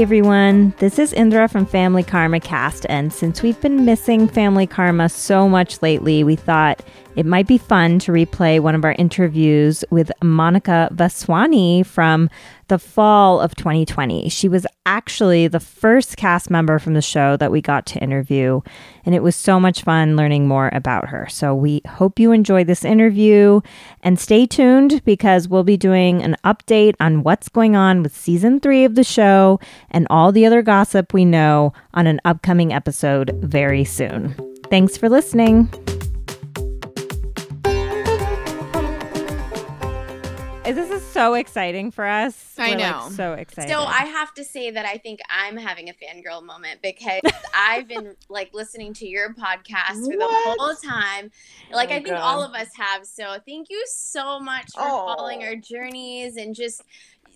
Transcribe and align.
Hey 0.00 0.04
everyone, 0.04 0.72
this 0.78 0.98
is 0.98 1.12
Indra 1.12 1.46
from 1.46 1.66
Family 1.66 2.02
Karma 2.02 2.40
Cast, 2.40 2.86
and 2.88 3.12
since 3.12 3.42
we've 3.42 3.60
been 3.60 3.84
missing 3.84 4.28
Family 4.28 4.66
Karma 4.66 5.10
so 5.10 5.46
much 5.46 5.82
lately, 5.82 6.24
we 6.24 6.36
thought 6.36 6.82
it 7.16 7.26
might 7.26 7.46
be 7.46 7.58
fun 7.58 7.98
to 7.98 8.10
replay 8.10 8.60
one 8.60 8.74
of 8.74 8.82
our 8.82 8.94
interviews 8.98 9.84
with 9.90 10.10
Monica 10.22 10.88
Vaswani 10.94 11.84
from 11.84 12.30
the 12.70 12.78
fall 12.78 13.40
of 13.40 13.56
2020. 13.56 14.28
She 14.28 14.48
was 14.48 14.64
actually 14.86 15.48
the 15.48 15.58
first 15.58 16.16
cast 16.16 16.50
member 16.50 16.78
from 16.78 16.94
the 16.94 17.02
show 17.02 17.36
that 17.36 17.50
we 17.50 17.60
got 17.60 17.84
to 17.86 17.98
interview, 17.98 18.60
and 19.04 19.12
it 19.12 19.24
was 19.24 19.34
so 19.34 19.58
much 19.58 19.82
fun 19.82 20.16
learning 20.16 20.46
more 20.46 20.70
about 20.72 21.08
her. 21.08 21.26
So 21.28 21.52
we 21.52 21.82
hope 21.86 22.20
you 22.20 22.30
enjoy 22.30 22.62
this 22.62 22.84
interview 22.84 23.60
and 24.04 24.20
stay 24.20 24.46
tuned 24.46 25.04
because 25.04 25.48
we'll 25.48 25.64
be 25.64 25.76
doing 25.76 26.22
an 26.22 26.36
update 26.44 26.94
on 27.00 27.24
what's 27.24 27.48
going 27.48 27.74
on 27.74 28.04
with 28.04 28.16
season 28.16 28.60
three 28.60 28.84
of 28.84 28.94
the 28.94 29.04
show 29.04 29.58
and 29.90 30.06
all 30.08 30.30
the 30.30 30.46
other 30.46 30.62
gossip 30.62 31.12
we 31.12 31.24
know 31.24 31.72
on 31.92 32.06
an 32.06 32.20
upcoming 32.24 32.72
episode 32.72 33.32
very 33.42 33.84
soon. 33.84 34.36
Thanks 34.70 34.96
for 34.96 35.08
listening. 35.08 35.68
Is 40.64 40.76
This 40.76 40.90
is 40.90 40.99
so 41.20 41.34
exciting 41.34 41.90
for 41.90 42.06
us. 42.06 42.54
I 42.58 42.70
We're, 42.70 42.78
like, 42.78 42.78
know. 42.78 43.08
so 43.14 43.32
excited. 43.34 43.70
So 43.70 43.80
I 43.80 44.04
have 44.06 44.32
to 44.34 44.44
say 44.44 44.70
that 44.70 44.86
I 44.86 44.96
think 44.98 45.20
I'm 45.28 45.56
having 45.56 45.88
a 45.88 45.92
fangirl 45.92 46.42
moment 46.44 46.80
because 46.82 47.20
I've 47.54 47.86
been 47.88 48.16
like 48.28 48.54
listening 48.54 48.92
to 48.94 49.06
your 49.06 49.34
podcast 49.34 50.04
for 50.04 50.16
the 50.16 50.26
whole 50.28 50.74
time. 50.76 51.30
Like 51.72 51.90
Oh, 51.90 51.94
I 51.94 52.02
think 52.02 52.08
God. 52.08 52.20
all 52.20 52.42
of 52.42 52.54
us 52.54 52.68
have. 52.76 53.06
So 53.06 53.36
thank 53.46 53.68
you 53.70 53.84
so 53.86 54.40
much 54.40 54.72
for 54.74 54.80
Oh. 54.82 55.14
following 55.14 55.42
our 55.44 55.56
journeys 55.56 56.36
and 56.36 56.54
just 56.54 56.82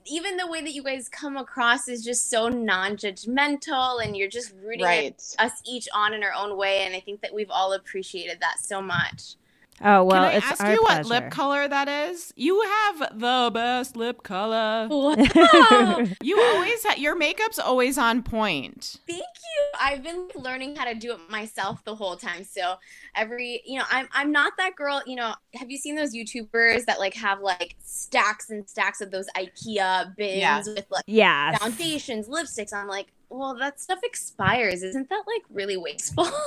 even 0.07 0.37
the 0.37 0.47
way 0.47 0.61
that 0.61 0.73
you 0.75 0.83
guys 0.83 1.09
come 1.09 1.37
across 1.37 1.89
is 1.89 2.05
just 2.05 2.29
so 2.29 2.49
non-judgmental 2.49 4.05
and 4.05 4.17
you're 4.17 4.29
just 4.29 4.53
rooting 4.63 4.85
Right. 4.85 5.23
us 5.39 5.53
each 5.67 5.89
on 5.95 6.13
in 6.13 6.23
our 6.23 6.33
own 6.33 6.57
way 6.57 6.81
and 6.85 6.95
I 6.95 7.01
think 7.01 7.21
that 7.23 7.33
we've 7.35 7.51
all 7.51 7.73
appreciated 7.73 8.39
that 8.41 8.59
so 8.61 8.83
much. 8.83 9.37
Oh 9.83 10.05
well, 10.05 10.11
Can 10.11 10.23
I 10.25 10.33
it's 10.35 10.47
ask 10.47 10.63
our 10.63 10.73
you 10.73 10.83
what 10.83 11.03
pleasure. 11.05 11.09
lip 11.09 11.31
color 11.31 11.69
that 11.69 11.89
is? 11.89 12.33
You 12.37 12.61
have 12.63 13.19
the 13.19 13.51
best 13.53 13.97
lip 13.97 14.23
color. 14.23 14.89
Wow. 14.91 16.05
You 16.23 16.41
always 16.41 16.83
ha- 16.85 16.95
your 16.97 17.17
makeup's 17.17 17.59
always 17.59 17.99
on 17.99 18.23
point. 18.23 18.97
Thank 19.07 19.21
you. 19.21 19.65
I've 19.81 20.03
been 20.03 20.29
learning 20.37 20.77
how 20.77 20.85
to 20.85 20.95
do 20.95 21.13
it 21.13 21.19
myself 21.29 21.85
the 21.85 21.95
whole 21.95 22.17
time. 22.17 22.45
So 22.45 22.77
every, 23.15 23.63
you 23.65 23.79
know, 23.79 23.85
I'm 23.91 24.09
I'm 24.13 24.33
not 24.33 24.53
that 24.59 24.77
girl. 24.77 25.03
You 25.07 25.17
know, 25.17 25.35
have 25.55 25.71
you 25.71 25.77
seen 25.79 25.97
those 25.97 26.15
YouTubers 26.15 26.85
that 26.87 26.99
like 26.99 27.15
have 27.15 27.41
like 27.41 27.77
stacks 27.83 28.51
and 28.51 28.69
stacks 28.69 29.01
of 29.01 29.11
those 29.11 29.27
IKEA 29.37 30.15
bins 30.17 30.39
Yeah. 30.41 30.63
with 30.67 30.87
like 30.91 31.05
yes. 31.07 31.59
foundations, 31.59 32.29
lipsticks? 32.29 32.73
I'm 32.73 32.89
like, 32.89 33.09
well, 33.39 33.55
that 33.59 33.81
stuff 33.81 33.99
expires. 34.03 34.83
Isn't 34.83 35.09
that 35.11 35.25
like 35.27 35.43
really 35.51 35.77
wasteful? 35.77 36.29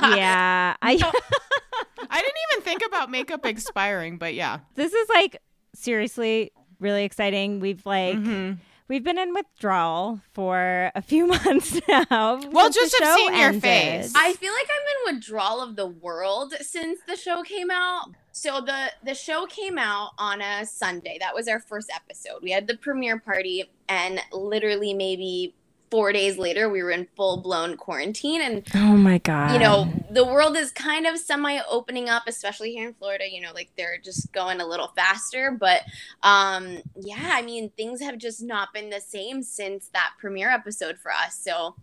Yeah, 0.00 0.76
I. 0.80 0.92
I 2.10 2.20
didn't 2.20 2.36
even 2.52 2.62
think 2.64 2.82
about 2.86 3.10
makeup 3.10 3.44
expiring, 3.44 4.16
but 4.16 4.34
yeah. 4.34 4.60
this 4.76 4.92
is 4.92 5.08
like 5.08 5.42
seriously 5.74 6.52
really 6.78 7.02
exciting. 7.04 7.58
We've 7.58 7.84
like 7.84 8.16
Mhm. 8.16 8.58
we've 8.88 9.02
been 9.02 9.18
in 9.18 9.34
withdrawal 9.34 10.20
for 10.32 10.92
a 10.94 11.02
few 11.02 11.26
months 11.34 11.80
now. 11.88 12.06
Well, 12.52 12.70
just 12.70 12.96
have 13.00 13.08
show 13.08 13.16
seen 13.16 13.36
your 13.36 13.52
face. 13.54 14.12
I 14.14 14.34
feel 14.34 14.52
like 14.52 14.68
I'm 14.70 15.08
in 15.10 15.16
withdrawal 15.16 15.60
of 15.60 15.74
the 15.74 15.86
world 15.86 16.54
since 16.60 17.00
the 17.08 17.16
show 17.16 17.42
came 17.42 17.70
out. 17.70 18.10
So 18.30 18.60
the 18.60 18.92
the 19.02 19.14
show 19.14 19.46
came 19.46 19.78
out 19.78 20.10
on 20.16 20.40
a 20.40 20.64
Sunday. 20.64 21.18
That 21.20 21.34
was 21.34 21.48
our 21.48 21.58
first 21.58 21.90
episode. 21.92 22.40
We 22.40 22.52
had 22.52 22.68
the 22.68 22.76
premiere 22.76 23.18
party, 23.18 23.68
and 23.88 24.20
literally 24.32 24.94
maybe 24.94 25.56
four 25.90 26.12
days 26.12 26.36
later, 26.38 26.68
we 26.68 26.82
were 26.82 26.90
in 26.90 27.06
full 27.16 27.38
blown 27.42 27.76
quarantine. 27.76 28.40
And 28.42 28.66
Oh 28.74 28.96
my 28.96 29.18
god! 29.18 29.52
you 29.52 29.58
know, 29.58 29.92
the 30.10 30.24
world 30.24 30.56
is 30.56 30.70
kind 30.70 31.06
of 31.06 31.18
semi 31.18 31.60
opening 31.68 32.08
up, 32.08 32.24
especially 32.26 32.72
here 32.72 32.88
in 32.88 32.94
Florida. 32.94 33.24
You 33.30 33.40
know, 33.40 33.52
like 33.54 33.70
they're 33.76 33.98
just 33.98 34.32
going 34.32 34.60
a 34.60 34.66
little 34.66 34.88
faster. 34.96 35.50
But 35.50 35.82
um, 36.22 36.78
yeah, 36.96 37.30
I 37.32 37.42
mean, 37.42 37.70
things 37.76 38.00
have 38.02 38.18
just 38.18 38.42
not 38.42 38.72
been 38.72 38.90
the 38.90 39.00
same 39.00 39.42
since 39.42 39.88
that 39.92 40.10
premiere 40.18 40.50
episode 40.50 40.98
for 40.98 41.10
us. 41.12 41.38
So 41.38 41.74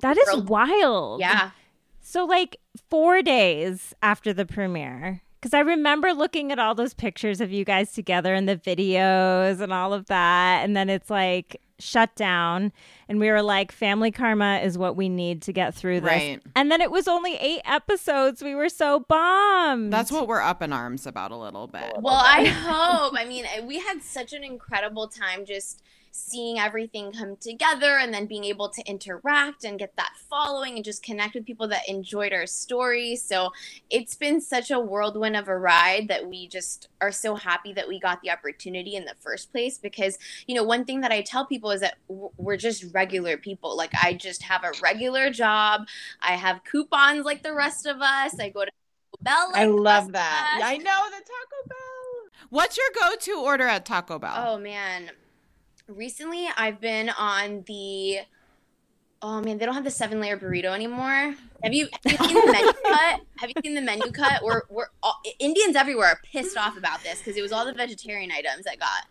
that 0.00 0.16
is 0.18 0.26
world- 0.28 0.48
wild. 0.48 1.20
yeah. 1.20 1.50
So 2.00 2.24
like 2.24 2.56
four 2.90 3.22
days 3.22 3.94
after 4.02 4.32
the 4.32 4.44
premiere. 4.44 5.22
Because 5.42 5.54
I 5.54 5.60
remember 5.60 6.12
looking 6.12 6.52
at 6.52 6.60
all 6.60 6.72
those 6.72 6.94
pictures 6.94 7.40
of 7.40 7.50
you 7.50 7.64
guys 7.64 7.90
together 7.90 8.32
and 8.32 8.48
the 8.48 8.56
videos 8.56 9.60
and 9.60 9.72
all 9.72 9.92
of 9.92 10.06
that. 10.06 10.62
And 10.62 10.76
then 10.76 10.88
it's 10.88 11.10
like 11.10 11.60
shut 11.80 12.14
down. 12.14 12.70
And 13.08 13.18
we 13.18 13.28
were 13.28 13.42
like, 13.42 13.72
family 13.72 14.12
karma 14.12 14.60
is 14.62 14.78
what 14.78 14.94
we 14.94 15.08
need 15.08 15.42
to 15.42 15.52
get 15.52 15.74
through 15.74 16.02
this. 16.02 16.12
Right. 16.12 16.42
And 16.54 16.70
then 16.70 16.80
it 16.80 16.92
was 16.92 17.08
only 17.08 17.34
eight 17.38 17.62
episodes. 17.64 18.40
We 18.40 18.54
were 18.54 18.68
so 18.68 19.00
bummed. 19.00 19.92
That's 19.92 20.12
what 20.12 20.28
we're 20.28 20.40
up 20.40 20.62
in 20.62 20.72
arms 20.72 21.08
about 21.08 21.32
a 21.32 21.36
little 21.36 21.66
bit. 21.66 21.92
Well, 21.98 22.22
I 22.22 22.44
hope. 22.46 23.14
I 23.18 23.24
mean, 23.24 23.44
we 23.66 23.80
had 23.80 24.00
such 24.00 24.32
an 24.32 24.44
incredible 24.44 25.08
time 25.08 25.44
just 25.44 25.82
seeing 26.14 26.58
everything 26.58 27.10
come 27.10 27.36
together 27.36 27.96
and 27.96 28.12
then 28.12 28.26
being 28.26 28.44
able 28.44 28.68
to 28.68 28.82
interact 28.82 29.64
and 29.64 29.78
get 29.78 29.96
that 29.96 30.12
following 30.28 30.76
and 30.76 30.84
just 30.84 31.02
connect 31.02 31.34
with 31.34 31.46
people 31.46 31.66
that 31.66 31.88
enjoyed 31.88 32.34
our 32.34 32.46
story. 32.46 33.16
So 33.16 33.50
it's 33.88 34.14
been 34.14 34.38
such 34.42 34.70
a 34.70 34.78
whirlwind 34.78 35.36
of 35.36 35.48
a 35.48 35.56
ride 35.56 36.08
that 36.08 36.28
we 36.28 36.48
just 36.48 36.88
are 37.00 37.10
so 37.10 37.34
happy 37.34 37.72
that 37.72 37.88
we 37.88 37.98
got 37.98 38.20
the 38.20 38.30
opportunity 38.30 38.94
in 38.94 39.06
the 39.06 39.14
first 39.20 39.50
place 39.52 39.78
because, 39.78 40.18
you 40.46 40.54
know, 40.54 40.64
one 40.64 40.84
thing 40.84 41.00
that 41.00 41.12
I 41.12 41.22
tell 41.22 41.46
people 41.46 41.70
is 41.70 41.80
that 41.80 41.96
we're 42.08 42.58
just 42.58 42.84
regular 42.92 43.38
people. 43.38 43.74
Like, 43.74 43.92
I 43.94 44.12
just 44.12 44.42
have 44.42 44.64
a 44.64 44.72
regular 44.82 45.30
job, 45.30 45.86
I 46.20 46.32
have 46.32 46.62
coupons 46.64 47.24
like 47.24 47.42
the 47.42 47.54
rest 47.54 47.86
of 47.86 48.02
us, 48.02 48.38
I 48.38 48.50
go 48.50 48.66
to 48.66 48.70
Taco 48.70 49.22
Bell. 49.22 49.50
Like 49.52 49.62
I 49.62 49.64
love 49.64 50.12
that. 50.12 50.52
us. 50.56 50.60
Yeah, 50.60 50.66
I 50.66 50.76
know 50.76 51.06
the 51.08 51.24
Taco 51.24 51.68
Bell. 51.68 52.48
What's 52.50 52.76
your 52.76 52.86
go-to 53.00 53.40
order 53.42 53.66
at 53.66 53.86
Taco 53.86 54.18
Bell? 54.18 54.34
Oh 54.36 54.58
man. 54.58 55.10
Recently 55.88 56.48
I've 56.56 56.80
been 56.80 57.10
on 57.10 57.64
the 57.66 58.20
Oh 59.24 59.40
man, 59.40 59.58
they 59.58 59.66
don't 59.66 59.74
have 59.74 59.84
the 59.84 59.90
seven 59.90 60.20
layer 60.20 60.36
burrito 60.36 60.74
anymore. 60.74 61.36
Have 61.62 61.72
you, 61.72 61.88
have 62.04 62.20
you 62.20 62.28
seen 62.28 62.44
the 62.44 62.50
menu 62.50 62.72
cut? 62.84 63.20
Have 63.38 63.50
you 63.50 63.62
seen 63.62 63.74
the 63.74 63.80
menu 63.80 64.10
cut? 64.10 64.42
We're, 64.42 64.62
we're 64.68 64.88
all, 65.00 65.20
Indians 65.38 65.76
everywhere 65.76 66.08
are 66.08 66.20
pissed 66.24 66.56
off 66.56 66.76
about 66.76 67.04
this 67.04 67.18
because 67.18 67.36
it 67.36 67.42
was 67.42 67.52
all 67.52 67.64
the 67.64 67.72
vegetarian 67.72 68.32
items 68.32 68.66
I 68.66 68.74
got 68.74 69.06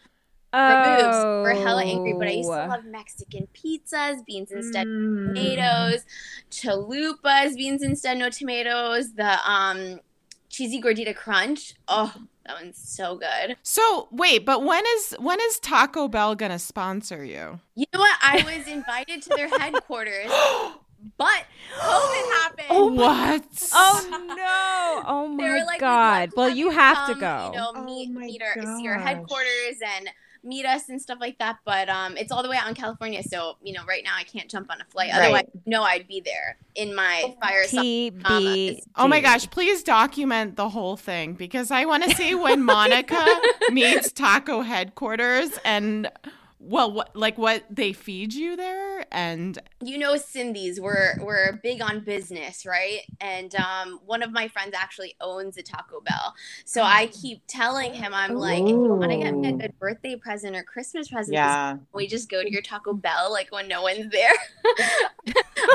oh. 0.54 1.42
We're 1.42 1.54
hella 1.54 1.84
angry, 1.84 2.14
but 2.14 2.28
I 2.28 2.32
used 2.32 2.50
to 2.50 2.68
love 2.68 2.86
Mexican 2.86 3.48
pizzas, 3.54 4.26
beans 4.26 4.52
instead 4.52 4.88
Mm. 4.88 5.36
tomatoes, 5.36 6.06
chalupas, 6.52 7.56
beans 7.56 7.82
instead 7.84 8.18
no 8.18 8.30
tomatoes, 8.30 9.14
the 9.14 9.50
um 9.50 10.00
cheesy 10.50 10.82
gordita 10.82 11.16
crunch. 11.16 11.74
Oh, 11.88 12.14
that 12.46 12.62
one's 12.62 12.78
so 12.78 13.16
good. 13.16 13.58
So 13.64 14.08
wait, 14.12 14.46
but 14.46 14.64
when 14.64 14.84
is 14.96 15.16
when 15.20 15.40
is 15.42 15.60
Taco 15.60 16.08
Bell 16.08 16.36
gonna 16.36 16.60
sponsor 16.60 17.24
you? 17.24 17.60
You 17.76 17.86
know 17.94 18.00
what? 18.00 18.18
I 18.22 18.44
was 18.44 18.68
invited 18.68 19.22
to 19.24 19.30
their 19.30 19.48
headquarters, 19.60 20.26
but 21.18 21.46
COVID 21.78 22.32
happened. 22.42 22.68
Oh 22.70 22.88
what? 22.88 23.70
Oh 23.74 24.26
no! 24.28 25.04
Oh 25.08 25.28
my 25.28 25.64
like, 25.64 25.80
god! 25.80 26.32
Well, 26.36 26.50
you 26.50 26.72
have 26.72 27.08
to 27.08 27.14
go. 27.14 27.52
You 27.54 27.58
know, 27.58 27.72
Oh 27.76 27.84
meet 27.84 28.12
my 28.12 28.22
meet 28.22 28.42
our 28.42 28.78
see 28.78 28.88
our 28.88 29.00
headquarters 29.00 29.80
and 29.98 30.10
meet 30.44 30.66
us 30.66 30.90
and 30.90 31.02
stuff 31.02 31.20
like 31.20 31.38
that. 31.40 31.58
But 31.66 31.90
um, 31.90 32.18
it's 32.18 32.32
all 32.32 32.44
the 32.44 32.50
way 32.50 32.58
out 32.58 32.68
in 32.68 32.76
California, 32.76 33.24
so 33.24 33.58
you 33.64 33.74
know, 33.74 33.84
right 33.88 34.04
now 34.04 34.16
I 34.16 34.24
can't 34.24 34.50
jump 34.50 34.72
on 34.72 34.82
a 34.82 34.86
flight. 34.86 35.12
Right. 35.12 35.22
Otherwise, 35.22 35.46
no, 35.66 35.84
I'd 35.84 36.08
be 36.08 36.22
there 36.22 36.58
in 36.76 36.96
my 36.96 37.36
fire. 37.42 37.64
TBD. 37.64 38.82
Oh 38.96 39.08
my 39.08 39.22
gosh, 39.22 39.50
please 39.50 39.84
document 39.84 40.56
the 40.56 40.70
whole 40.70 40.98
thing 40.98 41.34
because 41.34 41.72
I 41.72 41.86
want 41.86 42.04
to 42.04 42.16
see 42.16 42.36
when 42.36 42.64
Monica 42.66 43.26
meets 43.70 44.12
Taco 44.12 44.62
headquarters 44.62 45.58
and 45.64 46.10
well 46.64 46.92
what 46.92 47.16
like 47.16 47.40
what 47.40 47.64
they 47.72 47.92
feed 47.92 48.32
you 48.34 48.56
there 48.56 49.04
and 49.12 49.58
you 49.84 49.98
know 49.98 50.14
Sindhis 50.14 50.80
we're 50.80 51.16
we're 51.20 51.54
big 51.64 51.82
on 51.82 52.02
business 52.02 52.68
right 52.68 53.00
and 53.20 53.56
um 53.56 54.00
one 54.06 54.22
of 54.22 54.32
my 54.32 54.48
friends 54.48 54.74
actually 54.78 55.16
owns 55.20 55.58
a 55.58 55.64
Taco 55.64 56.02
Bell 56.02 56.36
so 56.64 56.84
I 56.84 57.08
keep 57.08 57.42
telling 57.48 57.94
him 57.96 58.14
I'm 58.14 58.36
like 58.36 58.62
if 58.62 58.70
you 58.70 58.94
want 58.94 59.12
to 59.12 59.18
get 59.18 59.34
me 59.34 59.50
a 59.50 59.54
good 59.54 59.80
birthday 59.80 60.16
present 60.16 60.56
or 60.56 60.62
Christmas 60.62 61.10
present 61.10 61.34
Yeah. 61.34 61.78
we 61.94 62.06
just 62.06 62.30
go 62.30 62.44
to 62.44 62.52
your 62.52 62.62
Taco 62.62 62.94
Bell 62.94 63.32
like 63.32 63.52
when 63.52 63.68
no 63.68 63.82
one's 63.82 64.12
there 64.12 64.34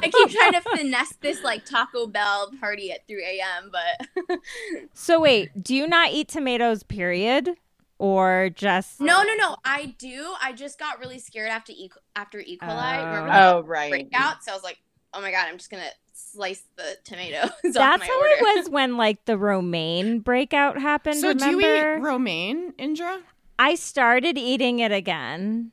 I 0.02 0.10
keep 0.12 0.30
trying 0.30 0.52
to 0.52 0.60
finesse 0.76 1.14
this 1.20 1.42
like 1.42 1.64
Taco 1.64 2.06
Bell 2.06 2.52
party 2.60 2.92
at 2.92 3.06
3 3.08 3.24
a.m. 3.40 3.72
but 3.72 4.38
So 4.94 5.20
wait, 5.20 5.62
do 5.62 5.74
you 5.74 5.86
not 5.86 6.10
eat 6.12 6.28
tomatoes? 6.28 6.82
Period, 6.82 7.56
or 7.98 8.50
just 8.54 9.00
no 9.00 9.22
no 9.22 9.34
no 9.36 9.56
I 9.64 9.94
do 9.98 10.34
I 10.42 10.52
just 10.52 10.78
got 10.78 10.98
really 11.00 11.18
scared 11.18 11.50
after 11.50 11.72
E 11.72 11.90
after 12.14 12.40
E. 12.40 12.58
coli 12.62 12.98
Remember 13.06 13.28
Oh. 13.28 13.32
that 13.32 13.54
Oh, 13.54 13.60
right. 13.62 13.90
breakout 13.90 14.44
so 14.44 14.52
I 14.52 14.54
was 14.54 14.64
like 14.64 14.78
oh 15.14 15.20
my 15.20 15.30
god 15.30 15.46
I'm 15.48 15.56
just 15.56 15.70
gonna 15.70 15.88
slice 16.12 16.62
the 16.76 16.96
tomatoes 17.04 17.50
off 17.64 17.72
That's 17.72 18.00
my 18.00 18.06
how 18.06 18.18
order. 18.18 18.30
it 18.32 18.56
was 18.58 18.70
when 18.70 18.96
like 18.96 19.24
the 19.24 19.38
romaine 19.38 20.20
breakout 20.20 20.78
happened. 20.78 21.16
so 21.16 21.32
do 21.32 21.46
you 21.48 21.60
eat 21.60 22.00
romaine, 22.02 22.72
Indra? 22.78 23.20
I 23.58 23.74
started 23.74 24.36
eating 24.36 24.80
it 24.80 24.92
again, 24.92 25.72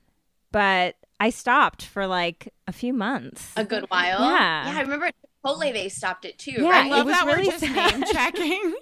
but 0.54 0.96
I 1.20 1.30
stopped 1.32 1.86
for 1.86 2.08
like 2.08 2.54
a 2.68 2.72
few 2.72 2.94
months. 2.94 3.52
A 3.58 3.66
good 3.66 3.84
while. 3.90 4.22
Yeah. 4.22 4.72
Yeah, 4.72 4.78
I 4.78 4.82
remember 4.82 5.10
Chipotle 5.46 5.74
they 5.74 5.90
stopped 5.90 6.24
it 6.26 6.38
too, 6.38 6.52
Yeah, 6.58 6.64
oh, 6.64 6.68
I 6.68 6.72
right? 6.72 6.86
it 6.88 6.90
love 6.92 7.06
was 7.08 7.16
that 7.16 7.26
really 7.26 7.46
we're 7.48 7.52
just 7.52 7.60
sad. 7.66 8.00
name 8.00 8.04
checking. 8.14 8.74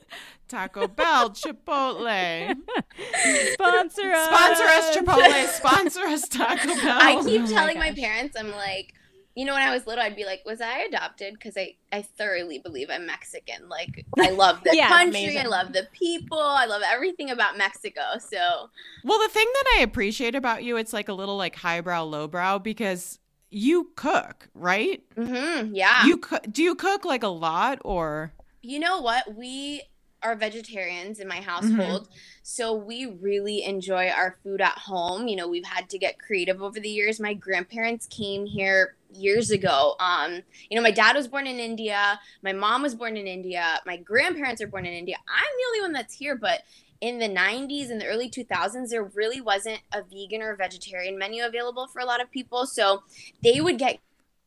Taco 0.51 0.87
Bell, 0.87 1.29
Chipotle. 1.29 2.55
Sponsor 3.53 4.11
us. 4.11 4.27
Sponsor 4.27 4.63
us, 4.63 4.95
Chipotle. 4.97 5.47
Sponsor 5.47 6.01
us, 6.01 6.27
Taco 6.27 6.67
Bell. 6.67 6.99
I 7.01 7.21
keep 7.23 7.41
Oh 7.43 7.47
telling 7.47 7.79
my, 7.79 7.89
gosh. 7.89 7.99
parents, 7.99 8.35
I'm 8.37 8.51
like, 8.51 8.93
you 9.33 9.45
know, 9.45 9.53
when 9.53 9.61
I 9.61 9.73
was 9.73 9.87
little, 9.87 10.03
I'd 10.03 10.15
be 10.15 10.25
like, 10.25 10.41
was 10.45 10.59
I 10.59 10.79
adopted? 10.79 11.35
Because 11.35 11.55
I, 11.57 11.75
I 11.93 12.01
thoroughly 12.01 12.59
believe 12.59 12.89
I'm 12.89 13.05
Mexican. 13.05 13.69
Like, 13.69 14.05
I 14.19 14.31
love 14.31 14.61
the 14.65 14.71
Yeah, 14.75 14.89
country, 14.89 15.21
amazing. 15.23 15.45
I 15.45 15.47
love 15.47 15.71
the 15.71 15.87
people, 15.93 16.37
I 16.37 16.65
love 16.65 16.81
everything 16.85 17.29
about 17.29 17.57
Mexico. 17.57 18.01
So, 18.19 18.69
Well, 19.05 19.19
the 19.19 19.29
thing 19.29 19.47
that 19.53 19.75
I 19.79 19.83
appreciate 19.83 20.35
about 20.35 20.63
you, 20.65 20.75
it's 20.75 20.91
like 20.91 21.07
a 21.07 21.13
little 21.13 21.37
like 21.37 21.55
highbrow, 21.55 22.03
lowbrow 22.03 22.59
because 22.59 23.19
you 23.49 23.91
cook, 23.95 24.49
right? 24.53 25.01
Mm-hmm, 25.15 25.75
yeah. 25.75 26.05
You 26.05 26.17
cook. 26.17 26.45
Do 26.51 26.61
you 26.61 26.75
cook 26.75 27.05
like 27.05 27.23
a 27.23 27.27
lot 27.29 27.79
or? 27.85 28.33
You 28.61 28.79
know 28.79 29.01
what? 29.01 29.33
We 29.35 29.81
are 30.23 30.35
vegetarians 30.35 31.19
in 31.19 31.27
my 31.27 31.41
Mm-hmm. 31.61 31.95
household. 31.95 32.07
So 32.43 32.73
we 32.75 33.05
really 33.05 33.63
enjoy 33.63 34.09
our 34.09 34.37
food 34.43 34.61
at 34.61 34.77
home. 34.77 35.27
You 35.27 35.35
know, 35.35 35.47
we've 35.47 35.65
had 35.65 35.89
to 35.89 35.97
get 35.97 36.19
creative 36.19 36.61
over 36.61 36.79
the 36.79 36.89
years. 36.89 37.19
My 37.19 37.33
grandparents 37.33 38.07
came 38.07 38.45
here 38.45 38.95
years 39.13 39.51
ago. 39.51 39.95
Um, 39.99 40.41
you 40.69 40.75
know, 40.75 40.81
my 40.81 40.91
dad 40.91 41.15
was 41.15 41.27
born 41.27 41.47
in 41.47 41.59
India, 41.59 42.19
my 42.43 42.53
mom 42.53 42.81
was 42.81 42.95
born 42.95 43.17
in 43.17 43.27
India, 43.27 43.79
my 43.85 43.97
grandparents 43.97 44.61
are 44.61 44.67
born 44.67 44.85
in 44.85 44.93
India. 44.93 45.17
I'm 45.27 45.43
the 45.57 45.67
only 45.69 45.81
one 45.81 45.93
that's 45.93 46.13
here, 46.15 46.35
but 46.35 46.61
in 47.01 47.17
the 47.19 47.27
90s 47.27 47.89
and 47.89 47.99
the 47.99 48.05
early 48.05 48.29
2000s 48.29 48.91
there 48.91 49.03
really 49.15 49.41
wasn't 49.41 49.81
a 49.91 50.03
vegan 50.03 50.41
or 50.41 50.55
vegetarian 50.55 51.17
menu 51.17 51.43
available 51.43 51.87
for 51.87 51.99
a 51.99 52.05
lot 52.05 52.21
of 52.21 52.29
people 52.31 52.67
so 52.67 53.01
they 53.43 53.59
would 53.59 53.79
get 53.79 53.99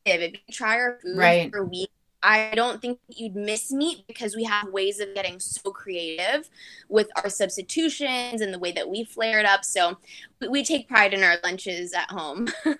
creative. 0.05 0.33
if 0.33 0.41
you 0.47 0.53
try 0.53 0.75
our 0.75 0.99
food 1.01 1.11
Right. 1.17 1.51
for 1.51 1.65
weeks 1.65 1.91
I 2.25 2.53
don't 2.55 2.81
think 2.81 2.99
you'd 3.07 3.35
miss 3.35 3.71
meat 3.71 4.05
because 4.07 4.35
we 4.35 4.43
have 4.45 4.69
ways 4.69 4.99
of 4.99 5.13
getting 5.13 5.39
so 5.39 5.71
creative 5.71 6.49
with 6.89 7.07
our 7.17 7.29
substitutions 7.29 8.41
and 8.41 8.53
the 8.53 8.59
way 8.59 8.71
that 8.71 8.89
we 8.89 9.03
flare 9.03 9.39
it 9.39 9.45
up. 9.45 9.63
So 9.63 9.97
we- 10.41 10.47
we 10.47 10.63
take 10.65 10.87
pride 10.87 11.13
in 11.13 11.23
our 11.23 11.37
lunches 11.43 11.93
at 11.93 12.09
home. 12.09 12.47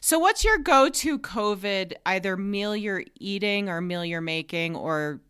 So, 0.00 0.18
what's 0.18 0.42
your 0.44 0.58
go-to 0.58 1.18
COVID 1.20 1.92
either 2.04 2.36
meal 2.36 2.74
you're 2.74 3.04
eating 3.20 3.68
or 3.68 3.80
meal 3.80 4.04
you're 4.04 4.20
making 4.20 4.74
or 4.74 5.20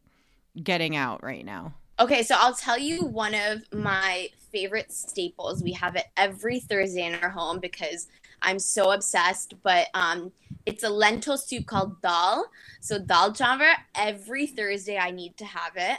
getting 0.62 0.96
out 0.96 1.22
right 1.22 1.44
now? 1.44 1.74
okay, 2.00 2.22
so 2.22 2.36
I'll 2.38 2.54
tell 2.54 2.78
you 2.78 3.04
one 3.04 3.34
of 3.34 3.62
my 3.72 4.28
favorite 4.52 4.92
staples. 4.92 5.62
We 5.62 5.72
have 5.72 5.96
it 5.96 6.06
every 6.16 6.60
Thursday 6.60 7.04
in 7.06 7.14
our 7.16 7.28
home 7.28 7.58
because 7.58 8.06
I'm 8.40 8.58
so 8.60 8.92
obsessed. 8.92 9.54
But 9.62 9.88
um, 9.94 10.30
it's 10.68 10.84
a 10.84 10.90
lentil 10.90 11.36
soup 11.38 11.64
called 11.66 12.00
dal. 12.02 12.50
So 12.80 12.98
dal 12.98 13.32
chanver. 13.32 13.72
Every 13.94 14.46
Thursday 14.46 14.98
I 14.98 15.10
need 15.10 15.36
to 15.38 15.44
have 15.44 15.72
it. 15.76 15.98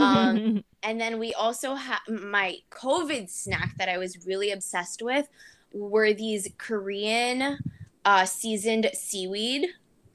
Um, 0.00 0.64
And 0.82 0.98
then 0.98 1.18
we 1.18 1.34
also 1.34 1.74
have 1.74 2.00
my 2.08 2.56
COVID 2.70 3.28
snack 3.28 3.76
that 3.76 3.90
I 3.90 3.98
was 3.98 4.26
really 4.26 4.50
obsessed 4.50 5.02
with 5.02 5.28
were 5.74 6.14
these 6.14 6.48
Korean 6.56 7.58
uh, 8.06 8.24
seasoned 8.24 8.90
seaweed 8.94 9.66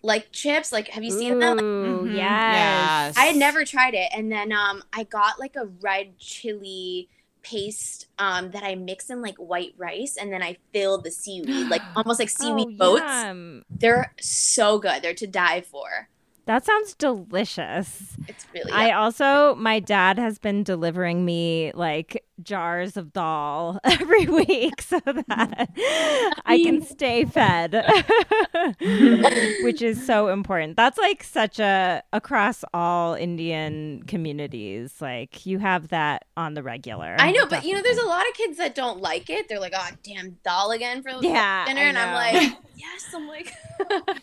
like 0.01 0.31
chips. 0.31 0.71
Like, 0.71 0.87
have 0.87 1.03
you 1.03 1.11
seen 1.11 1.37
them? 1.37 1.59
Ooh, 1.59 2.07
Mhm. 2.07 2.15
yes. 2.15 3.13
I 3.15 3.25
had 3.25 3.35
never 3.35 3.63
tried 3.63 3.93
it, 3.93 4.09
and 4.17 4.31
then 4.31 4.51
um, 4.51 4.81
I 4.91 5.03
got 5.03 5.39
like 5.39 5.55
a 5.55 5.65
red 5.81 6.17
chili 6.17 7.09
paste 7.45 8.07
um, 8.17 8.51
that 8.51 8.63
I 8.63 8.75
mix 8.75 9.09
in 9.09 9.21
like 9.21 9.35
white 9.37 9.73
rice, 9.77 10.17
and 10.19 10.33
then 10.33 10.41
I 10.41 10.57
fill 10.73 10.97
the 10.99 11.11
seaweed, 11.11 11.69
like 11.69 11.81
almost 11.95 12.19
like 12.19 12.29
seaweed 12.29 12.67
oh, 12.71 12.77
boats. 12.77 13.01
yum. 13.01 13.63
They're 13.69 14.13
so 14.19 14.79
good. 14.79 15.01
They're 15.01 15.13
to 15.13 15.27
die 15.27 15.61
for. 15.61 16.09
That 16.45 16.65
sounds 16.65 16.93
delicious. 16.95 18.17
It's 18.27 18.45
really. 18.53 18.71
I 18.71 18.91
also, 18.91 19.55
my 19.55 19.79
dad 19.79 20.19
has 20.19 20.37
been 20.37 20.63
delivering 20.63 21.25
me 21.25 21.71
like 21.73 22.24
jars 22.41 22.97
of 22.97 23.13
dal 23.13 23.79
every 23.83 24.25
week 24.27 24.81
so 24.81 24.99
that 25.05 25.69
I 26.45 26.59
can 26.59 26.81
stay 26.81 27.25
fed, 27.25 27.73
which 29.61 29.81
is 29.81 30.05
so 30.05 30.29
important. 30.29 30.77
That's 30.77 30.97
like 30.97 31.23
such 31.23 31.59
a 31.59 32.03
across 32.13 32.63
all 32.73 33.13
Indian 33.13 34.03
communities. 34.07 35.01
Like 35.01 35.45
you 35.45 35.59
have 35.59 35.89
that 35.89 36.25
on 36.37 36.53
the 36.53 36.63
regular. 36.63 37.15
I 37.19 37.31
know, 37.31 37.45
but 37.47 37.63
you 37.63 37.73
know, 37.75 37.81
there's 37.81 37.97
a 37.97 38.05
lot 38.05 38.27
of 38.27 38.33
kids 38.35 38.57
that 38.57 38.75
don't 38.75 39.01
like 39.01 39.29
it. 39.29 39.47
They're 39.47 39.59
like, 39.59 39.73
"Oh, 39.75 39.89
damn, 40.03 40.37
dal 40.43 40.71
again 40.71 41.01
for 41.01 41.11
Yeah, 41.21 41.65
dinner," 41.65 41.81
and 41.81 41.97
I'm 41.97 42.13
like, 42.13 42.57
"Yes." 42.75 43.13
I'm 43.13 43.27
like, 43.27 43.53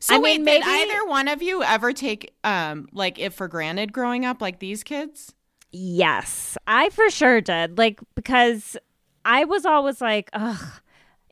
So 0.00 0.16
I 0.16 0.18
wait, 0.18 0.38
mean, 0.38 0.44
did 0.44 0.62
either 0.64 1.06
one 1.06 1.28
of 1.28 1.42
you 1.42 1.62
ever 1.62 1.92
take 1.92 2.34
um 2.44 2.88
like 2.92 3.18
it 3.18 3.32
for 3.32 3.48
granted 3.48 3.92
growing 3.92 4.24
up 4.24 4.40
like 4.42 4.58
these 4.58 4.82
kids? 4.82 5.34
Yes, 5.72 6.58
I 6.66 6.90
for 6.90 7.08
sure 7.10 7.40
did. 7.40 7.78
Like 7.78 8.00
because 8.14 8.76
I 9.24 9.44
was 9.44 9.64
always 9.64 10.00
like, 10.00 10.28
ugh, 10.32 10.80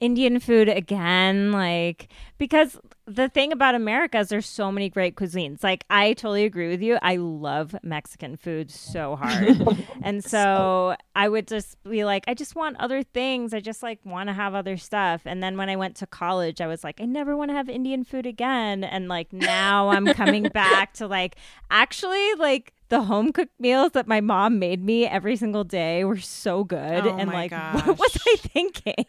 Indian 0.00 0.40
food 0.40 0.68
again. 0.68 1.52
Like 1.52 2.08
because 2.38 2.78
the 3.06 3.28
thing 3.28 3.52
about 3.52 3.74
America 3.74 4.18
is 4.18 4.30
there's 4.30 4.46
so 4.46 4.72
many 4.72 4.88
great 4.88 5.14
cuisines. 5.14 5.62
Like 5.62 5.84
I 5.90 6.14
totally 6.14 6.44
agree 6.44 6.68
with 6.68 6.80
you. 6.80 6.98
I 7.02 7.16
love 7.16 7.76
Mexican 7.82 8.36
food 8.36 8.70
so 8.70 9.16
hard. 9.16 9.60
and 10.02 10.24
so 10.24 10.96
I 11.14 11.28
would 11.28 11.46
just 11.46 11.76
be 11.84 12.04
like, 12.04 12.24
I 12.26 12.34
just 12.34 12.56
want 12.56 12.78
other 12.78 13.02
things. 13.02 13.52
I 13.52 13.60
just 13.60 13.82
like 13.82 13.98
want 14.04 14.28
to 14.28 14.32
have 14.32 14.54
other 14.54 14.78
stuff. 14.78 15.22
And 15.26 15.42
then 15.42 15.58
when 15.58 15.68
I 15.68 15.76
went 15.76 15.96
to 15.96 16.06
college, 16.06 16.62
I 16.62 16.66
was 16.66 16.82
like, 16.82 17.00
I 17.00 17.04
never 17.04 17.36
want 17.36 17.50
to 17.50 17.54
have 17.54 17.68
Indian 17.68 18.04
food 18.04 18.24
again. 18.24 18.84
And 18.84 19.06
like 19.08 19.32
now 19.34 19.90
I'm 19.90 20.06
coming 20.06 20.44
back 20.54 20.94
to 20.94 21.06
like 21.06 21.36
actually 21.70 22.34
like 22.34 22.72
the 22.90 23.02
home 23.02 23.32
cooked 23.32 23.58
meals 23.58 23.92
that 23.92 24.06
my 24.06 24.20
mom 24.20 24.58
made 24.58 24.84
me 24.84 25.06
every 25.06 25.36
single 25.36 25.64
day 25.64 26.04
were 26.04 26.18
so 26.18 26.64
good. 26.64 27.06
Oh 27.06 27.16
and 27.16 27.30
my 27.30 27.48
like, 27.48 27.52
what 27.86 27.98
was. 27.98 28.18
I 28.26 28.36
thinking? 28.36 29.06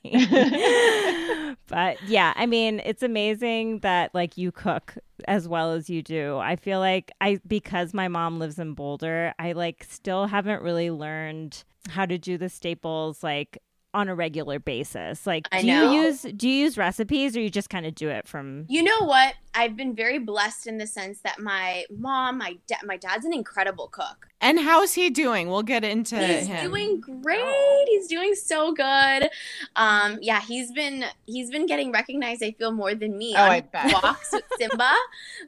but 1.68 2.02
yeah, 2.08 2.34
I 2.36 2.46
mean, 2.46 2.82
it's 2.86 3.04
amazing 3.04 3.80
that 3.80 4.14
like 4.16 4.38
you 4.38 4.52
cook 4.52 4.96
as 5.28 5.48
well 5.48 5.74
as 5.74 5.90
you 5.90 6.02
do. 6.02 6.38
I 6.38 6.56
feel 6.56 6.80
like 6.80 7.12
I 7.20 7.40
because 7.48 7.94
my 7.94 8.08
mom 8.08 8.40
lives 8.40 8.60
in 8.60 8.74
Boulder, 8.74 9.34
I 9.38 9.52
like 9.54 9.86
still 9.90 10.28
haven't 10.28 10.62
really 10.62 10.92
learned 10.92 11.64
how 11.90 12.06
to 12.06 12.18
do 12.18 12.38
the 12.38 12.50
staples 12.50 13.24
like 13.24 13.58
on 13.94 14.08
a 14.08 14.16
regular 14.16 14.60
basis. 14.60 15.28
Like 15.28 15.48
I 15.52 15.62
do 15.62 15.68
know. 15.68 15.92
you 15.92 16.02
use 16.04 16.22
do 16.22 16.48
you 16.48 16.66
use 16.66 16.78
recipes 16.78 17.36
or 17.36 17.42
you 17.42 17.50
just 17.50 17.70
kind 17.70 17.86
of 17.86 17.96
do 17.96 18.10
it 18.10 18.28
from 18.28 18.66
you 18.70 18.84
know 18.84 19.00
what? 19.02 19.34
I've 19.54 19.76
been 19.76 19.94
very 19.96 20.18
blessed 20.18 20.68
in 20.68 20.78
the 20.78 20.88
sense 20.88 21.20
that 21.22 21.40
my 21.40 21.86
mom, 21.96 22.38
my 22.38 22.58
dad, 22.68 22.80
my 22.86 22.98
dad's 22.98 23.26
an 23.26 23.34
incredible 23.34 23.88
cook. 23.90 24.28
And 24.40 24.60
how's 24.60 24.94
he 24.94 25.10
doing? 25.10 25.50
We'll 25.50 25.62
get 25.62 25.84
into 25.84 26.18
He's 26.18 26.48
him. 26.48 26.70
doing 26.72 27.00
great. 27.00 27.86
He's 27.88 28.08
doing 28.08 28.34
so 28.34 28.72
good. 28.74 29.30
Um, 29.76 30.18
yeah, 30.22 30.42
he's 30.42 30.72
been 30.72 31.06
he's 31.28 31.52
been 31.52 31.66
getting 31.68 31.92
recognized. 31.92 32.42
I 32.44 32.52
feel 32.52 32.72
more 32.72 32.96
than 32.96 33.18
me 33.18 33.36
Oh, 33.38 33.44
on 33.44 33.50
I 33.52 33.62
bet. 33.62 33.94
walks 34.02 34.32
with 34.32 34.44
Simba. 34.60 34.94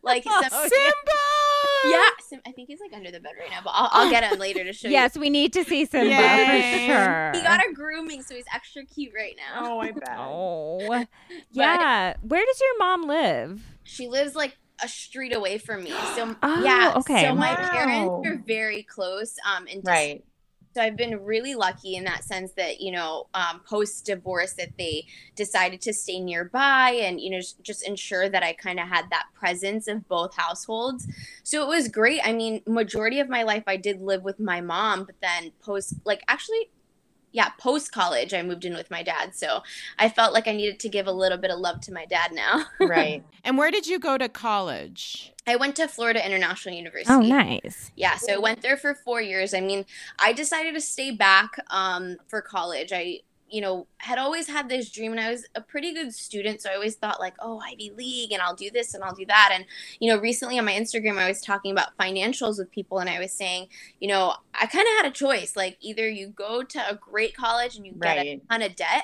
Like, 0.03 0.24
Oh, 0.27 0.41
Sim- 0.41 0.51
Simba! 0.51 1.89
yeah, 1.95 2.10
Sim- 2.22 2.41
I 2.45 2.51
think 2.51 2.67
he's 2.67 2.79
like 2.81 2.93
under 2.93 3.10
the 3.10 3.19
bed 3.19 3.31
right 3.39 3.50
now, 3.50 3.62
but 3.63 3.72
I'll, 3.74 3.89
I'll 3.91 4.10
get 4.12 4.24
him 4.31 4.38
later 4.38 4.63
to 4.63 4.74
show 4.74 4.88
you. 4.89 4.93
Yes, 4.93 5.17
we 5.17 5.29
need 5.29 5.53
to 5.53 5.63
see 5.63 5.86
Simba 5.86 6.10
Yay. 6.13 6.88
for 6.88 6.93
sure. 6.93 7.31
He 7.33 7.41
got 7.41 7.62
a 7.67 7.74
grooming, 7.74 8.22
so 8.22 8.36
he's 8.36 8.45
extra 8.53 8.83
cute 8.86 9.13
right 9.15 9.36
now. 9.38 9.65
Oh, 9.74 9.79
I 9.79 9.91
bet. 9.91 10.15
Oh. 10.19 11.05
Yeah. 11.51 12.13
Where 12.22 12.45
does 12.45 12.62
your 12.62 12.77
mom 12.79 13.03
live? 13.07 13.62
She 13.83 14.07
lives 14.07 14.35
like 14.35 14.55
a 14.83 14.87
street 14.87 15.35
away 15.35 15.57
from 15.57 15.83
me. 15.83 15.91
So 16.15 16.35
Oh, 16.43 16.63
yeah, 16.63 16.93
okay. 16.97 17.25
so 17.27 17.35
my 17.35 17.55
Wow. 17.55 17.69
parents 17.71 18.27
are 18.27 18.43
very 18.45 18.83
close. 18.83 19.35
Um, 19.45 19.67
and 19.71 19.83
Right. 19.85 20.23
So 20.75 20.81
I've 20.81 20.97
been 20.97 21.23
really 21.23 21.53
lucky 21.53 21.95
in 21.95 22.03
that 22.05 22.23
sense 22.23 22.53
that 22.57 22.81
you 22.81 22.91
know, 22.91 23.27
um, 23.35 23.61
post 23.63 24.05
divorce, 24.05 24.53
that 24.53 24.69
they 24.77 25.05
decided 25.35 25.81
to 25.81 25.93
stay 25.93 26.19
nearby 26.19 26.91
and 26.99 27.21
you 27.21 27.29
know 27.29 27.37
just, 27.37 27.61
just 27.61 27.87
ensure 27.87 28.27
that 28.27 28.41
I 28.43 28.53
kind 28.53 28.79
of 28.79 28.87
had 28.87 29.05
that 29.11 29.25
presence 29.35 29.87
of 29.87 30.07
both 30.07 30.35
households. 30.35 31.07
So 31.43 31.61
it 31.61 31.67
was 31.67 31.87
great. 31.89 32.21
I 32.23 32.33
mean, 32.33 32.61
majority 32.65 33.19
of 33.19 33.29
my 33.29 33.43
life 33.43 33.63
I 33.67 33.77
did 33.77 34.01
live 34.01 34.23
with 34.23 34.39
my 34.39 34.61
mom, 34.61 35.03
but 35.05 35.15
then 35.21 35.51
post, 35.61 35.93
like 36.05 36.23
actually, 36.27 36.69
yeah, 37.33 37.49
post 37.57 37.91
college 37.91 38.33
I 38.33 38.43
moved 38.43 38.63
in 38.63 38.73
with 38.75 38.89
my 38.89 39.03
dad. 39.03 39.35
So 39.35 39.63
I 39.99 40.07
felt 40.07 40.33
like 40.33 40.47
I 40.47 40.53
needed 40.53 40.79
to 40.81 40.89
give 40.89 41.07
a 41.07 41.11
little 41.11 41.37
bit 41.37 41.51
of 41.51 41.59
love 41.59 41.81
to 41.81 41.93
my 41.93 42.05
dad 42.05 42.31
now. 42.31 42.65
Right. 42.93 43.23
And 43.43 43.57
where 43.57 43.71
did 43.71 43.87
you 43.87 43.97
go 43.97 44.17
to 44.19 44.29
college? 44.29 45.33
I 45.47 45.55
went 45.55 45.75
to 45.77 45.87
Florida 45.87 46.23
International 46.23 46.75
University. 46.75 47.11
Oh, 47.11 47.21
nice. 47.21 47.91
Yeah, 47.95 48.17
so 48.17 48.33
I 48.33 48.37
went 48.37 48.61
there 48.61 48.77
for 48.77 48.93
four 48.93 49.19
years. 49.19 49.53
I 49.53 49.61
mean, 49.61 49.85
I 50.19 50.31
decided 50.31 50.75
to 50.75 50.81
stay 50.81 51.09
back 51.09 51.55
um, 51.71 52.17
for 52.27 52.41
college. 52.41 52.91
I, 52.93 53.21
you 53.53 53.62
know, 53.62 53.86
had 53.98 54.17
always 54.17 54.48
had 54.48 54.67
this 54.67 54.89
dream, 54.89 55.12
and 55.12 55.22
I 55.22 55.29
was 55.29 55.45
a 55.53 55.62
pretty 55.62 55.93
good 55.93 56.12
student, 56.12 56.60
so 56.60 56.72
I 56.72 56.74
always 56.74 56.95
thought 56.95 57.19
like, 57.19 57.36
oh, 57.39 57.62
Ivy 57.63 57.91
League, 57.95 58.31
and 58.31 58.41
I'll 58.41 58.55
do 58.55 58.72
this 58.72 58.95
and 58.95 59.03
I'll 59.03 59.13
do 59.13 59.27
that. 59.27 59.51
And 59.53 59.65
you 60.00 60.12
know, 60.12 60.19
recently 60.19 60.57
on 60.57 60.65
my 60.65 60.74
Instagram, 60.74 61.19
I 61.19 61.27
was 61.27 61.39
talking 61.39 61.72
about 61.72 61.95
financials 62.00 62.57
with 62.57 62.72
people, 62.72 62.98
and 62.98 63.07
I 63.07 63.19
was 63.19 63.31
saying, 63.31 63.67
you 64.00 64.07
know, 64.07 64.33
I 64.55 64.65
kind 64.65 64.88
of 64.88 65.03
had 65.03 65.05
a 65.05 65.12
choice. 65.12 65.55
Like, 65.55 65.77
either 65.81 66.10
you 66.10 66.29
go 66.29 66.63
to 66.63 66.79
a 66.89 66.95
great 66.95 67.38
college 67.38 67.75
and 67.75 67.86
you 67.86 67.93
get 67.93 68.17
a 68.17 68.41
ton 68.50 68.63
of 68.63 68.75
debt, 68.75 69.03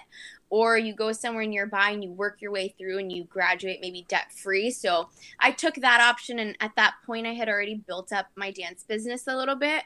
or 0.50 0.80
you 0.80 0.96
go 0.96 1.12
somewhere 1.12 1.46
nearby 1.46 1.92
and 1.92 2.04
you 2.04 2.12
work 2.12 2.42
your 2.42 2.52
way 2.52 2.74
through 2.76 2.98
and 2.98 3.12
you 3.12 3.26
graduate 3.26 3.80
maybe 3.82 4.04
debt 4.08 4.32
free. 4.32 4.72
So 4.72 5.10
I 5.40 5.52
took 5.52 5.76
that 5.76 6.02
option. 6.02 6.40
And 6.40 6.58
at 6.60 6.76
that 6.76 6.96
point, 7.06 7.28
I 7.28 7.34
had 7.34 7.50
already 7.50 7.76
built 7.76 8.12
up 8.12 8.30
my 8.36 8.50
dance 8.50 8.84
business 8.84 9.28
a 9.28 9.38
little 9.38 9.56
bit. 9.56 9.84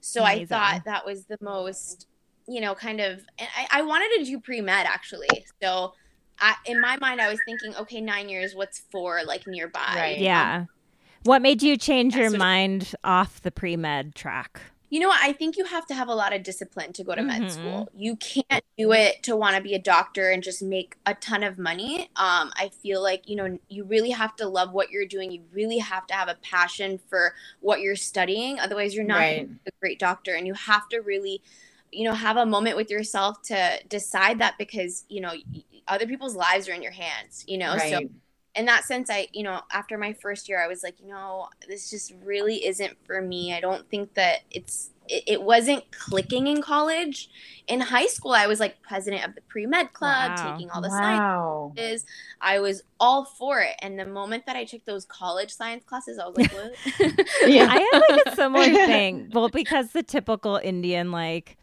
So 0.00 0.22
Amazing. 0.22 0.42
I 0.42 0.46
thought 0.46 0.84
that 0.86 1.04
was 1.04 1.26
the 1.26 1.36
most, 1.42 2.06
you 2.48 2.60
know, 2.60 2.74
kind 2.74 3.00
of, 3.00 3.24
I, 3.38 3.80
I 3.80 3.82
wanted 3.82 4.18
to 4.18 4.24
do 4.30 4.40
pre 4.40 4.60
med 4.60 4.86
actually. 4.86 5.46
So 5.62 5.94
I, 6.40 6.54
in 6.66 6.80
my 6.80 6.96
mind, 6.98 7.20
I 7.20 7.28
was 7.28 7.38
thinking, 7.46 7.74
okay, 7.76 8.00
nine 8.00 8.28
years, 8.28 8.54
what's 8.54 8.80
for 8.90 9.20
like 9.24 9.46
nearby? 9.46 9.92
Right. 9.94 10.18
Yeah. 10.18 10.58
Um, 10.58 10.68
what 11.24 11.42
made 11.42 11.62
you 11.62 11.76
change 11.76 12.14
your 12.14 12.30
mind 12.30 12.94
off 13.02 13.42
the 13.42 13.50
pre 13.50 13.76
med 13.76 14.14
track? 14.14 14.60
You 14.88 15.00
know 15.00 15.08
what? 15.08 15.20
I 15.20 15.32
think 15.32 15.56
you 15.56 15.64
have 15.64 15.84
to 15.86 15.94
have 15.94 16.06
a 16.06 16.14
lot 16.14 16.32
of 16.32 16.44
discipline 16.44 16.92
to 16.92 17.02
go 17.02 17.16
to 17.16 17.20
mm-hmm. 17.20 17.40
med 17.40 17.50
school. 17.50 17.88
You 17.92 18.14
can't 18.14 18.64
do 18.78 18.92
it 18.92 19.24
to 19.24 19.34
want 19.34 19.56
to 19.56 19.62
be 19.62 19.74
a 19.74 19.80
doctor 19.80 20.30
and 20.30 20.44
just 20.44 20.62
make 20.62 20.94
a 21.04 21.14
ton 21.14 21.42
of 21.42 21.58
money. 21.58 22.02
Um, 22.14 22.52
I 22.54 22.70
feel 22.80 23.02
like, 23.02 23.28
you 23.28 23.34
know, 23.34 23.58
you 23.68 23.82
really 23.82 24.10
have 24.10 24.36
to 24.36 24.46
love 24.46 24.72
what 24.72 24.92
you're 24.92 25.06
doing. 25.06 25.32
You 25.32 25.42
really 25.52 25.78
have 25.78 26.06
to 26.06 26.14
have 26.14 26.28
a 26.28 26.36
passion 26.36 27.00
for 27.08 27.34
what 27.60 27.80
you're 27.80 27.96
studying. 27.96 28.60
Otherwise, 28.60 28.94
you're 28.94 29.04
not 29.04 29.18
right. 29.18 29.48
a 29.66 29.70
great 29.80 29.98
doctor. 29.98 30.34
And 30.36 30.46
you 30.46 30.54
have 30.54 30.88
to 30.90 31.00
really, 31.00 31.42
you 31.96 32.04
know, 32.04 32.12
have 32.12 32.36
a 32.36 32.44
moment 32.44 32.76
with 32.76 32.90
yourself 32.90 33.40
to 33.42 33.80
decide 33.88 34.38
that 34.40 34.54
because, 34.58 35.04
you 35.08 35.20
know, 35.20 35.32
other 35.88 36.06
people's 36.06 36.36
lives 36.36 36.68
are 36.68 36.72
in 36.72 36.82
your 36.82 36.92
hands, 36.92 37.44
you 37.48 37.56
know? 37.56 37.74
Right. 37.74 37.90
So 37.90 38.00
in 38.54 38.66
that 38.66 38.84
sense, 38.84 39.10
I, 39.10 39.28
you 39.32 39.42
know, 39.42 39.60
after 39.72 39.96
my 39.96 40.12
first 40.14 40.48
year, 40.48 40.62
I 40.62 40.66
was 40.66 40.82
like, 40.82 41.00
you 41.00 41.08
know, 41.08 41.48
this 41.68 41.90
just 41.90 42.12
really 42.22 42.66
isn't 42.66 42.96
for 43.06 43.20
me. 43.22 43.54
I 43.54 43.60
don't 43.60 43.88
think 43.90 44.14
that 44.14 44.40
it's, 44.50 44.90
it, 45.08 45.24
it 45.26 45.42
wasn't 45.42 45.90
clicking 45.90 46.46
in 46.46 46.62
college. 46.62 47.30
In 47.66 47.80
high 47.80 48.06
school, 48.06 48.32
I 48.32 48.46
was 48.46 48.60
like 48.60 48.80
president 48.82 49.26
of 49.26 49.34
the 49.34 49.42
pre 49.42 49.66
med 49.66 49.92
club, 49.92 50.32
wow. 50.36 50.52
taking 50.52 50.70
all 50.70 50.80
the 50.80 50.88
wow. 50.88 51.72
sciences. 51.76 52.04
I 52.40 52.60
was 52.60 52.82
all 52.98 53.24
for 53.24 53.60
it. 53.60 53.76
And 53.80 53.98
the 53.98 54.06
moment 54.06 54.46
that 54.46 54.56
I 54.56 54.64
took 54.64 54.84
those 54.84 55.04
college 55.04 55.50
science 55.50 55.84
classes, 55.84 56.18
I 56.18 56.26
was 56.26 56.36
like, 56.36 56.52
what? 56.52 56.74
yeah. 57.46 57.68
I 57.70 57.88
had 57.92 58.02
like 58.08 58.26
a 58.26 58.36
similar 58.36 58.64
thing. 58.86 59.30
Well, 59.32 59.48
because 59.48 59.92
the 59.92 60.02
typical 60.02 60.56
Indian, 60.56 61.10
like, 61.10 61.56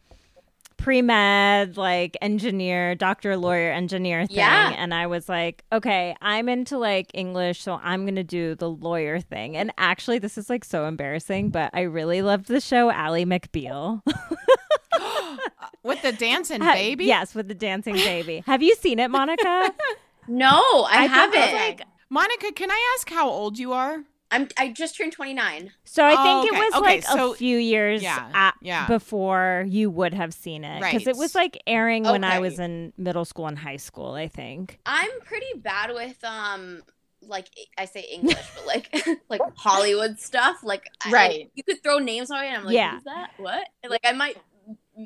pre 0.77 1.01
med, 1.01 1.77
like 1.77 2.17
engineer, 2.21 2.95
doctor, 2.95 3.37
lawyer, 3.37 3.71
engineer 3.71 4.25
thing. 4.25 4.37
Yeah. 4.37 4.73
And 4.77 4.93
I 4.93 5.07
was 5.07 5.29
like, 5.29 5.63
okay, 5.71 6.15
I'm 6.21 6.49
into 6.49 6.77
like 6.77 7.11
English, 7.13 7.61
so 7.61 7.79
I'm 7.83 8.03
going 8.03 8.15
to 8.15 8.23
do 8.23 8.55
the 8.55 8.69
lawyer 8.69 9.19
thing. 9.19 9.57
And 9.57 9.71
actually, 9.77 10.19
this 10.19 10.37
is 10.37 10.49
like 10.49 10.65
so 10.65 10.85
embarrassing, 10.85 11.49
but 11.49 11.69
I 11.73 11.81
really 11.81 12.21
loved 12.21 12.47
the 12.47 12.61
show 12.61 12.89
Ally 12.89 13.23
McBeal. 13.23 14.01
with 15.83 16.01
the 16.01 16.11
dancing 16.13 16.59
baby? 16.59 17.05
Yes, 17.05 17.35
with 17.35 17.47
the 17.47 17.55
dancing 17.55 17.95
baby. 17.95 18.43
Have 18.45 18.61
you 18.61 18.75
seen 18.75 18.99
it, 18.99 19.09
Monica? 19.09 19.73
no, 20.27 20.59
I, 20.89 21.03
I 21.03 21.05
haven't. 21.05 21.53
Like, 21.53 21.81
Monica, 22.09 22.51
can 22.53 22.71
I 22.71 22.95
ask 22.97 23.09
how 23.09 23.29
old 23.29 23.57
you 23.57 23.73
are? 23.73 24.03
I'm 24.33 24.47
I 24.57 24.69
just 24.69 24.97
turned 24.97 25.11
29. 25.11 25.71
So 25.83 26.03
I 26.03 26.09
think 26.09 26.19
oh, 26.19 26.39
okay. 26.39 26.47
it 26.47 26.59
was 26.59 26.73
okay, 26.73 26.95
like 26.95 27.03
so, 27.03 27.33
a 27.33 27.35
few 27.35 27.57
years 27.57 28.01
yeah, 28.01 28.29
at, 28.33 28.55
yeah. 28.61 28.87
before 28.87 29.65
you 29.67 29.91
would 29.91 30.13
have 30.15 30.33
seen 30.33 30.63
it 30.63 30.81
because 30.81 31.05
right. 31.05 31.15
it 31.15 31.17
was 31.17 31.35
like 31.35 31.61
airing 31.67 32.03
when 32.03 32.23
I 32.23 32.39
was 32.39 32.57
in 32.57 32.93
middle 32.97 33.25
school 33.25 33.47
and 33.47 33.57
high 33.57 33.77
school, 33.77 34.13
I 34.13 34.27
think. 34.27 34.79
I'm 34.87 35.11
pretty 35.21 35.53
bad 35.57 35.93
with 35.93 36.21
um 36.23 36.81
like 37.21 37.47
I 37.77 37.85
say 37.85 38.05
English, 38.11 38.37
but 38.55 38.65
like 38.65 39.19
like 39.29 39.41
Hollywood 39.55 40.19
stuff. 40.19 40.57
Like 40.63 40.89
right, 41.11 41.45
I, 41.45 41.49
you 41.53 41.63
could 41.63 41.83
throw 41.83 41.99
names 41.99 42.31
on 42.31 42.43
it, 42.43 42.47
and 42.47 42.57
I'm 42.57 42.65
like, 42.65 42.75
yeah. 42.75 42.95
who's 42.95 43.03
that? 43.03 43.31
What? 43.37 43.67
And, 43.83 43.91
like 43.91 44.01
I 44.03 44.13
might 44.13 44.37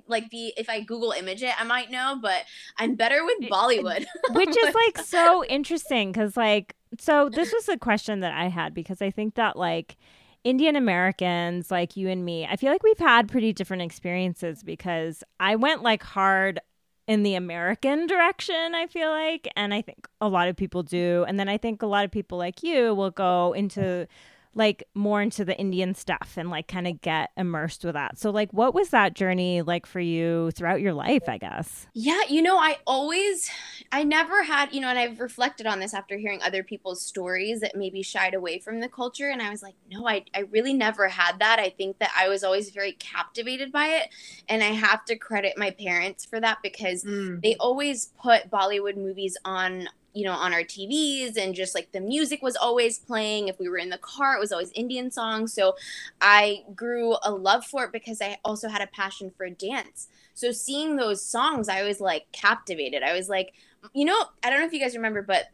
like 0.08 0.29
be 0.29 0.53
if 0.58 0.70
I 0.70 0.82
Google 0.82 1.12
image 1.12 1.44
it, 1.44 1.60
I 1.60 1.63
might 1.63 1.91
know, 1.91 2.17
but 2.22 2.44
I'm 2.77 2.96
better 2.96 3.24
with 3.24 3.50
Bollywood. 3.50 4.06
Which 4.32 4.56
is 4.56 4.75
like 4.86 4.98
so 5.00 5.46
interesting 5.46 6.12
because 6.12 6.38
like 6.38 6.75
so 7.00 7.29
this 7.29 7.53
was 7.53 7.70
a 7.70 7.77
question 7.77 8.22
that 8.22 8.34
I 8.34 8.48
had 8.48 8.74
because 8.74 9.01
I 9.01 9.12
think 9.12 9.36
that 9.36 9.56
like 9.56 9.98
Indian 10.44 10.75
Americans 10.75 11.72
like 11.72 11.98
you 11.98 12.10
and 12.10 12.24
me, 12.24 12.46
I 12.46 12.56
feel 12.56 12.72
like 12.72 12.84
we've 12.84 13.00
had 13.00 13.27
pretty 13.29 13.53
different 13.53 13.84
experiences 13.84 14.63
because 14.63 15.24
I 15.39 15.56
went 15.56 15.84
like 15.84 16.03
hard 16.03 16.60
in 17.08 17.24
the 17.24 17.36
American 17.36 18.06
direction, 18.06 18.75
I 18.75 18.86
feel 18.88 19.10
like, 19.10 19.48
and 19.56 19.74
I 19.74 19.82
think 19.82 20.08
a 20.20 20.27
lot 20.27 20.50
of 20.50 20.58
people 20.58 20.84
do. 20.84 21.24
And 21.27 21.39
then 21.39 21.48
I 21.48 21.58
think 21.58 21.82
a 21.82 21.88
lot 21.88 22.03
of 22.03 22.12
people 22.12 22.38
like 22.38 22.63
you 22.63 22.94
will 22.94 23.12
go 23.12 23.53
into 23.53 24.08
like 24.54 24.84
more 24.94 25.22
into 25.22 25.46
the 25.46 25.58
Indian 25.58 25.94
stuff 25.94 26.34
and 26.38 26.50
like 26.50 26.68
kind 26.68 26.88
of 26.88 27.01
get 27.01 27.30
immersed 27.38 27.84
with 27.84 27.94
that. 27.94 28.18
So 28.18 28.30
like 28.32 28.51
what 28.51 28.74
was 28.74 28.89
that 28.89 29.13
journey 29.13 29.62
like 29.62 29.86
for 29.86 30.00
you 30.00 30.51
throughout 30.51 30.82
your 30.82 30.94
life, 30.94 31.27
I 31.27 31.38
guess? 31.38 31.88
Yeah, 31.94 32.22
you 32.27 32.42
know, 32.42 32.58
I 32.58 32.77
always 32.88 33.50
I 33.92 34.04
never 34.04 34.44
had, 34.44 34.74
you 34.74 34.82
know, 34.82 34.89
and 34.89 35.00
I've 35.00 35.20
reflected 35.20 35.68
on 35.68 35.80
this 35.80 35.94
after 35.94 36.18
hearing 36.18 36.42
other 36.42 36.63
people's 36.63 37.01
stories 37.01 37.60
that 37.62 37.75
maybe 37.75 38.01
shied 38.01 38.34
away 38.34 38.60
from 38.60 38.80
the 38.80 38.89
culture 38.89 39.30
and 39.30 39.42
I 39.42 39.50
was 39.50 39.62
like, 39.62 39.75
no, 39.92 40.08
I 40.08 40.25
I 40.34 40.42
really 40.51 40.74
never 40.74 41.08
had 41.08 41.39
that. 41.39 41.60
I 41.60 41.70
think 41.70 42.00
that 42.00 42.12
I 42.18 42.27
was 42.27 42.44
always 42.44 42.72
very 42.72 42.94
captivated 42.94 43.72
by 43.72 43.88
it 43.88 44.10
and 44.50 44.63
I 44.63 44.68
have 44.68 45.06
to 45.06 45.16
credit 45.16 45.54
my 45.58 45.72
parents 45.72 46.25
for 46.25 46.39
that 46.39 46.60
because 46.63 47.04
mm. 47.04 47.42
they 47.42 47.56
always 47.60 48.12
put 48.22 48.50
Bollywood 48.50 48.98
movies 48.98 49.38
on 49.46 49.88
you 50.14 50.26
know, 50.26 50.32
on 50.32 50.54
our 50.54 50.62
TVs 50.62 51.38
and 51.38 51.54
just 51.54 51.76
like 51.76 51.92
the 51.92 52.00
music 52.00 52.42
was 52.42 52.56
always 52.56 52.98
playing. 53.00 53.48
If 53.48 53.60
we 53.60 53.70
were 53.70 53.78
in 53.78 53.90
the 53.90 53.98
car, 53.98 54.36
it 54.36 54.40
was 54.40 54.52
always 54.52 54.72
Indian 54.72 55.12
songs. 55.12 55.54
So 55.54 55.76
I 56.22 56.64
grew 56.76 57.16
a 57.24 57.32
love 57.32 57.66
for 57.66 57.86
it 57.86 57.92
because 57.92 58.22
I 58.22 58.38
also 58.44 58.68
had 58.70 58.82
a 58.82 58.88
passion 58.88 59.32
for 59.36 59.50
dance. 59.50 60.08
So 60.34 60.52
seeing 60.52 60.96
those 60.96 61.24
songs, 61.24 61.70
I 61.70 61.84
was 61.84 62.00
like 62.00 62.32
captivated. 62.32 63.04
I 63.04 63.14
was 63.14 63.30
like, 63.30 63.54
you 63.94 64.06
know, 64.06 64.26
I 64.44 64.50
don't 64.50 64.60
know 64.60 64.66
if 64.66 64.74
you 64.74 64.80
guys 64.80 64.96
remember, 64.96 65.22
but 65.22 65.46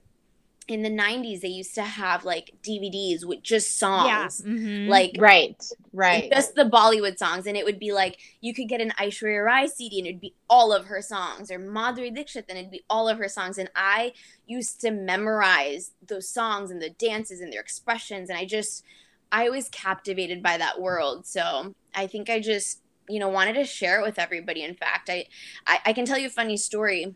in 0.68 0.82
the 0.82 0.90
90s 0.90 1.42
they 1.42 1.48
used 1.48 1.76
to 1.76 1.84
have 1.84 2.26
like 2.26 2.52
DVDs 2.64 3.26
with 3.26 3.44
just 3.44 3.78
songs. 3.78 4.42
Yeah. 4.44 4.52
Mm-hmm. 4.52 4.90
Like 4.90 5.16
right, 5.20 5.62
right. 5.92 6.32
Just 6.32 6.56
the 6.56 6.64
Bollywood 6.64 7.18
songs 7.18 7.48
and 7.48 7.58
it 7.58 7.66
would 7.66 7.80
be 7.80 7.92
like 7.92 8.18
you 8.42 8.54
could 8.54 8.70
get 8.70 8.82
an 8.82 8.92
Aishwarya 9.00 9.44
Rai 9.44 9.68
CD 9.68 10.00
and 10.00 10.08
it'd 10.08 10.22
be 10.22 10.34
all 10.50 10.74
of 10.74 10.86
her 10.86 11.02
songs 11.02 11.52
or 11.52 11.60
Madhuri 11.60 12.14
Dixit 12.14 12.46
and 12.50 12.58
it'd 12.58 12.72
be 12.72 12.84
all 12.90 13.08
of 13.08 13.18
her 13.18 13.28
songs 13.28 13.58
and 13.58 13.70
I 13.76 14.14
used 14.46 14.82
to 14.82 14.92
memorize 14.92 15.92
those 16.06 16.30
songs 16.30 16.72
and 16.72 16.82
the 16.82 16.90
dances 16.90 17.42
and 17.42 17.52
their 17.52 17.62
expressions 17.62 18.30
and 18.30 18.38
I 18.38 18.46
just 18.46 18.84
I 19.32 19.50
was 19.50 19.68
captivated 19.70 20.44
by 20.44 20.58
that 20.58 20.80
world. 20.80 21.26
So, 21.26 21.74
I 21.96 22.06
think 22.06 22.30
I 22.30 22.40
just 22.40 22.82
you 23.10 23.20
know 23.20 23.30
wanted 23.30 23.54
to 23.54 23.66
share 23.66 24.00
it 24.00 24.04
with 24.04 24.18
everybody 24.18 24.64
in 24.64 24.76
fact 24.76 25.10
I, 25.10 25.26
I, 25.68 25.80
I 25.88 25.94
can 25.94 26.06
tell 26.06 26.18
you 26.18 26.28
a 26.28 26.32
funny 26.32 26.56
story 26.56 27.16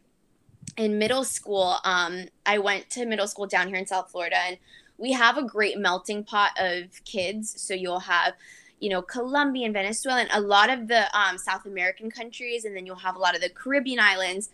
in 0.77 0.99
middle 0.99 1.23
school, 1.23 1.77
um, 1.83 2.25
I 2.45 2.59
went 2.59 2.89
to 2.91 3.05
middle 3.05 3.27
school 3.27 3.47
down 3.47 3.67
here 3.67 3.77
in 3.77 3.87
South 3.87 4.11
Florida, 4.11 4.37
and 4.37 4.57
we 4.97 5.11
have 5.11 5.37
a 5.37 5.43
great 5.43 5.77
melting 5.77 6.23
pot 6.23 6.51
of 6.59 7.03
kids. 7.03 7.61
So 7.61 7.73
you'll 7.73 7.99
have, 8.01 8.33
you 8.79 8.89
know, 8.89 9.01
Colombian, 9.01 9.73
Venezuelan, 9.73 10.27
a 10.31 10.39
lot 10.39 10.69
of 10.69 10.87
the 10.87 11.05
um, 11.17 11.37
South 11.37 11.65
American 11.65 12.11
countries, 12.11 12.63
and 12.63 12.75
then 12.75 12.85
you'll 12.85 12.95
have 12.95 13.15
a 13.15 13.19
lot 13.19 13.35
of 13.35 13.41
the 13.41 13.49
Caribbean 13.49 13.99
islands. 13.99 14.49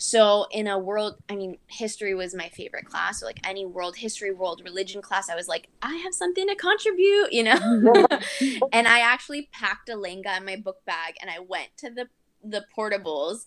So 0.00 0.46
in 0.52 0.68
a 0.68 0.78
world, 0.78 1.16
I 1.28 1.34
mean, 1.34 1.58
history 1.66 2.14
was 2.14 2.32
my 2.32 2.48
favorite 2.48 2.84
class. 2.84 3.20
So 3.20 3.26
like 3.26 3.40
any 3.44 3.66
world 3.66 3.96
history, 3.96 4.30
world 4.30 4.62
religion 4.64 5.02
class, 5.02 5.28
I 5.28 5.34
was 5.34 5.48
like, 5.48 5.66
I 5.82 5.96
have 5.96 6.14
something 6.14 6.46
to 6.46 6.54
contribute, 6.54 7.32
you 7.32 7.42
know. 7.42 7.56
and 8.72 8.86
I 8.86 9.00
actually 9.00 9.48
packed 9.52 9.88
a 9.88 9.94
lehenga 9.94 10.36
in 10.36 10.44
my 10.44 10.56
book 10.56 10.84
bag, 10.84 11.14
and 11.20 11.30
I 11.30 11.40
went 11.40 11.76
to 11.78 11.90
the 11.90 12.08
the 12.44 12.64
portables 12.76 13.46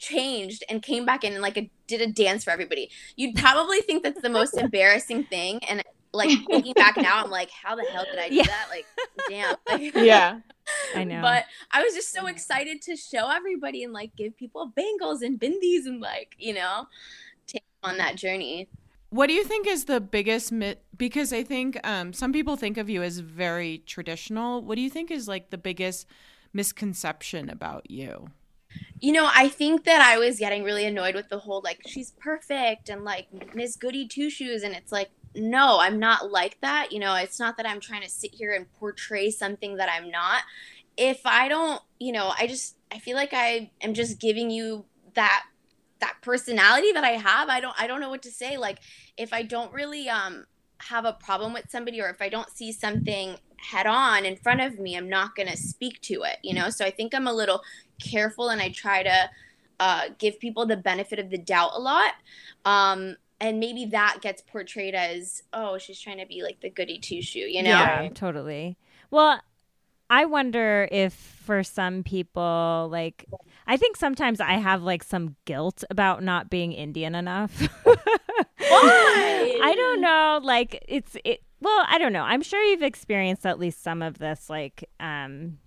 changed 0.00 0.64
and 0.68 0.82
came 0.82 1.04
back 1.04 1.22
in 1.22 1.32
and 1.32 1.42
like 1.42 1.56
a, 1.56 1.70
did 1.86 2.00
a 2.00 2.06
dance 2.06 2.42
for 2.42 2.50
everybody. 2.50 2.90
You'd 3.16 3.36
probably 3.36 3.80
think 3.82 4.02
that's 4.02 4.20
the 4.20 4.28
most 4.28 4.54
embarrassing 4.58 5.24
thing. 5.24 5.60
And 5.68 5.84
like 6.12 6.30
thinking 6.46 6.72
back 6.72 6.96
now, 6.96 7.22
I'm 7.22 7.30
like, 7.30 7.50
how 7.50 7.76
the 7.76 7.84
hell 7.84 8.04
did 8.04 8.18
I 8.18 8.28
do 8.28 8.36
yeah. 8.36 8.42
that? 8.44 8.66
Like, 8.70 8.86
damn. 9.28 9.56
Like, 9.68 9.94
yeah. 9.94 10.40
I 10.94 11.04
know. 11.04 11.20
But 11.20 11.44
I 11.72 11.82
was 11.82 11.94
just 11.94 12.12
so 12.12 12.26
excited 12.26 12.82
to 12.82 12.96
show 12.96 13.30
everybody 13.30 13.84
and 13.84 13.92
like 13.92 14.14
give 14.16 14.36
people 14.36 14.72
bangles 14.74 15.22
and 15.22 15.38
bindis 15.38 15.86
and 15.86 16.00
like, 16.00 16.34
you 16.38 16.54
know, 16.54 16.86
take 17.46 17.62
on 17.82 17.98
that 17.98 18.16
journey. 18.16 18.68
What 19.10 19.26
do 19.26 19.32
you 19.32 19.44
think 19.44 19.66
is 19.66 19.86
the 19.86 20.00
biggest 20.00 20.52
myth? 20.52 20.78
Because 20.96 21.32
I 21.32 21.42
think 21.42 21.78
um, 21.84 22.12
some 22.12 22.32
people 22.32 22.56
think 22.56 22.76
of 22.76 22.88
you 22.88 23.02
as 23.02 23.18
very 23.18 23.82
traditional. 23.86 24.62
What 24.62 24.76
do 24.76 24.82
you 24.82 24.90
think 24.90 25.10
is 25.10 25.26
like 25.26 25.50
the 25.50 25.58
biggest 25.58 26.06
misconception 26.52 27.50
about 27.50 27.90
you? 27.90 28.28
You 29.00 29.12
know, 29.12 29.28
I 29.32 29.48
think 29.48 29.84
that 29.84 30.00
I 30.02 30.18
was 30.18 30.38
getting 30.38 30.62
really 30.62 30.84
annoyed 30.84 31.14
with 31.14 31.28
the 31.28 31.38
whole 31.38 31.62
like 31.64 31.80
she's 31.86 32.12
perfect 32.12 32.88
and 32.88 33.04
like 33.04 33.28
Miss 33.54 33.76
Goody 33.76 34.06
Two 34.06 34.30
Shoes, 34.30 34.62
and 34.62 34.74
it's 34.74 34.92
like 34.92 35.10
no, 35.34 35.78
I'm 35.80 35.98
not 35.98 36.30
like 36.30 36.60
that. 36.60 36.92
You 36.92 36.98
know, 36.98 37.14
it's 37.14 37.38
not 37.38 37.56
that 37.56 37.66
I'm 37.66 37.80
trying 37.80 38.02
to 38.02 38.08
sit 38.08 38.34
here 38.34 38.52
and 38.52 38.70
portray 38.78 39.30
something 39.30 39.76
that 39.76 39.88
I'm 39.88 40.10
not. 40.10 40.42
If 40.96 41.20
I 41.24 41.48
don't, 41.48 41.80
you 41.98 42.12
know, 42.12 42.32
I 42.36 42.46
just 42.46 42.76
I 42.92 42.98
feel 42.98 43.16
like 43.16 43.32
I 43.32 43.70
am 43.80 43.94
just 43.94 44.20
giving 44.20 44.50
you 44.50 44.84
that 45.14 45.44
that 46.00 46.16
personality 46.22 46.92
that 46.92 47.04
I 47.04 47.10
have. 47.10 47.48
I 47.48 47.60
don't 47.60 47.80
I 47.80 47.86
don't 47.86 48.00
know 48.00 48.10
what 48.10 48.22
to 48.22 48.30
say. 48.30 48.56
Like 48.56 48.78
if 49.16 49.32
I 49.32 49.42
don't 49.42 49.72
really 49.72 50.08
um 50.08 50.46
have 50.78 51.04
a 51.04 51.12
problem 51.12 51.52
with 51.52 51.70
somebody 51.70 52.00
or 52.00 52.08
if 52.08 52.22
I 52.22 52.28
don't 52.28 52.50
see 52.50 52.72
something 52.72 53.36
head 53.58 53.86
on 53.86 54.24
in 54.24 54.36
front 54.36 54.60
of 54.60 54.78
me, 54.78 54.96
I'm 54.96 55.08
not 55.08 55.36
going 55.36 55.48
to 55.48 55.56
speak 55.56 56.00
to 56.02 56.22
it, 56.22 56.38
you 56.42 56.54
know? 56.54 56.70
So 56.70 56.84
I 56.84 56.90
think 56.90 57.14
I'm 57.14 57.26
a 57.26 57.32
little 57.32 57.62
careful 58.00 58.48
and 58.48 58.60
I 58.60 58.70
try 58.70 59.02
to 59.02 59.30
uh, 59.78 60.02
give 60.18 60.38
people 60.38 60.66
the 60.66 60.76
benefit 60.76 61.18
of 61.18 61.30
the 61.30 61.38
doubt 61.38 61.72
a 61.74 61.80
lot. 61.80 62.14
Um, 62.64 63.16
and 63.40 63.58
maybe 63.58 63.86
that 63.86 64.18
gets 64.20 64.42
portrayed 64.42 64.94
as, 64.94 65.42
oh, 65.52 65.78
she's 65.78 65.98
trying 65.98 66.18
to 66.18 66.26
be 66.26 66.42
like 66.42 66.60
the 66.60 66.68
goody 66.68 66.98
two 66.98 67.22
shoe, 67.22 67.40
you 67.40 67.62
know? 67.62 67.70
Yeah, 67.70 68.08
totally. 68.14 68.76
Well, 69.10 69.40
I 70.10 70.26
wonder 70.26 70.88
if 70.90 71.14
for 71.14 71.62
some 71.62 72.02
people, 72.02 72.88
like, 72.90 73.24
I 73.66 73.76
think 73.76 73.96
sometimes 73.96 74.40
I 74.40 74.54
have 74.54 74.82
like 74.82 75.02
some 75.02 75.36
guilt 75.46 75.84
about 75.88 76.22
not 76.22 76.50
being 76.50 76.72
Indian 76.72 77.14
enough. 77.14 77.66
Why? 77.84 79.60
I 79.62 79.74
don't 79.74 80.00
know. 80.00 80.40
Like, 80.42 80.84
it's, 80.88 81.16
it, 81.24 81.42
well, 81.60 81.84
I 81.88 81.98
don't 81.98 82.12
know. 82.12 82.24
I'm 82.24 82.42
sure 82.42 82.62
you've 82.62 82.82
experienced 82.82 83.46
at 83.46 83.58
least 83.58 83.82
some 83.82 84.02
of 84.02 84.18
this, 84.18 84.50
like, 84.50 84.88
um, 84.98 85.58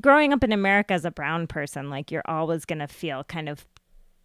growing 0.00 0.32
up 0.32 0.44
in 0.44 0.52
America 0.52 0.94
as 0.94 1.04
a 1.04 1.10
brown 1.10 1.46
person, 1.46 1.90
like, 1.90 2.10
you're 2.10 2.22
always 2.26 2.64
going 2.64 2.80
to 2.80 2.88
feel 2.88 3.24
kind 3.24 3.48
of 3.48 3.66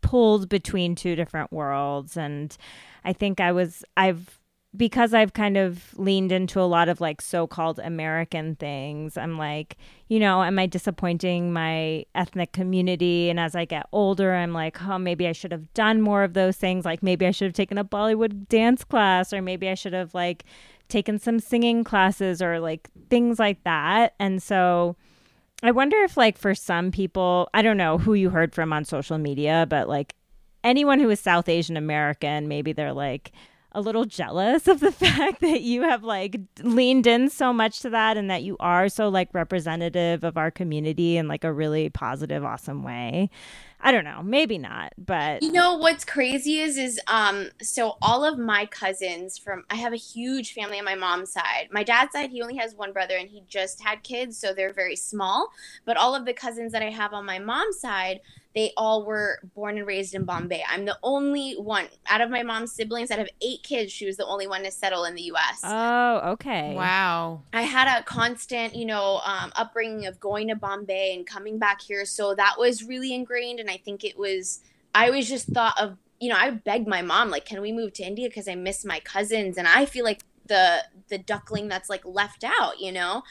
pulled 0.01 0.49
between 0.49 0.95
two 0.95 1.15
different 1.15 1.51
worlds. 1.51 2.17
And 2.17 2.55
I 3.03 3.13
think 3.13 3.39
I 3.39 3.51
was, 3.51 3.83
I've, 3.97 4.39
because 4.77 5.15
I've 5.15 5.33
kind 5.33 5.57
of 5.57 5.97
leaned 5.97 6.31
into 6.31 6.61
a 6.61 6.63
lot 6.63 6.89
of 6.89 7.01
like 7.01 7.21
so 7.21 7.47
called 7.47 7.79
American 7.79 8.55
things, 8.55 9.17
I'm 9.17 9.38
like, 9.38 9.77
you 10.07 10.19
know, 10.19 10.43
am 10.43 10.59
I 10.59 10.67
disappointing 10.67 11.51
my 11.51 12.05
ethnic 12.13 12.51
community? 12.51 13.31
And 13.31 13.39
as 13.39 13.55
I 13.55 13.65
get 13.65 13.88
older, 13.91 14.35
I'm 14.35 14.53
like, 14.53 14.79
oh, 14.83 14.99
maybe 14.99 15.27
I 15.27 15.31
should 15.31 15.51
have 15.51 15.73
done 15.73 16.01
more 16.01 16.23
of 16.23 16.33
those 16.33 16.55
things. 16.55 16.85
Like 16.85 17.01
maybe 17.01 17.25
I 17.25 17.31
should 17.31 17.45
have 17.45 17.55
taken 17.55 17.79
a 17.79 17.83
Bollywood 17.83 18.47
dance 18.47 18.83
class, 18.83 19.33
or 19.33 19.41
maybe 19.41 19.67
I 19.69 19.73
should 19.73 19.93
have 19.93 20.13
like 20.13 20.43
taken 20.88 21.17
some 21.17 21.39
singing 21.39 21.83
classes 21.83 22.39
or 22.39 22.59
like 22.59 22.89
things 23.09 23.39
like 23.39 23.63
that. 23.63 24.13
And 24.19 24.41
so 24.41 24.97
I 25.62 25.72
wonder 25.72 25.98
if, 26.04 26.16
like, 26.16 26.38
for 26.38 26.56
some 26.56 26.92
people, 26.92 27.50
I 27.54 27.62
don't 27.62 27.78
know 27.78 27.98
who 27.98 28.13
you 28.13 28.30
heard 28.30 28.54
from 28.54 28.72
on 28.72 28.86
social 28.86 29.18
media, 29.18 29.66
but 29.70 29.89
like 29.89 30.16
anyone 30.63 31.00
who 31.00 31.10
is 31.10 31.20
South 31.20 31.50
Asian 31.50 31.75
American, 31.75 32.48
maybe 32.48 32.72
they're 32.72 32.94
like, 32.94 33.32
a 33.72 33.82
little 33.82 34.06
jealous 34.06 34.68
of 34.68 34.80
the 34.80 34.92
fact 34.92 35.42
that 35.42 35.62
you 35.62 35.84
have 35.84 36.04
like 36.04 36.39
leaned 36.63 37.06
in 37.06 37.30
so 37.30 37.54
much 37.54 37.82
to 37.82 37.89
that 37.89 38.18
and 38.18 38.30
that 38.30 38.44
you 38.44 38.58
are 38.60 38.89
so 38.89 39.10
like 39.10 39.30
representative 39.34 40.24
of 40.24 40.38
our 40.38 40.51
community 40.51 41.18
in 41.18 41.28
like 41.28 41.44
a 41.44 41.54
really 41.54 41.89
positive 41.89 42.44
awesome 42.44 42.84
way 42.84 43.30
i 43.81 43.91
don't 43.91 44.03
know 44.03 44.21
maybe 44.24 44.57
not 44.57 44.93
but 44.98 45.41
You 45.41 45.51
know 45.51 45.75
what's 45.77 46.05
crazy 46.05 46.59
is 46.59 46.77
is 46.77 47.00
um 47.07 47.50
so 47.62 47.98
all 48.01 48.24
of 48.25 48.38
my 48.38 48.65
cousins 48.65 49.38
from 49.38 49.63
I 49.69 49.75
have 49.75 49.93
a 49.93 49.98
huge 49.98 50.53
family 50.53 50.79
on 50.79 50.86
my 50.86 50.95
mom's 50.95 51.31
side. 51.31 51.69
My 51.71 51.83
dad's 51.83 52.12
side 52.12 52.29
he 52.29 52.41
only 52.41 52.57
has 52.57 52.75
one 52.75 52.93
brother 52.93 53.15
and 53.17 53.29
he 53.29 53.43
just 53.48 53.81
had 53.81 54.03
kids 54.03 54.38
so 54.38 54.53
they're 54.53 54.74
very 54.74 54.95
small, 54.95 55.50
but 55.86 55.98
all 55.98 56.13
of 56.15 56.25
the 56.25 56.33
cousins 56.33 56.71
that 56.74 56.81
I 56.83 56.89
have 56.89 57.13
on 57.13 57.25
my 57.25 57.39
mom's 57.39 57.79
side, 57.79 58.21
they 58.56 58.72
all 58.75 59.06
were 59.06 59.39
born 59.56 59.77
and 59.77 59.86
raised 59.86 60.15
in 60.15 60.25
Bombay. 60.25 60.63
I'm 60.68 60.86
the 60.86 60.98
only 61.03 61.53
one 61.53 61.88
out 62.08 62.22
of 62.22 62.29
my 62.29 62.44
mom's 62.44 62.74
siblings 62.74 63.10
that 63.10 63.20
have 63.20 63.29
8 63.41 63.63
kids, 63.63 63.91
she 63.91 64.06
was 64.06 64.18
the 64.18 64.25
only 64.25 64.48
one 64.48 64.63
to 64.63 64.72
settle 64.72 65.03
in 65.06 65.15
the 65.15 65.24
US. 65.24 65.62
oh 65.63 66.32
okay 66.32 66.74
Wow. 66.75 67.44
I 67.53 67.63
had 67.63 67.88
a 68.00 68.03
constant, 68.03 68.75
you 68.75 68.86
know, 68.86 69.22
um, 69.25 69.51
upbringing 69.56 70.06
of 70.06 70.20
going 70.20 70.48
to 70.50 70.56
Bombay 70.56 71.15
and 71.15 71.25
coming 71.25 71.58
back 71.58 71.82
here. 71.82 72.06
So 72.06 72.36
that 72.36 72.56
was 72.60 72.84
really 72.84 73.13
ingrained. 73.13 73.60
And 73.60 73.70
I 73.72 73.77
think 73.77 74.03
it 74.03 74.18
was, 74.18 74.62
I 74.94 75.08
always 75.08 75.27
just 75.27 75.48
thought 75.48 75.79
of, 75.79 75.98
you 76.20 76.29
know, 76.29 76.36
I 76.38 76.51
begged 76.51 76.88
my 76.88 77.01
mom, 77.01 77.29
like, 77.32 77.46
can 77.46 77.62
we 77.62 77.72
move 77.72 77.94
to 77.94 78.03
India? 78.03 78.27
Because 78.29 78.48
I 78.48 78.56
miss 78.56 78.86
my 78.86 79.00
cousins. 79.00 79.58
And 79.58 79.68
I 79.68 79.86
feel 79.86 80.06
like 80.06 80.22
the, 80.46 80.84
the 81.08 81.18
duckling 81.18 81.70
that's 81.70 81.89
like 81.89 82.06
left 82.06 82.44
out, 82.44 82.79
you 82.79 82.91
know? 82.91 83.24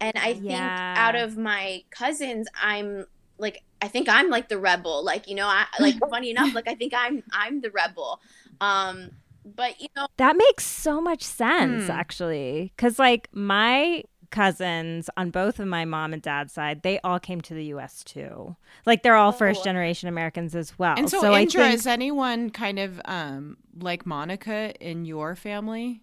And 0.00 0.12
I 0.16 0.34
think 0.34 0.44
Yeah. 0.44 0.94
out 0.96 1.16
of 1.16 1.36
my 1.36 1.82
cousins, 1.90 2.48
I'm 2.60 3.06
like, 3.38 3.62
I 3.82 3.88
think 3.88 4.08
I'm 4.08 4.30
like 4.30 4.48
the 4.48 4.58
rebel. 4.58 5.04
Like, 5.04 5.28
you 5.28 5.34
know, 5.34 5.46
I 5.46 5.66
like 5.80 5.96
funny 6.10 6.30
enough, 6.30 6.54
like 6.54 6.68
I 6.68 6.74
think 6.74 6.92
I'm, 6.96 7.22
I'm 7.32 7.60
the 7.60 7.70
rebel. 7.70 8.20
Um, 8.60 9.10
but 9.44 9.80
you 9.80 9.88
know, 9.96 10.06
That 10.16 10.36
makes 10.36 10.64
so 10.66 11.00
much 11.00 11.22
sense, 11.22 11.88
Hmm. 11.88 11.90
actually. 11.90 12.72
Because, 12.76 12.98
like, 12.98 13.28
my 13.32 14.02
cousins 14.30 15.08
on 15.16 15.30
both 15.30 15.60
of 15.60 15.68
my 15.68 15.84
mom 15.84 16.12
and 16.12 16.22
dad's 16.22 16.52
side, 16.52 16.82
they 16.82 16.98
all 17.00 17.20
came 17.20 17.40
to 17.42 17.54
the 17.54 17.66
U.S. 17.66 18.02
too. 18.02 18.56
Like, 18.86 19.02
they're 19.02 19.14
all 19.16 19.32
Oh. 19.32 19.32
first 19.32 19.62
generation 19.62 20.08
Americans 20.08 20.54
as 20.54 20.78
well. 20.78 20.96
And 20.96 21.10
so, 21.10 21.34
I 21.34 21.42
Indra, 21.42 21.68
think, 21.68 21.74
is 21.74 21.86
anyone 21.86 22.50
kind 22.50 22.78
of 22.78 23.00
um, 23.04 23.58
like 23.78 24.06
Monica 24.06 24.74
in 24.80 25.04
your 25.04 25.36
family? 25.36 26.02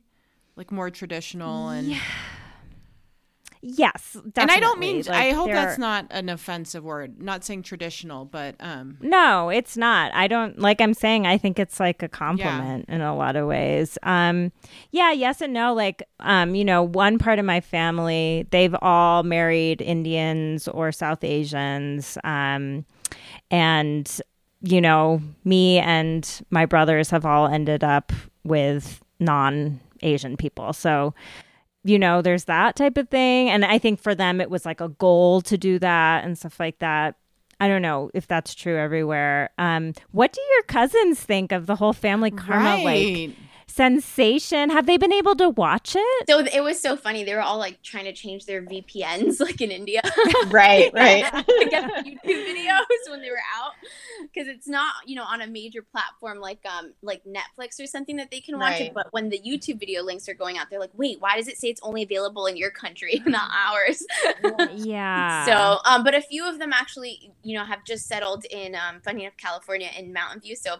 Like 0.56 0.72
more 0.72 0.92
traditional 0.92 1.70
and 1.70 2.04
yes, 3.66 4.14
definitely. 4.14 4.42
and 4.42 4.52
I 4.52 4.60
don't 4.60 4.80
mean 4.80 4.98
Like, 4.98 5.10
I 5.10 5.32
hope 5.32 5.48
that's 5.48 5.78
not 5.78 6.06
an 6.12 6.28
offensive 6.30 6.84
word. 6.84 7.22
Not 7.22 7.44
saying 7.44 7.64
traditional, 7.64 8.26
but 8.26 8.56
um 8.60 8.98
No, 9.02 9.50
it's 9.50 9.78
not. 9.78 10.14
I 10.14 10.28
don't 10.28 10.60
like 10.60 10.82
I'm 10.82 10.94
saying 10.94 11.26
I 11.26 11.38
think 11.38 11.58
it's 11.58 11.80
like 11.80 12.04
a 12.04 12.10
compliment 12.10 12.86
in 12.90 13.02
a 13.02 13.16
lot 13.16 13.36
of 13.36 13.48
ways. 13.48 13.98
Um 14.04 14.52
yeah, 14.92 15.12
yes 15.12 15.42
and 15.42 15.54
no. 15.54 15.74
Like 15.74 16.04
um, 16.20 16.56
you 16.56 16.66
know, 16.66 16.84
one 16.84 17.18
part 17.18 17.40
of 17.40 17.46
my 17.46 17.62
family, 17.62 18.46
they've 18.52 18.76
all 18.82 19.24
married 19.24 19.82
Indians 19.82 20.68
or 20.68 20.92
South 20.92 21.24
Asians. 21.24 22.18
Um 22.24 22.86
and 23.50 24.22
you 24.62 24.82
know, 24.82 25.22
me 25.44 25.80
and 25.80 26.42
my 26.50 26.66
brothers 26.66 27.10
have 27.10 27.26
all 27.26 27.48
ended 27.48 27.84
up 27.84 28.12
with 28.44 29.02
non 29.20 29.80
Asian 30.02 30.36
people. 30.38 30.74
So 30.74 31.14
you 31.84 32.00
know, 32.00 32.22
there's 32.22 32.46
that 32.46 32.76
type 32.76 32.98
of 32.98 33.10
thing. 33.10 33.50
And 33.50 33.66
I 33.66 33.78
think 33.78 34.02
for 34.02 34.16
them, 34.16 34.40
it 34.40 34.50
was 34.50 34.66
like 34.66 34.82
a 34.82 34.90
goal 34.90 35.42
to 35.42 35.58
do 35.58 35.80
that 35.80 36.24
and 36.24 36.38
stuff 36.38 36.60
like 36.60 36.80
that. 36.80 37.16
I 37.60 37.68
don't 37.68 37.82
know 37.82 38.10
if 38.14 38.28
that's 38.28 38.56
true 38.56 38.78
everywhere. 38.78 39.50
Um, 39.58 39.94
what 40.12 40.34
do 40.34 40.42
your 40.42 40.64
cousins 40.64 41.20
think 41.20 41.52
of 41.52 41.66
the 41.66 41.76
whole 41.76 41.94
family 41.94 42.32
karma 42.32 42.78
like 42.78 42.86
right. 42.86 43.36
Sensation? 43.74 44.70
Have 44.70 44.86
they 44.86 44.98
been 44.98 45.14
able 45.14 45.36
to 45.36 45.50
watch 45.50 45.96
it? 45.98 46.30
so 46.30 46.40
it 46.40 46.64
was 46.64 46.80
so 46.80 46.96
funny. 46.96 47.24
They 47.24 47.34
were 47.36 47.42
all 47.42 47.58
like 47.58 47.82
trying 47.82 48.06
to 48.06 48.14
change 48.14 48.46
their 48.46 48.62
VPNs, 48.62 49.40
like 49.40 49.62
in 49.62 49.72
India. 49.72 50.02
Right, 50.48 50.92
right. 50.94 51.24
to 51.46 51.68
get 51.70 51.84
YouTube 52.06 52.46
videos 52.46 53.10
when 53.10 53.22
they 53.22 53.30
were 53.30 53.38
out 53.58 53.72
because 54.22 54.48
it's 54.48 54.68
not 54.68 54.94
you 55.06 55.16
know 55.16 55.24
on 55.24 55.42
a 55.42 55.48
major 55.48 55.82
platform 55.82 56.40
like 56.40 56.60
um 56.66 56.94
like 57.02 57.22
Netflix 57.26 57.80
or 57.82 57.88
something 57.88 58.18
that 58.18 58.30
they 58.30 58.40
can 58.40 58.60
watch 58.60 58.74
Right. 58.80 58.82
it 58.90 58.94
but 58.94 59.08
when 59.12 59.30
the 59.30 59.40
YouTube 59.40 59.80
video 59.80 60.04
links 60.04 60.28
are 60.30 60.34
going 60.34 60.58
out 60.58 60.70
they're 60.70 60.80
like 60.80 60.92
wait 60.96 61.20
why 61.22 61.38
does 61.38 61.48
it 61.48 61.58
say 61.58 61.70
it's 61.70 61.82
only 61.84 62.04
available 62.04 62.46
in 62.46 62.56
your 62.58 62.72
country 62.72 63.22
not 63.26 63.50
ours 63.54 64.04
Yeah. 64.76 65.46
so 65.46 65.80
um 65.90 66.04
but 66.04 66.14
a 66.14 66.22
few 66.22 66.48
of 66.48 66.60
them 66.60 66.72
actually 66.74 67.32
you 67.44 67.58
know 67.58 67.64
have 67.66 67.84
just 67.86 68.08
settled 68.08 68.46
in 68.46 68.76
um 68.76 69.02
funny 69.04 69.24
enough 69.24 69.38
California 69.38 69.90
in 69.98 70.14
Mountain 70.14 70.42
View 70.42 70.56
so 70.56 70.76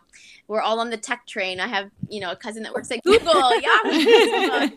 we're 0.48 0.62
all 0.62 0.80
on 0.80 0.90
the 0.90 0.98
tech 0.98 1.26
train 1.28 1.60
I 1.60 1.68
have 1.68 1.90
you 2.10 2.20
know 2.22 2.32
a 2.32 2.36
cousin 2.36 2.64
that 2.64 2.74
works 2.74 2.83
at 2.92 3.04
Google 3.04 3.52
Yahoo 3.60 4.76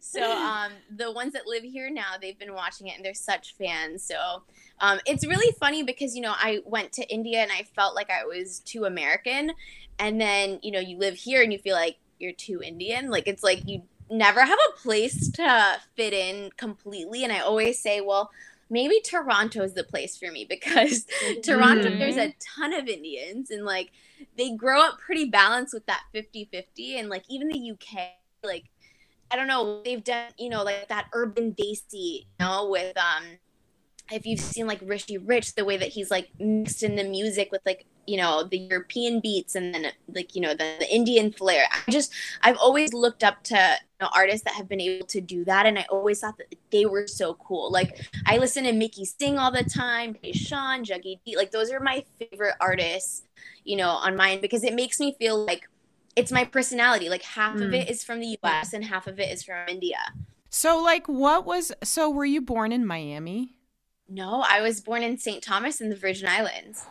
so 0.00 0.22
um 0.32 0.72
the 0.94 1.10
ones 1.12 1.32
that 1.32 1.46
live 1.46 1.62
here 1.62 1.90
now 1.90 2.14
they've 2.20 2.38
been 2.38 2.54
watching 2.54 2.88
it 2.88 2.96
and 2.96 3.04
they're 3.04 3.14
such 3.14 3.54
fans 3.56 4.04
so 4.04 4.42
um, 4.80 4.98
it's 5.06 5.26
really 5.26 5.52
funny 5.58 5.82
because 5.82 6.14
you 6.14 6.22
know 6.22 6.34
I 6.36 6.60
went 6.64 6.92
to 6.92 7.08
India 7.08 7.40
and 7.40 7.50
I 7.50 7.64
felt 7.74 7.94
like 7.94 8.10
I 8.10 8.24
was 8.24 8.60
too 8.60 8.84
American, 8.84 9.52
and 9.98 10.20
then 10.20 10.60
you 10.62 10.70
know 10.70 10.80
you 10.80 10.98
live 10.98 11.14
here 11.14 11.42
and 11.42 11.52
you 11.52 11.58
feel 11.58 11.74
like 11.74 11.96
you're 12.18 12.32
too 12.32 12.62
Indian. 12.62 13.10
Like 13.10 13.26
it's 13.26 13.42
like 13.42 13.66
you 13.66 13.82
never 14.10 14.40
have 14.44 14.58
a 14.70 14.78
place 14.80 15.30
to 15.32 15.76
fit 15.96 16.12
in 16.12 16.50
completely. 16.56 17.24
And 17.24 17.32
I 17.32 17.40
always 17.40 17.78
say, 17.78 18.00
well, 18.00 18.30
maybe 18.70 19.00
Toronto 19.00 19.62
is 19.62 19.74
the 19.74 19.84
place 19.84 20.16
for 20.16 20.30
me 20.30 20.44
because 20.48 21.06
Toronto 21.42 21.88
Mhm. 21.90 21.98
there's 21.98 22.16
a 22.16 22.34
ton 22.56 22.72
of 22.74 22.86
Indians 22.86 23.50
and 23.50 23.64
like 23.64 23.90
they 24.36 24.54
grow 24.54 24.80
up 24.80 24.98
pretty 24.98 25.26
balanced 25.26 25.74
with 25.74 25.86
that 25.86 26.02
50-50 26.14 26.98
and 26.98 27.08
like 27.08 27.24
even 27.28 27.48
the 27.48 27.70
UK 27.72 28.10
like 28.44 28.64
I 29.30 29.36
don't 29.36 29.48
know 29.48 29.82
they've 29.84 30.02
done 30.02 30.30
you 30.38 30.48
know 30.48 30.62
like 30.62 30.88
that 30.88 31.08
urban 31.12 31.52
desi 31.52 31.82
you 31.92 32.24
know 32.40 32.68
with 32.68 32.96
um 32.96 33.24
if 34.10 34.24
you've 34.24 34.40
seen 34.40 34.66
like 34.66 34.80
Rishi 34.82 35.18
Rich, 35.18 35.54
the 35.54 35.64
way 35.66 35.76
that 35.76 35.88
he's 35.88 36.10
like 36.10 36.30
mixed 36.38 36.82
in 36.82 36.96
the 36.96 37.04
music 37.04 37.50
with 37.52 37.60
like 37.66 37.84
you 38.08 38.16
know 38.16 38.44
the 38.44 38.58
European 38.58 39.20
beats 39.20 39.54
and 39.54 39.74
then 39.74 39.92
like 40.14 40.34
you 40.34 40.40
know 40.40 40.50
the, 40.54 40.76
the 40.80 40.88
Indian 40.94 41.32
flair. 41.32 41.66
I 41.72 41.90
just 41.90 42.12
I've 42.42 42.56
always 42.56 42.92
looked 42.92 43.22
up 43.22 43.42
to 43.44 43.54
you 43.56 44.04
know, 44.04 44.10
artists 44.14 44.44
that 44.44 44.54
have 44.54 44.68
been 44.68 44.80
able 44.80 45.06
to 45.08 45.20
do 45.20 45.44
that, 45.44 45.66
and 45.66 45.78
I 45.78 45.86
always 45.90 46.20
thought 46.20 46.38
that 46.38 46.54
they 46.70 46.86
were 46.86 47.06
so 47.06 47.34
cool. 47.34 47.70
Like 47.70 48.00
I 48.26 48.38
listen 48.38 48.64
to 48.64 48.72
Mickey 48.72 49.04
Singh 49.04 49.38
all 49.38 49.50
the 49.52 49.64
time, 49.64 50.16
Sean, 50.32 50.84
Juggy 50.84 51.20
D. 51.24 51.36
Like 51.36 51.50
those 51.50 51.70
are 51.70 51.80
my 51.80 52.04
favorite 52.18 52.54
artists, 52.60 53.22
you 53.64 53.76
know, 53.76 53.90
on 53.90 54.16
mine 54.16 54.40
because 54.40 54.64
it 54.64 54.74
makes 54.74 54.98
me 55.00 55.14
feel 55.18 55.44
like 55.44 55.68
it's 56.16 56.32
my 56.32 56.44
personality. 56.44 57.08
Like 57.08 57.22
half 57.22 57.56
of 57.56 57.70
Mm. 57.70 57.82
it 57.82 57.90
is 57.90 58.02
from 58.04 58.20
the 58.20 58.38
U.S. 58.42 58.72
and 58.72 58.84
half 58.84 59.06
of 59.06 59.20
it 59.20 59.30
is 59.32 59.42
from 59.44 59.68
India. 59.68 59.98
So 60.50 60.80
like 60.82 61.06
what 61.06 61.44
was 61.44 61.72
so 61.84 62.10
were 62.10 62.24
you 62.24 62.40
born 62.40 62.72
in 62.72 62.86
Miami? 62.86 63.54
No, 64.08 64.42
I 64.48 64.62
was 64.62 64.80
born 64.80 65.02
in 65.02 65.18
St. 65.18 65.42
Thomas 65.42 65.80
in 65.80 65.90
the 65.90 65.96
Virgin 65.96 66.28
Islands. 66.28 66.86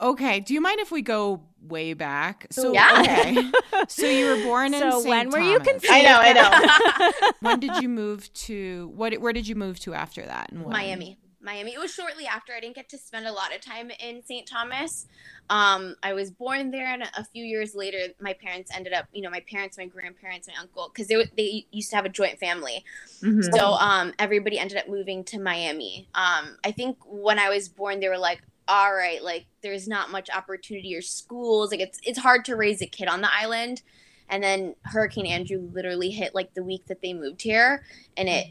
Okay, 0.00 0.40
do 0.40 0.54
you 0.54 0.60
mind 0.60 0.78
if 0.80 0.90
we 0.92 1.02
go 1.02 1.42
way 1.60 1.92
back? 1.94 2.46
So 2.50 2.72
Yeah. 2.72 3.00
okay. 3.00 3.50
So 3.88 4.06
you 4.06 4.26
were 4.26 4.42
born 4.42 4.74
in 4.74 4.80
So 4.80 5.00
St. 5.00 5.08
when 5.08 5.30
were 5.30 5.38
you 5.40 5.58
Thomas. 5.58 5.68
conceived? 5.68 5.92
I 5.92 6.02
know, 6.02 6.18
I 6.20 6.32
know. 6.32 7.30
When 7.40 7.60
did 7.60 7.76
you 7.82 7.88
move 7.88 8.32
to 8.34 8.92
what 8.94 9.14
where 9.18 9.32
did 9.32 9.46
you 9.48 9.54
move 9.54 9.78
to 9.80 9.94
after 9.94 10.24
that 10.24 10.52
and 10.52 10.62
when? 10.62 10.72
Miami. 10.72 11.18
Miami. 11.40 11.72
It 11.72 11.78
was 11.80 11.92
shortly 11.94 12.26
after. 12.26 12.52
I 12.52 12.60
didn't 12.60 12.74
get 12.74 12.88
to 12.90 12.98
spend 12.98 13.26
a 13.26 13.32
lot 13.32 13.54
of 13.54 13.60
time 13.60 13.90
in 14.00 14.22
St. 14.24 14.44
Thomas. 14.46 15.06
Um, 15.48 15.94
I 16.02 16.12
was 16.12 16.30
born 16.32 16.72
there, 16.72 16.86
and 16.92 17.04
a 17.16 17.24
few 17.24 17.44
years 17.44 17.74
later, 17.76 18.08
my 18.20 18.32
parents 18.34 18.70
ended 18.74 18.92
up, 18.92 19.06
you 19.12 19.22
know, 19.22 19.30
my 19.30 19.40
parents, 19.50 19.78
my 19.78 19.86
grandparents, 19.86 20.48
my 20.48 20.54
uncle, 20.60 20.90
because 20.92 21.06
they 21.06 21.24
they 21.36 21.66
used 21.70 21.90
to 21.90 21.96
have 21.96 22.04
a 22.04 22.08
joint 22.10 22.38
family. 22.40 22.84
Mhm. 23.22 23.54
So 23.56 23.64
um, 23.74 24.12
everybody 24.18 24.58
ended 24.58 24.78
up 24.78 24.88
moving 24.88 25.22
to 25.24 25.38
Miami. 25.38 26.08
Um, 26.14 26.58
I 26.64 26.72
think 26.72 26.98
when 27.06 27.38
I 27.38 27.48
was 27.50 27.68
born, 27.68 28.00
they 28.00 28.08
were 28.08 28.18
like, 28.18 28.42
"All 28.68 28.94
right, 28.94 29.22
like 29.22 29.46
there's 29.62 29.88
not 29.88 30.10
much 30.10 30.30
opportunity 30.30 30.94
or 30.94 31.02
schools. 31.02 31.70
Like 31.70 31.80
it's 31.80 31.98
it's 32.04 32.18
hard 32.18 32.44
to 32.46 32.56
raise 32.56 32.82
a 32.82 32.86
kid 32.86 33.08
on 33.08 33.20
the 33.20 33.32
island." 33.32 33.82
And 34.30 34.42
then 34.42 34.74
Hurricane 34.82 35.26
Andrew 35.26 35.70
literally 35.72 36.10
hit 36.10 36.34
like 36.34 36.54
the 36.54 36.62
week 36.62 36.86
that 36.86 37.00
they 37.02 37.14
moved 37.14 37.42
here, 37.42 37.84
and 38.16 38.28
it 38.28 38.48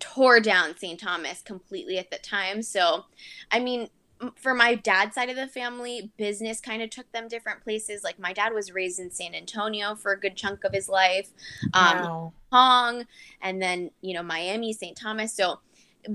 tore 0.00 0.40
down 0.40 0.76
St. 0.76 0.98
Thomas 0.98 1.42
completely 1.42 1.98
at 1.98 2.10
the 2.10 2.18
time. 2.18 2.62
So, 2.62 3.04
I 3.52 3.60
mean, 3.60 3.88
for 4.36 4.54
my 4.54 4.74
dad's 4.74 5.14
side 5.14 5.30
of 5.30 5.36
the 5.36 5.46
family, 5.46 6.10
business 6.16 6.60
kind 6.60 6.82
of 6.82 6.90
took 6.90 7.10
them 7.12 7.28
different 7.28 7.62
places. 7.62 8.02
Like 8.02 8.18
my 8.18 8.32
dad 8.32 8.52
was 8.52 8.72
raised 8.72 8.98
in 8.98 9.10
San 9.10 9.34
Antonio 9.34 9.94
for 9.94 10.12
a 10.12 10.20
good 10.20 10.36
chunk 10.36 10.64
of 10.64 10.72
his 10.72 10.88
life. 10.88 11.30
Um, 11.72 11.98
wow. 11.98 12.32
Hong, 12.52 13.06
and 13.40 13.62
then 13.62 13.90
you 14.00 14.14
know 14.14 14.22
Miami, 14.22 14.72
St. 14.72 14.96
Thomas. 14.96 15.32
So 15.32 15.60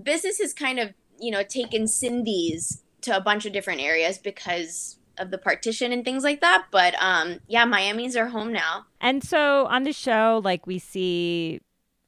business 0.03 0.39
has 0.39 0.53
kind 0.53 0.79
of 0.79 0.93
you 1.19 1.31
know 1.31 1.43
taken 1.43 1.83
Sindhis 1.83 2.81
to 3.05 3.15
a 3.15 3.21
bunch 3.21 3.45
of 3.45 3.53
different 3.53 3.81
areas 3.81 4.17
because 4.17 4.97
of 5.17 5.31
the 5.31 5.37
partition 5.37 5.91
and 5.91 6.03
things 6.03 6.23
like 6.23 6.41
that. 6.41 6.65
But 6.71 6.95
um, 7.01 7.39
yeah, 7.47 7.65
Miami's 7.65 8.15
our 8.15 8.27
home 8.27 8.51
now. 8.51 8.85
And 8.99 9.23
so 9.23 9.65
on 9.67 9.83
the 9.83 9.93
show, 9.93 10.41
like 10.43 10.67
we 10.67 10.79
see, 10.79 11.61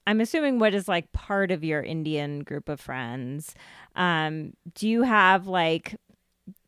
I'm 0.05 0.21
assuming 0.21 0.59
what 0.59 0.73
is 0.73 0.87
like 0.87 1.11
part 1.11 1.51
of 1.51 1.63
your 1.63 1.81
Indian 1.81 2.43
group 2.43 2.69
of 2.69 2.79
friends. 2.79 3.55
Um, 3.95 4.53
do 4.73 4.87
you 4.87 5.03
have 5.03 5.47
like, 5.47 5.95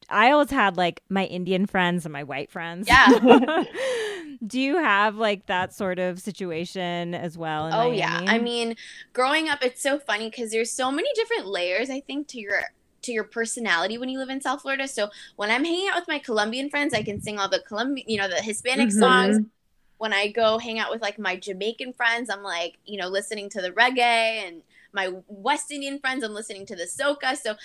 I 0.10 0.32
always 0.32 0.50
had 0.50 0.78
like 0.78 1.02
my 1.10 1.26
Indian 1.26 1.66
friends 1.66 2.06
and 2.06 2.14
my 2.14 2.24
white 2.24 2.50
friends. 2.52 2.88
Yeah. 2.88 3.08
do 4.46 4.60
you 4.60 4.78
have 4.78 5.16
like 5.16 5.46
that 5.48 5.74
sort 5.74 6.00
of 6.00 6.20
situation 6.20 7.14
as 7.14 7.38
well? 7.38 7.68
In 7.68 7.74
oh 7.74 7.92
yeah, 7.92 8.22
I 8.28 8.40
mean, 8.40 8.76
growing 9.14 9.50
up, 9.50 9.64
it's 9.64 9.82
so 9.82 10.00
funny 10.00 10.30
because 10.30 10.52
there's 10.52 10.72
so 10.72 10.92
many 10.92 11.10
different 11.14 11.48
layers. 11.48 11.90
I 11.90 12.00
think 12.00 12.28
to 12.30 12.40
your 12.40 12.64
to 13.04 13.12
your 13.12 13.24
personality 13.24 13.98
when 13.98 14.10
you 14.10 14.20
live 14.20 14.30
in 14.30 14.42
South 14.42 14.62
Florida. 14.62 14.88
So 14.88 15.10
when 15.36 15.50
I'm 15.52 15.64
hanging 15.66 15.90
out 15.90 15.96
with 15.96 16.08
my 16.08 16.20
Colombian 16.20 16.70
friends, 16.70 16.94
I 16.94 17.04
can 17.04 17.22
sing 17.22 17.40
all 17.40 17.50
the 17.50 17.60
Colombian, 17.68 18.08
you 18.10 18.18
know, 18.18 18.28
the 18.28 18.42
Hispanic 18.42 18.90
Mhm. 18.90 19.00
songs. 19.00 19.40
when 19.98 20.14
I 20.14 20.30
go 20.30 20.58
hang 20.58 20.80
out 20.80 20.92
with 20.92 21.02
like 21.02 21.20
my 21.20 21.36
Jamaican 21.36 21.94
friends, 21.94 22.30
I'm 22.30 22.42
like, 22.42 22.78
you 22.86 22.98
know, 22.98 23.10
listening 23.10 23.50
to 23.50 23.62
the 23.62 23.72
reggae 23.72 24.48
and 24.48 24.64
my 24.94 25.14
West 25.28 25.72
Indian 25.72 26.00
friends, 26.00 26.24
I'm 26.24 26.34
listening 26.34 26.66
to 26.68 26.76
the 26.76 26.86
soca. 26.86 27.38
So, 27.38 27.56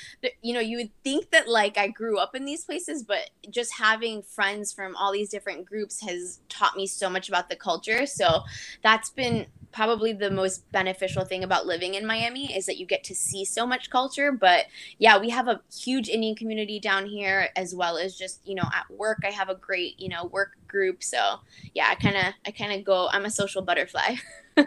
you 0.42 0.52
know, 0.52 0.60
you 0.60 0.76
would 0.78 0.90
think 1.04 1.30
that 1.30 1.48
like 1.48 1.78
I 1.78 1.88
grew 1.88 2.18
up 2.18 2.34
in 2.34 2.44
these 2.44 2.64
places, 2.64 3.02
but 3.02 3.30
just 3.50 3.74
having 3.74 4.22
friends 4.22 4.72
from 4.72 4.96
all 4.96 5.12
these 5.12 5.30
different 5.30 5.64
groups 5.64 6.02
has 6.02 6.40
taught 6.48 6.76
me 6.76 6.86
so 6.86 7.08
much 7.08 7.28
about 7.28 7.48
the 7.48 7.56
culture. 7.56 8.04
So 8.06 8.42
that's 8.82 9.10
been 9.10 9.46
probably 9.74 10.12
the 10.12 10.30
most 10.30 10.70
beneficial 10.70 11.24
thing 11.24 11.42
about 11.42 11.66
living 11.66 11.94
in 11.94 12.06
Miami 12.06 12.56
is 12.56 12.64
that 12.66 12.78
you 12.78 12.86
get 12.86 13.02
to 13.04 13.14
see 13.14 13.44
so 13.44 13.66
much 13.66 13.90
culture. 13.90 14.30
But 14.30 14.66
yeah, 14.98 15.18
we 15.18 15.30
have 15.30 15.48
a 15.48 15.60
huge 15.76 16.08
Indian 16.08 16.36
community 16.36 16.78
down 16.78 17.06
here 17.06 17.48
as 17.56 17.74
well 17.74 17.98
as 17.98 18.16
just, 18.16 18.40
you 18.46 18.54
know, 18.54 18.68
at 18.72 18.88
work, 18.88 19.18
I 19.24 19.30
have 19.32 19.48
a 19.48 19.54
great, 19.56 19.98
you 19.98 20.08
know, 20.08 20.26
work 20.26 20.52
group. 20.68 21.02
So 21.02 21.40
yeah, 21.74 21.88
I 21.90 21.96
kind 21.96 22.16
of, 22.16 22.34
I 22.46 22.52
kind 22.52 22.72
of 22.72 22.84
go, 22.84 23.08
I'm 23.12 23.24
a 23.24 23.30
social 23.30 23.62
butterfly. 23.62 24.14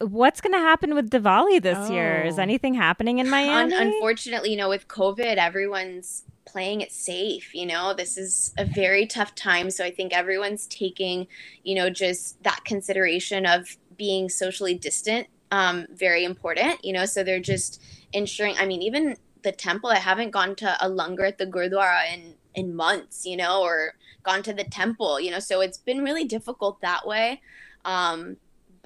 What's 0.00 0.40
going 0.40 0.52
to 0.52 0.60
happen 0.60 0.94
with 0.94 1.10
Diwali 1.10 1.60
this 1.60 1.90
year? 1.90 2.22
Is 2.22 2.38
Oh. 2.38 2.42
anything 2.42 2.74
happening 2.74 3.18
in 3.18 3.26
Un- 3.26 3.30
Miami? 3.32 3.74
unfortunately, 3.76 4.50
you 4.52 4.56
know, 4.56 4.68
with 4.68 4.86
COVID, 4.86 5.36
everyone's 5.38 6.22
playing 6.44 6.80
it 6.80 6.92
safe. 6.92 7.52
You 7.52 7.66
know, 7.66 7.94
this 7.94 8.16
is 8.16 8.54
a 8.56 8.64
very 8.64 9.06
tough 9.06 9.34
time. 9.34 9.70
So 9.72 9.84
I 9.84 9.90
think 9.90 10.12
everyone's 10.16 10.68
taking, 10.68 11.26
you 11.64 11.74
know, 11.74 11.90
just 11.90 12.40
that 12.44 12.60
consideration 12.64 13.44
of 13.44 13.76
being 13.98 14.28
socially 14.28 14.74
distant 14.74 15.26
um, 15.50 15.86
very 15.92 16.24
important. 16.24 16.84
You 16.84 16.92
know, 16.92 17.06
so 17.06 17.22
they're 17.22 17.40
just 17.40 17.82
ensuring. 18.12 18.56
I 18.58 18.66
mean, 18.66 18.82
even 18.82 19.16
the 19.42 19.52
temple. 19.52 19.90
I 19.90 19.98
haven't 19.98 20.30
gone 20.30 20.54
to 20.56 20.76
a 20.80 20.88
langar 20.88 21.26
at 21.26 21.38
the 21.38 21.46
gurdwara 21.46 22.12
in 22.12 22.34
in 22.54 22.74
months. 22.74 23.24
You 23.24 23.36
know, 23.36 23.62
or 23.62 23.94
gone 24.22 24.42
to 24.42 24.52
the 24.52 24.64
temple. 24.64 25.20
You 25.20 25.30
know, 25.30 25.38
so 25.38 25.60
it's 25.60 25.78
been 25.78 26.02
really 26.02 26.24
difficult 26.24 26.80
that 26.80 27.06
way. 27.06 27.40
Um, 27.84 28.36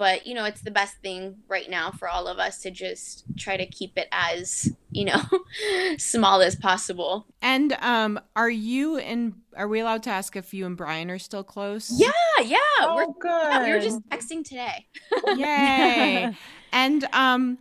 but 0.03 0.27
you 0.27 0.33
know 0.37 0.43
it's 0.51 0.61
the 0.61 0.71
best 0.71 0.95
thing 1.01 1.35
right 1.47 1.69
now 1.69 1.89
for 1.91 2.07
all 2.09 2.27
of 2.27 2.37
us 2.39 2.59
to 2.63 2.69
just 2.71 3.23
try 3.37 3.55
to 3.57 3.65
keep 3.65 3.93
it 3.97 4.07
as 4.11 4.69
you 4.91 5.05
know 5.05 5.21
small 5.97 6.41
as 6.41 6.55
possible 6.55 7.25
And 7.41 7.73
um, 7.93 8.19
are 8.35 8.49
you 8.49 8.97
and 8.97 9.33
are 9.55 9.67
we 9.67 9.79
allowed 9.79 10.03
to 10.03 10.09
ask 10.09 10.35
if 10.35 10.53
you 10.53 10.65
and 10.65 10.75
Brian 10.75 11.09
are 11.09 11.19
still 11.19 11.43
close? 11.43 11.89
yeah 11.95 12.11
yeah 12.43 12.57
we're 12.95 13.03
Oh, 13.05 13.15
good. 13.19 13.51
yeah, 13.51 13.63
we 13.63 13.71
were 13.71 13.79
just 13.79 14.01
texting 14.09 14.43
today 14.43 14.85
Yay. 15.37 16.35
and 16.73 17.03
um 17.13 17.57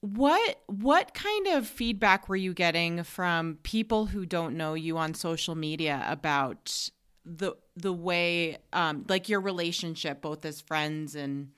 what 0.00 0.60
what 0.66 1.14
kind 1.14 1.46
of 1.48 1.66
feedback 1.66 2.28
were 2.28 2.36
you 2.36 2.54
getting 2.54 3.02
from 3.02 3.58
people 3.62 4.06
who 4.06 4.24
don't 4.26 4.56
know 4.56 4.74
you 4.74 4.96
on 4.98 5.14
social 5.14 5.54
media 5.54 6.04
about 6.08 6.90
the 7.26 7.52
the 7.76 7.92
way 7.92 8.58
um 8.72 9.04
like 9.08 9.28
your 9.28 9.40
relationship 9.40 10.22
both 10.22 10.44
as 10.44 10.60
friends 10.60 11.14
and 11.14 11.48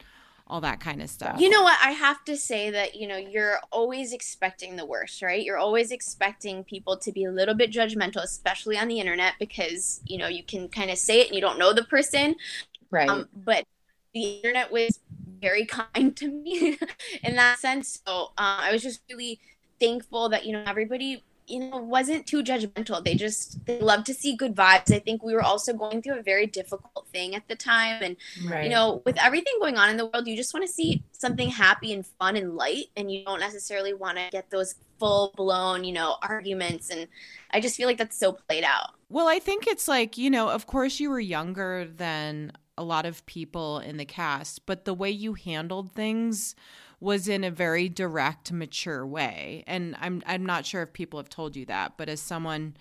all 0.47 0.63
that 0.63 0.81
kind 0.81 1.03
of 1.03 1.11
stuff? 1.11 1.39
you 1.39 1.51
know 1.51 1.63
what 1.63 1.79
i 1.83 1.91
have 1.91 2.25
to 2.25 2.37
say 2.37 2.71
that 2.71 2.95
you 2.95 3.07
know 3.07 3.19
you're 3.19 3.61
always 3.71 4.15
expecting 4.15 4.77
the 4.77 4.87
worst 4.87 5.21
right 5.21 5.45
you're 5.45 5.59
always 5.59 5.91
expecting 5.91 6.65
people 6.65 6.97
to 6.97 7.13
be 7.13 7.25
a 7.25 7.31
little 7.31 7.55
bit 7.55 7.71
judgmental 7.71 8.23
especially 8.23 8.79
on 8.79 8.89
the 8.89 8.99
internet 8.99 9.35
because 9.39 10.01
you 10.07 10.17
know 10.17 10.27
you 10.27 10.43
can 10.43 10.67
kind 10.69 10.91
of 10.91 10.97
say 10.97 11.21
it 11.21 11.27
and 11.27 11.35
you 11.35 11.41
don't 11.41 11.59
know 11.59 11.75
the 11.75 11.85
person 11.85 12.35
right. 12.91 13.09
Um, 13.09 13.29
but 13.45 13.65
the 14.15 14.37
internet 14.37 14.73
was 14.73 15.01
very 15.41 15.67
kind 15.95 16.17
to 16.17 16.29
me 16.29 16.79
in 17.23 17.37
that 17.37 17.59
sense. 17.59 18.01
So 18.07 18.33
uh, 18.39 18.61
I 18.63 18.73
was 18.73 18.83
just 18.83 19.01
really 19.11 19.41
thankful 19.81 20.29
that 20.31 20.45
you 20.45 20.53
know 20.53 20.65
everybody 20.67 21.23
you 21.49 21.61
know 21.61 21.79
wasn't 21.79 22.27
too 22.27 22.43
judgmental. 22.43 23.03
They 23.03 23.15
just 23.15 23.65
they 23.67 23.81
love 23.81 24.05
to 24.05 24.15
see 24.15 24.37
good 24.37 24.55
vibes. 24.55 24.93
I 24.93 24.99
think 24.99 25.23
we 25.23 25.35
were 25.35 25.43
also 25.43 25.73
going 25.73 26.03
through 26.03 26.19
a 26.19 26.23
very 26.23 26.47
difficult 26.47 27.09
thing 27.13 27.35
at 27.35 27.49
the 27.49 27.57
time, 27.57 28.03
and 28.03 28.17
right. 28.47 28.65
you 28.65 28.71
know 28.71 29.03
with 29.05 29.19
everything 29.19 29.55
going 29.61 29.77
on 29.77 29.91
in 29.91 29.97
the 29.97 30.07
world, 30.07 30.27
you 30.27 30.37
just 30.37 30.55
want 30.55 30.67
to 30.67 30.73
see 30.73 31.03
something 31.13 31.49
happy 31.49 31.93
and 31.93 32.07
fun 32.07 32.37
and 32.37 32.55
light, 32.57 32.87
and 32.97 33.11
you 33.11 33.25
don't 33.25 33.41
necessarily 33.41 33.95
want 33.95 34.19
to 34.19 34.29
get 34.31 34.51
those 34.51 34.75
full 34.99 35.33
blown 35.37 35.85
you 35.85 35.93
know 35.93 36.17
arguments. 36.23 36.91
And 36.91 37.09
I 37.51 37.61
just 37.61 37.77
feel 37.77 37.87
like 37.87 37.99
that's 37.99 38.19
so 38.19 38.33
played 38.33 38.65
out. 38.65 38.91
Well, 39.11 39.29
I 39.29 39.39
think 39.39 39.67
it's 39.67 39.89
like, 39.89 40.19
you 40.19 40.29
know, 40.29 40.51
of 40.51 40.67
course 40.67 41.01
you 41.01 41.09
were 41.09 41.21
younger 41.21 41.87
than 41.87 42.53
a 42.77 42.85
lot 42.85 43.07
of 43.07 43.25
people 43.27 43.79
in 43.79 43.97
the 43.97 44.05
cast, 44.05 44.67
but 44.67 44.85
the 44.85 44.95
way 44.95 45.11
you 45.11 45.35
handled 45.35 45.93
things 45.93 46.55
was 47.01 47.29
in 47.29 47.45
a 47.45 47.51
very 47.51 47.89
direct, 47.89 48.53
mature 48.53 49.07
way. 49.07 49.65
And 49.67 49.97
I'm 50.01 50.23
I'm 50.27 50.45
not 50.45 50.67
sure 50.67 50.83
if 50.83 50.93
people 50.93 51.19
have 51.19 51.29
told 51.29 51.57
you 51.57 51.67
that, 51.67 51.97
but 51.97 52.09
as 52.09 52.21
someone 52.21 52.77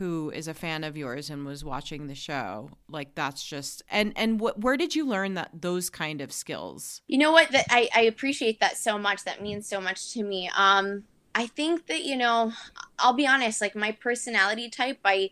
who 0.00 0.30
is 0.30 0.48
a 0.48 0.54
fan 0.54 0.82
of 0.82 0.96
yours 0.96 1.28
and 1.28 1.44
was 1.44 1.62
watching 1.62 2.06
the 2.06 2.14
show, 2.14 2.70
like 2.88 3.14
that's 3.14 3.44
just 3.44 3.82
and 3.90 4.12
and 4.16 4.40
what 4.40 4.58
where 4.58 4.76
did 4.76 4.94
you 4.96 5.06
learn 5.06 5.34
that 5.34 5.50
those 5.52 5.90
kind 5.90 6.20
of 6.20 6.32
skills? 6.32 7.02
You 7.06 7.18
know 7.18 7.32
what? 7.32 7.50
That 7.52 7.66
I, 7.70 7.88
I 7.94 8.00
appreciate 8.02 8.60
that 8.60 8.76
so 8.76 8.98
much. 8.98 9.24
That 9.24 9.42
means 9.42 9.68
so 9.68 9.80
much 9.80 10.12
to 10.14 10.22
me. 10.22 10.50
Um, 10.56 11.04
I 11.34 11.46
think 11.46 11.86
that 11.86 12.02
you 12.02 12.16
know, 12.16 12.52
I'll 12.98 13.12
be 13.12 13.26
honest. 13.26 13.60
Like 13.60 13.76
my 13.76 13.92
personality 13.92 14.70
type, 14.70 14.98
I 15.04 15.30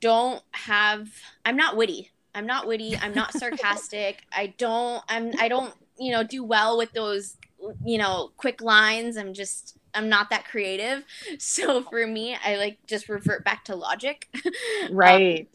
don't 0.00 0.42
have. 0.52 1.08
I'm 1.44 1.56
not 1.56 1.76
witty. 1.76 2.10
I'm 2.34 2.46
not 2.46 2.66
witty. 2.66 2.96
I'm 2.96 3.14
not 3.14 3.32
sarcastic. 3.38 4.22
I 4.32 4.54
don't. 4.58 5.02
I'm. 5.08 5.32
I 5.38 5.48
don't. 5.48 5.72
You 5.98 6.12
know, 6.12 6.24
do 6.24 6.42
well 6.42 6.76
with 6.76 6.92
those. 6.92 7.36
You 7.84 7.98
know, 7.98 8.30
quick 8.36 8.60
lines. 8.62 9.16
I'm 9.16 9.34
just. 9.34 9.76
I'm 9.96 10.08
not 10.08 10.30
that 10.30 10.44
creative. 10.46 11.04
So 11.38 11.82
for 11.82 12.06
me, 12.06 12.36
I 12.44 12.56
like 12.56 12.78
just 12.86 13.08
revert 13.08 13.44
back 13.44 13.64
to 13.66 13.76
logic. 13.76 14.28
Um, 14.84 14.94
right. 14.96 15.48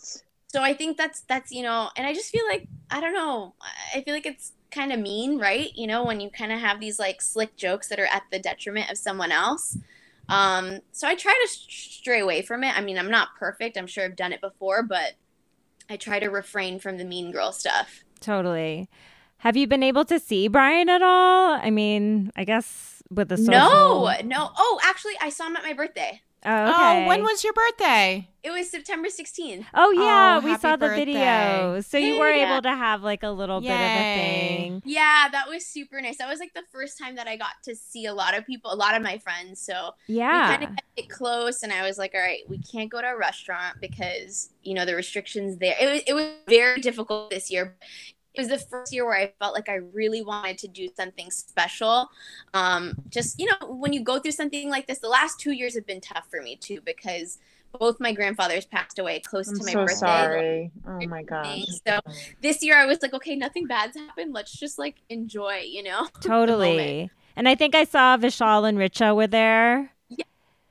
so 0.47 0.61
I 0.63 0.73
think 0.73 0.97
that's 0.97 1.21
that's 1.21 1.51
you 1.51 1.63
know, 1.63 1.89
and 1.95 2.07
I 2.07 2.13
just 2.13 2.31
feel 2.31 2.45
like 2.47 2.67
I 2.89 3.01
don't 3.01 3.13
know. 3.13 3.53
I 3.95 4.01
feel 4.01 4.13
like 4.13 4.25
it's 4.25 4.53
kind 4.71 4.91
of 4.93 4.99
mean, 4.99 5.37
right? 5.39 5.69
You 5.75 5.87
know, 5.87 6.03
when 6.05 6.19
you 6.19 6.29
kind 6.29 6.51
of 6.51 6.59
have 6.59 6.79
these 6.79 6.99
like 6.99 7.21
slick 7.21 7.55
jokes 7.55 7.87
that 7.89 7.99
are 7.99 8.05
at 8.05 8.23
the 8.31 8.39
detriment 8.39 8.89
of 8.91 8.97
someone 8.97 9.31
else. 9.31 9.77
Um, 10.29 10.79
so 10.91 11.07
I 11.07 11.15
try 11.15 11.33
to 11.33 11.47
stray 11.51 12.19
away 12.19 12.41
from 12.43 12.63
it. 12.63 12.77
I 12.77 12.81
mean, 12.81 12.97
I'm 12.97 13.09
not 13.09 13.29
perfect. 13.37 13.77
I'm 13.77 13.87
sure 13.87 14.05
I've 14.05 14.15
done 14.15 14.31
it 14.31 14.41
before, 14.41 14.83
but 14.83 15.13
I 15.89 15.97
try 15.97 16.19
to 16.19 16.27
refrain 16.29 16.79
from 16.79 16.97
the 16.97 17.05
mean 17.05 17.31
girl 17.31 17.51
stuff. 17.51 18.03
Totally. 18.19 18.89
Have 19.39 19.55
you 19.55 19.67
been 19.67 19.83
able 19.83 20.05
to 20.05 20.19
see 20.19 20.47
Brian 20.47 20.89
at 20.89 21.01
all? 21.01 21.53
I 21.53 21.69
mean, 21.69 22.31
I 22.35 22.43
guess 22.43 23.01
with 23.09 23.29
the 23.29 23.37
social... 23.37 23.51
No, 23.51 24.13
no. 24.23 24.49
Oh, 24.57 24.79
actually, 24.83 25.13
I 25.21 25.29
saw 25.29 25.47
him 25.47 25.55
at 25.55 25.63
my 25.63 25.73
birthday. 25.73 26.21
Oh, 26.45 26.49
oh 26.51 26.69
okay. 26.69 27.05
Oh, 27.05 27.07
when 27.07 27.21
was 27.23 27.43
your 27.43 27.53
birthday? 27.53 28.27
It 28.43 28.51
was 28.51 28.69
September 28.69 29.09
16th. 29.09 29.65
Oh 29.73 29.91
yeah, 29.91 30.39
Oh, 30.41 30.45
we 30.45 30.51
happy 30.51 30.61
saw 30.61 30.75
the 30.75 30.87
birthday. 30.87 31.05
video. 31.05 31.81
So 31.81 31.97
you 31.97 32.17
were 32.17 32.31
Yeah. 32.31 32.53
able 32.53 32.61
to 32.63 32.69
have 32.69 33.01
like 33.03 33.23
a 33.23 33.29
little 33.29 33.59
bit 33.59 33.71
of 33.71 33.77
a 33.77 34.15
thing. 34.15 34.81
Yeah, 34.85 35.27
that 35.31 35.49
was 35.49 35.65
super 35.65 36.01
nice. 36.01 36.17
That 36.17 36.29
was 36.29 36.39
like 36.39 36.53
the 36.53 36.63
first 36.71 36.97
time 36.97 37.15
that 37.15 37.27
I 37.27 37.35
got 37.35 37.61
to 37.63 37.75
see 37.75 38.05
a 38.05 38.13
lot 38.13 38.37
of 38.37 38.45
people, 38.45 38.71
a 38.71 38.75
lot 38.75 38.95
of 38.95 39.01
my 39.01 39.17
friends. 39.17 39.59
So 39.61 39.95
Yeah. 40.07 40.49
we 40.51 40.55
kind 40.55 40.63
of 40.63 40.69
kept 40.75 40.87
it 40.97 41.09
close, 41.09 41.63
and 41.63 41.73
I 41.73 41.81
was 41.85 41.97
like, 41.97 42.11
all 42.13 42.21
right, 42.21 42.43
we 42.47 42.57
can't 42.59 42.89
go 42.89 43.01
to 43.01 43.07
a 43.07 43.17
restaurant 43.17 43.77
because 43.81 44.49
you 44.63 44.73
know 44.73 44.85
the 44.85 44.95
restrictions 44.95 45.57
there. 45.57 45.75
It 45.79 45.91
was 45.91 46.01
it 46.07 46.13
was 46.13 46.25
very 46.47 46.79
difficult 46.79 47.29
this 47.31 47.51
year. 47.51 47.75
It 48.39 48.43
was 48.43 48.61
the 48.61 48.67
first 48.69 48.93
year 48.93 49.05
where 49.05 49.17
I 49.17 49.33
felt 49.37 49.53
like 49.53 49.67
I 49.67 49.75
really 49.75 50.21
wanted 50.21 50.57
to 50.59 50.69
do 50.69 50.87
something 50.95 51.29
special. 51.29 52.09
Um, 52.53 52.95
just 53.09 53.37
you 53.37 53.47
know, 53.47 53.67
when 53.67 53.91
you 53.91 54.01
go 54.01 54.17
through 54.17 54.31
something 54.31 54.69
like 54.69 54.87
this, 54.87 54.99
the 54.99 55.09
last 55.09 55.41
two 55.41 55.51
years 55.51 55.75
have 55.75 55.85
been 55.85 55.99
tough 55.99 56.25
for 56.31 56.41
me 56.41 56.55
too 56.55 56.79
because 56.85 57.37
both 57.77 57.99
my 57.99 58.13
grandfathers 58.13 58.65
passed 58.65 58.97
away 58.97 59.19
close 59.19 59.49
I'm 59.49 59.57
to 59.59 59.65
my 59.65 59.71
so 59.71 59.79
birthday. 59.81 59.95
sorry. 59.95 60.71
Oh 60.87 61.07
my 61.07 61.23
gosh. 61.23 61.65
So 61.85 61.99
this 62.41 62.63
year 62.63 62.77
I 62.77 62.85
was 62.85 63.01
like, 63.01 63.13
okay, 63.13 63.35
nothing 63.35 63.67
bad's 63.67 63.97
happened. 63.97 64.33
Let's 64.33 64.57
just 64.57 64.79
like 64.79 64.95
enjoy, 65.09 65.63
you 65.67 65.83
know. 65.83 66.07
totally. 66.21 67.11
And 67.35 67.49
I 67.49 67.55
think 67.55 67.75
I 67.75 67.83
saw 67.83 68.15
Vishal 68.15 68.67
and 68.67 68.77
Richa 68.77 69.13
were 69.13 69.27
there. 69.27 69.91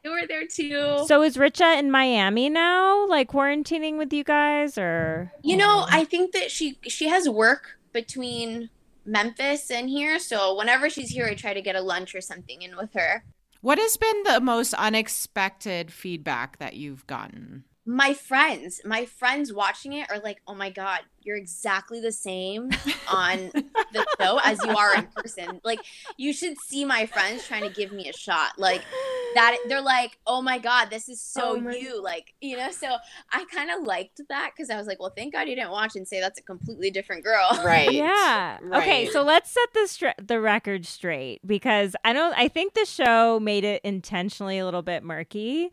They 0.08 0.14
were 0.14 0.26
there 0.26 0.46
too. 0.46 1.04
So 1.06 1.22
is 1.22 1.36
Richa 1.36 1.78
in 1.78 1.90
Miami 1.90 2.48
now, 2.48 3.06
like 3.06 3.30
quarantining 3.30 3.98
with 3.98 4.12
you 4.12 4.24
guys, 4.24 4.78
or? 4.78 5.32
You 5.42 5.56
know, 5.56 5.86
I 5.90 6.04
think 6.04 6.32
that 6.32 6.50
she 6.50 6.78
she 6.84 7.08
has 7.08 7.28
work 7.28 7.78
between 7.92 8.70
Memphis 9.04 9.70
and 9.70 9.88
here, 9.88 10.18
so 10.18 10.56
whenever 10.56 10.88
she's 10.88 11.10
here, 11.10 11.26
I 11.26 11.34
try 11.34 11.52
to 11.52 11.60
get 11.60 11.76
a 11.76 11.82
lunch 11.82 12.14
or 12.14 12.22
something 12.22 12.62
in 12.62 12.76
with 12.76 12.94
her. 12.94 13.24
What 13.60 13.78
has 13.78 13.96
been 13.96 14.22
the 14.22 14.40
most 14.40 14.72
unexpected 14.74 15.92
feedback 15.92 16.58
that 16.58 16.74
you've 16.74 17.06
gotten? 17.06 17.64
My 17.90 18.12
friends, 18.12 18.82
my 18.84 19.06
friends 19.06 19.50
watching 19.50 19.94
it 19.94 20.10
are 20.10 20.18
like, 20.18 20.42
"Oh 20.46 20.54
my 20.54 20.68
god, 20.68 21.00
you're 21.22 21.38
exactly 21.38 22.00
the 22.02 22.12
same 22.12 22.68
on 23.10 23.50
the 23.94 24.06
show 24.20 24.38
as 24.44 24.62
you 24.62 24.76
are 24.76 24.94
in 24.94 25.06
person." 25.16 25.62
Like, 25.64 25.80
you 26.18 26.34
should 26.34 26.58
see 26.60 26.84
my 26.84 27.06
friends 27.06 27.46
trying 27.46 27.62
to 27.62 27.70
give 27.70 27.90
me 27.90 28.10
a 28.10 28.12
shot. 28.12 28.58
Like 28.58 28.82
that, 29.34 29.56
they're 29.70 29.80
like, 29.80 30.18
"Oh 30.26 30.42
my 30.42 30.58
god, 30.58 30.90
this 30.90 31.08
is 31.08 31.22
so 31.22 31.56
Oh 31.56 31.60
my- 31.62 31.74
you." 31.74 32.02
Like, 32.02 32.34
you 32.42 32.58
know. 32.58 32.70
So 32.72 32.94
I 33.32 33.46
kind 33.50 33.70
of 33.70 33.84
liked 33.84 34.20
that 34.28 34.50
because 34.54 34.68
I 34.68 34.76
was 34.76 34.86
like, 34.86 35.00
"Well, 35.00 35.14
thank 35.16 35.32
God 35.32 35.48
you 35.48 35.56
didn't 35.56 35.70
watch 35.70 35.96
and 35.96 36.06
say 36.06 36.20
that's 36.20 36.38
a 36.38 36.42
completely 36.42 36.90
different 36.90 37.24
girl." 37.24 37.48
Right. 37.64 37.90
Yeah. 37.90 38.58
Okay, 38.74 39.06
so 39.10 39.22
let's 39.22 39.50
set 39.50 39.72
the 39.72 39.86
str- 39.86 40.22
the 40.22 40.40
record 40.42 40.84
straight 40.84 41.40
because 41.46 41.96
I 42.04 42.12
don't. 42.12 42.34
I 42.36 42.48
think 42.48 42.74
the 42.74 42.84
show 42.84 43.40
made 43.40 43.64
it 43.64 43.80
intentionally 43.82 44.58
a 44.58 44.66
little 44.66 44.82
bit 44.82 45.02
murky. 45.02 45.70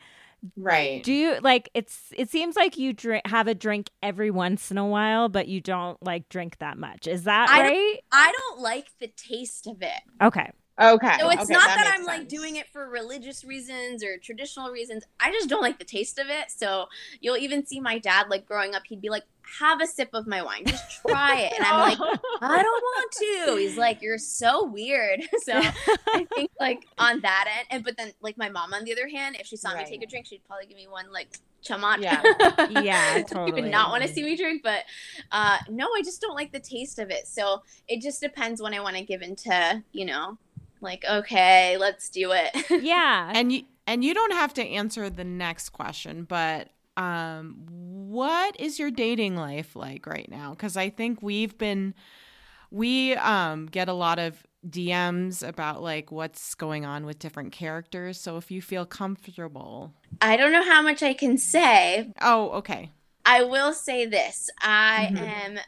Right. 0.58 1.04
Do 1.04 1.14
you 1.14 1.38
like? 1.42 1.70
It's. 1.74 2.14
It 2.16 2.30
seems 2.30 2.56
like 2.56 2.78
you 2.78 2.94
drink 2.94 3.26
have 3.28 3.48
a 3.48 3.56
drink 3.56 3.90
every 4.04 4.32
once 4.32 4.72
in 4.72 4.78
a 4.78 4.86
while, 4.86 5.30
but 5.30 5.48
you 5.48 5.62
don't 5.62 6.02
like 6.04 6.30
drink 6.30 6.58
that 6.60 6.78
much. 6.78 7.08
Is 7.08 7.24
that 7.24 7.50
I 7.50 7.64
don't- 7.64 7.72
right? 7.72 8.00
I 8.12 8.34
don't 8.38 8.62
like 8.62 8.88
the 9.00 9.08
taste 9.08 9.68
of 9.68 9.82
it. 9.82 10.02
Okay. 10.22 10.52
Okay. 10.82 11.16
So 11.20 11.30
it's 11.30 11.44
okay, 11.44 11.54
not 11.54 11.68
that, 11.68 11.78
makes 11.78 12.00
I'm 12.00 12.06
like 12.06 12.28
doing 12.28 12.58
it 12.58 12.68
for 12.74 12.90
religious 12.90 13.46
reasons 13.46 14.04
or 14.04 14.18
traditional 14.18 14.72
reasons. 14.72 15.04
I 15.20 15.32
just 15.32 15.48
don't 15.48 15.62
like 15.62 15.80
the 15.80 15.86
taste 15.86 16.20
of 16.20 16.28
it. 16.28 16.52
So 16.52 16.88
you'll 17.22 17.38
even 17.38 17.66
see 17.66 17.80
my 17.80 17.98
dad 17.98 18.28
like 18.30 18.46
growing 18.46 18.76
up, 18.76 18.84
he'd 18.88 19.00
be 19.02 19.10
like, 19.10 19.24
"Have 19.62 19.80
a 19.82 19.88
sip 19.88 20.10
of 20.14 20.28
my 20.28 20.42
wine, 20.44 20.66
just 20.66 21.02
try 21.02 21.38
it," 21.40 21.54
and 21.56 21.66
I'm 21.66 21.80
like, 21.80 21.98
"I 22.42 22.62
don't 22.62 22.82
want 22.84 23.12
to." 23.14 23.56
He's 23.58 23.78
like, 23.78 24.02
"You're 24.02 24.18
so 24.18 24.66
weird." 24.66 25.22
So 25.44 25.54
I 25.54 26.26
think 26.36 26.52
like 26.60 26.86
on 26.98 27.22
that 27.22 27.46
end, 27.58 27.68
and 27.70 27.84
but 27.86 27.96
then 27.98 28.12
like 28.20 28.38
my 28.38 28.50
mom 28.50 28.74
on 28.74 28.84
the 28.84 28.92
other 28.92 29.08
hand, 29.08 29.38
if 29.40 29.48
she 29.48 29.56
saw 29.56 29.72
Right. 29.72 29.86
me 29.86 29.92
take 29.98 30.04
a 30.04 30.08
drink, 30.08 30.26
she'd 30.26 30.42
probably 30.46 30.66
give 30.66 30.76
me 30.78 30.88
one 30.90 31.06
like 31.14 31.38
chamat. 31.66 32.02
Yeah. 32.02 32.22
Yeah, 32.70 33.24
totally. 33.24 33.62
would 33.62 33.72
not 33.72 33.92
want 33.92 34.04
to 34.04 34.10
see 34.10 34.24
me 34.24 34.36
drink, 34.36 34.62
but 34.64 34.84
uh, 35.32 35.58
no, 35.70 35.86
I 35.96 36.02
just 36.04 36.20
don't 36.20 36.36
like 36.36 36.52
the 36.52 36.60
taste 36.60 37.00
of 37.00 37.12
it. 37.12 37.28
So 37.28 37.62
it 37.88 38.02
just 38.02 38.20
depends 38.22 38.62
when 38.62 38.74
I 38.74 38.80
want 38.82 38.98
to 38.98 39.04
give 39.04 39.22
into, 39.22 39.84
you 39.94 40.06
know, 40.06 40.38
like 40.86 41.04
okay, 41.10 41.78
let's 41.78 42.10
do 42.10 42.32
it. 42.32 42.56
Yeah. 42.82 43.32
And 43.34 43.52
you 43.52 43.64
and 43.88 44.04
you 44.04 44.14
don't 44.14 44.34
have 44.34 44.54
to 44.56 44.64
answer 44.66 45.10
the 45.10 45.24
next 45.26 45.70
question, 45.70 46.24
but 46.24 46.70
um 46.98 47.66
what 47.68 48.58
is 48.60 48.80
your 48.80 48.92
dating 48.92 49.36
life 49.36 49.76
like 49.76 50.06
right 50.06 50.30
now? 50.30 50.54
Cuz 50.56 50.78
I 50.78 50.90
think 50.90 51.22
we've 51.22 51.58
been 51.58 51.94
we 52.72 53.14
um 53.16 53.66
get 53.66 53.90
a 53.90 53.94
lot 53.94 54.20
of 54.20 54.46
DMs 54.68 55.48
about 55.48 55.84
like 55.84 56.12
what's 56.12 56.56
going 56.56 56.86
on 56.86 57.06
with 57.06 57.20
different 57.20 57.52
characters. 57.52 58.20
So 58.20 58.38
if 58.38 58.50
you 58.52 58.62
feel 58.62 58.86
comfortable. 58.86 59.94
I 60.22 60.38
don't 60.38 60.52
know 60.52 60.64
how 60.64 60.82
much 60.82 61.04
I 61.04 61.14
can 61.14 61.38
say. 61.38 62.12
Oh, 62.22 62.50
okay. 62.52 62.92
I 63.26 63.44
will 63.44 63.74
say 63.74 64.06
this: 64.06 64.50
I 64.62 65.10
Mhm. 65.12 65.28
am 65.28 65.60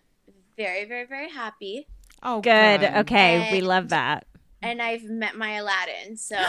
very, 0.56 0.86
very, 0.86 1.06
very 1.06 1.30
happy, 1.30 1.88
Oh, 2.24 2.42
Good. 2.42 2.84
Okay, 2.84 3.48
we 3.52 3.62
love 3.62 3.90
that. 3.90 4.26
And 4.62 4.82
I've 4.82 5.04
met 5.04 5.36
my 5.36 5.52
Aladdin. 5.58 6.18
So 6.18 6.36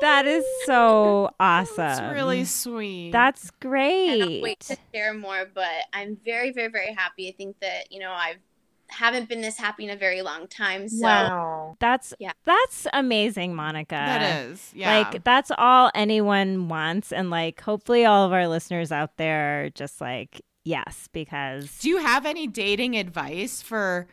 That 0.00 0.26
is 0.26 0.44
so 0.64 1.30
awesome. 1.40 1.76
That's 1.76 2.14
really 2.14 2.44
sweet. 2.44 3.12
That's 3.12 3.50
great. 3.62 4.22
I 4.22 4.26
can't 4.26 4.42
wait 4.42 4.60
to 4.60 4.76
share 4.94 5.14
more. 5.14 5.48
But 5.52 5.68
I'm 5.92 6.16
very, 6.24 6.52
very, 6.52 6.68
very 6.68 6.92
happy. 6.92 7.28
I 7.28 7.32
think 7.32 7.58
that 7.60 7.90
you 7.90 8.00
know 8.00 8.12
I've 8.12 8.36
haven't 8.88 9.28
been 9.28 9.40
this 9.40 9.58
happy 9.58 9.82
in 9.84 9.90
a 9.90 9.96
very 9.96 10.22
long 10.22 10.46
time. 10.46 10.88
So 10.88 11.02
Wow. 11.02 11.76
That's 11.80 12.14
Yeah. 12.20 12.32
that's 12.44 12.86
amazing, 12.92 13.54
Monica. 13.54 13.94
that 13.96 14.44
is. 14.46 14.70
Yeah. 14.74 14.98
Like 14.98 15.24
that's 15.24 15.50
all 15.56 15.90
anyone 15.94 16.68
wants 16.68 17.12
and 17.12 17.30
like 17.30 17.60
hopefully 17.60 18.04
all 18.04 18.24
of 18.26 18.32
our 18.32 18.46
listeners 18.46 18.92
out 18.92 19.16
there 19.16 19.64
are 19.64 19.70
just 19.70 20.00
like 20.00 20.40
yes 20.64 21.08
because 21.12 21.78
Do 21.78 21.88
you 21.88 21.98
have 21.98 22.26
any 22.26 22.46
dating 22.46 22.96
advice 22.96 23.60
for 23.62 24.06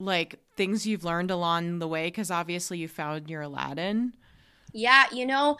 like 0.00 0.40
things 0.56 0.86
you've 0.86 1.04
learned 1.04 1.30
along 1.30 1.78
the 1.78 1.88
way? 1.88 2.08
Because 2.08 2.30
obviously 2.30 2.78
you 2.78 2.88
found 2.88 3.30
your 3.30 3.42
Aladdin. 3.42 4.14
Yeah, 4.72 5.04
you 5.12 5.26
know, 5.26 5.58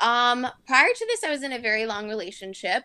um, 0.00 0.46
prior 0.66 0.88
to 0.94 1.06
this, 1.06 1.24
I 1.24 1.30
was 1.30 1.42
in 1.42 1.52
a 1.52 1.58
very 1.58 1.86
long 1.86 2.08
relationship, 2.08 2.84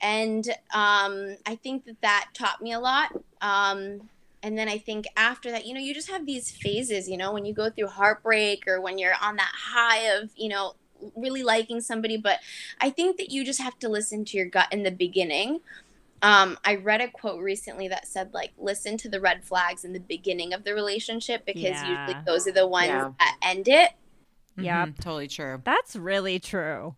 and 0.00 0.48
um, 0.72 1.36
I 1.44 1.58
think 1.60 1.84
that 1.86 2.00
that 2.02 2.28
taught 2.34 2.62
me 2.62 2.72
a 2.72 2.80
lot. 2.80 3.12
Um, 3.40 4.08
and 4.42 4.56
then 4.56 4.68
I 4.68 4.78
think 4.78 5.06
after 5.16 5.50
that, 5.50 5.66
you 5.66 5.74
know, 5.74 5.80
you 5.80 5.92
just 5.92 6.10
have 6.10 6.24
these 6.24 6.50
phases, 6.50 7.08
you 7.08 7.16
know, 7.16 7.32
when 7.32 7.44
you 7.44 7.52
go 7.52 7.70
through 7.70 7.88
heartbreak 7.88 8.68
or 8.68 8.80
when 8.80 8.98
you're 8.98 9.14
on 9.20 9.36
that 9.36 9.52
high 9.52 10.02
of, 10.16 10.30
you 10.36 10.48
know, 10.48 10.74
really 11.16 11.42
liking 11.42 11.80
somebody. 11.80 12.16
But 12.16 12.38
I 12.80 12.90
think 12.90 13.16
that 13.16 13.30
you 13.30 13.44
just 13.44 13.60
have 13.60 13.78
to 13.80 13.88
listen 13.88 14.24
to 14.26 14.36
your 14.36 14.46
gut 14.46 14.68
in 14.72 14.84
the 14.84 14.90
beginning. 14.90 15.60
Um, 16.22 16.58
I 16.64 16.76
read 16.76 17.00
a 17.00 17.08
quote 17.08 17.40
recently 17.40 17.88
that 17.88 18.08
said, 18.08 18.34
like, 18.34 18.52
listen 18.58 18.96
to 18.98 19.08
the 19.08 19.20
red 19.20 19.44
flags 19.44 19.84
in 19.84 19.92
the 19.92 20.00
beginning 20.00 20.52
of 20.52 20.64
the 20.64 20.74
relationship 20.74 21.44
because 21.46 21.62
Yeah. 21.62 22.06
usually 22.06 22.22
those 22.26 22.46
are 22.48 22.52
the 22.52 22.66
ones 22.66 22.88
Yeah. 22.88 23.12
that 23.18 23.36
end 23.42 23.68
it. 23.68 23.92
Yep. 24.56 24.88
Mhm, 24.88 24.98
totally 25.00 25.28
true. 25.28 25.60
that's 25.64 25.94
really 25.94 26.40
true. 26.40 26.96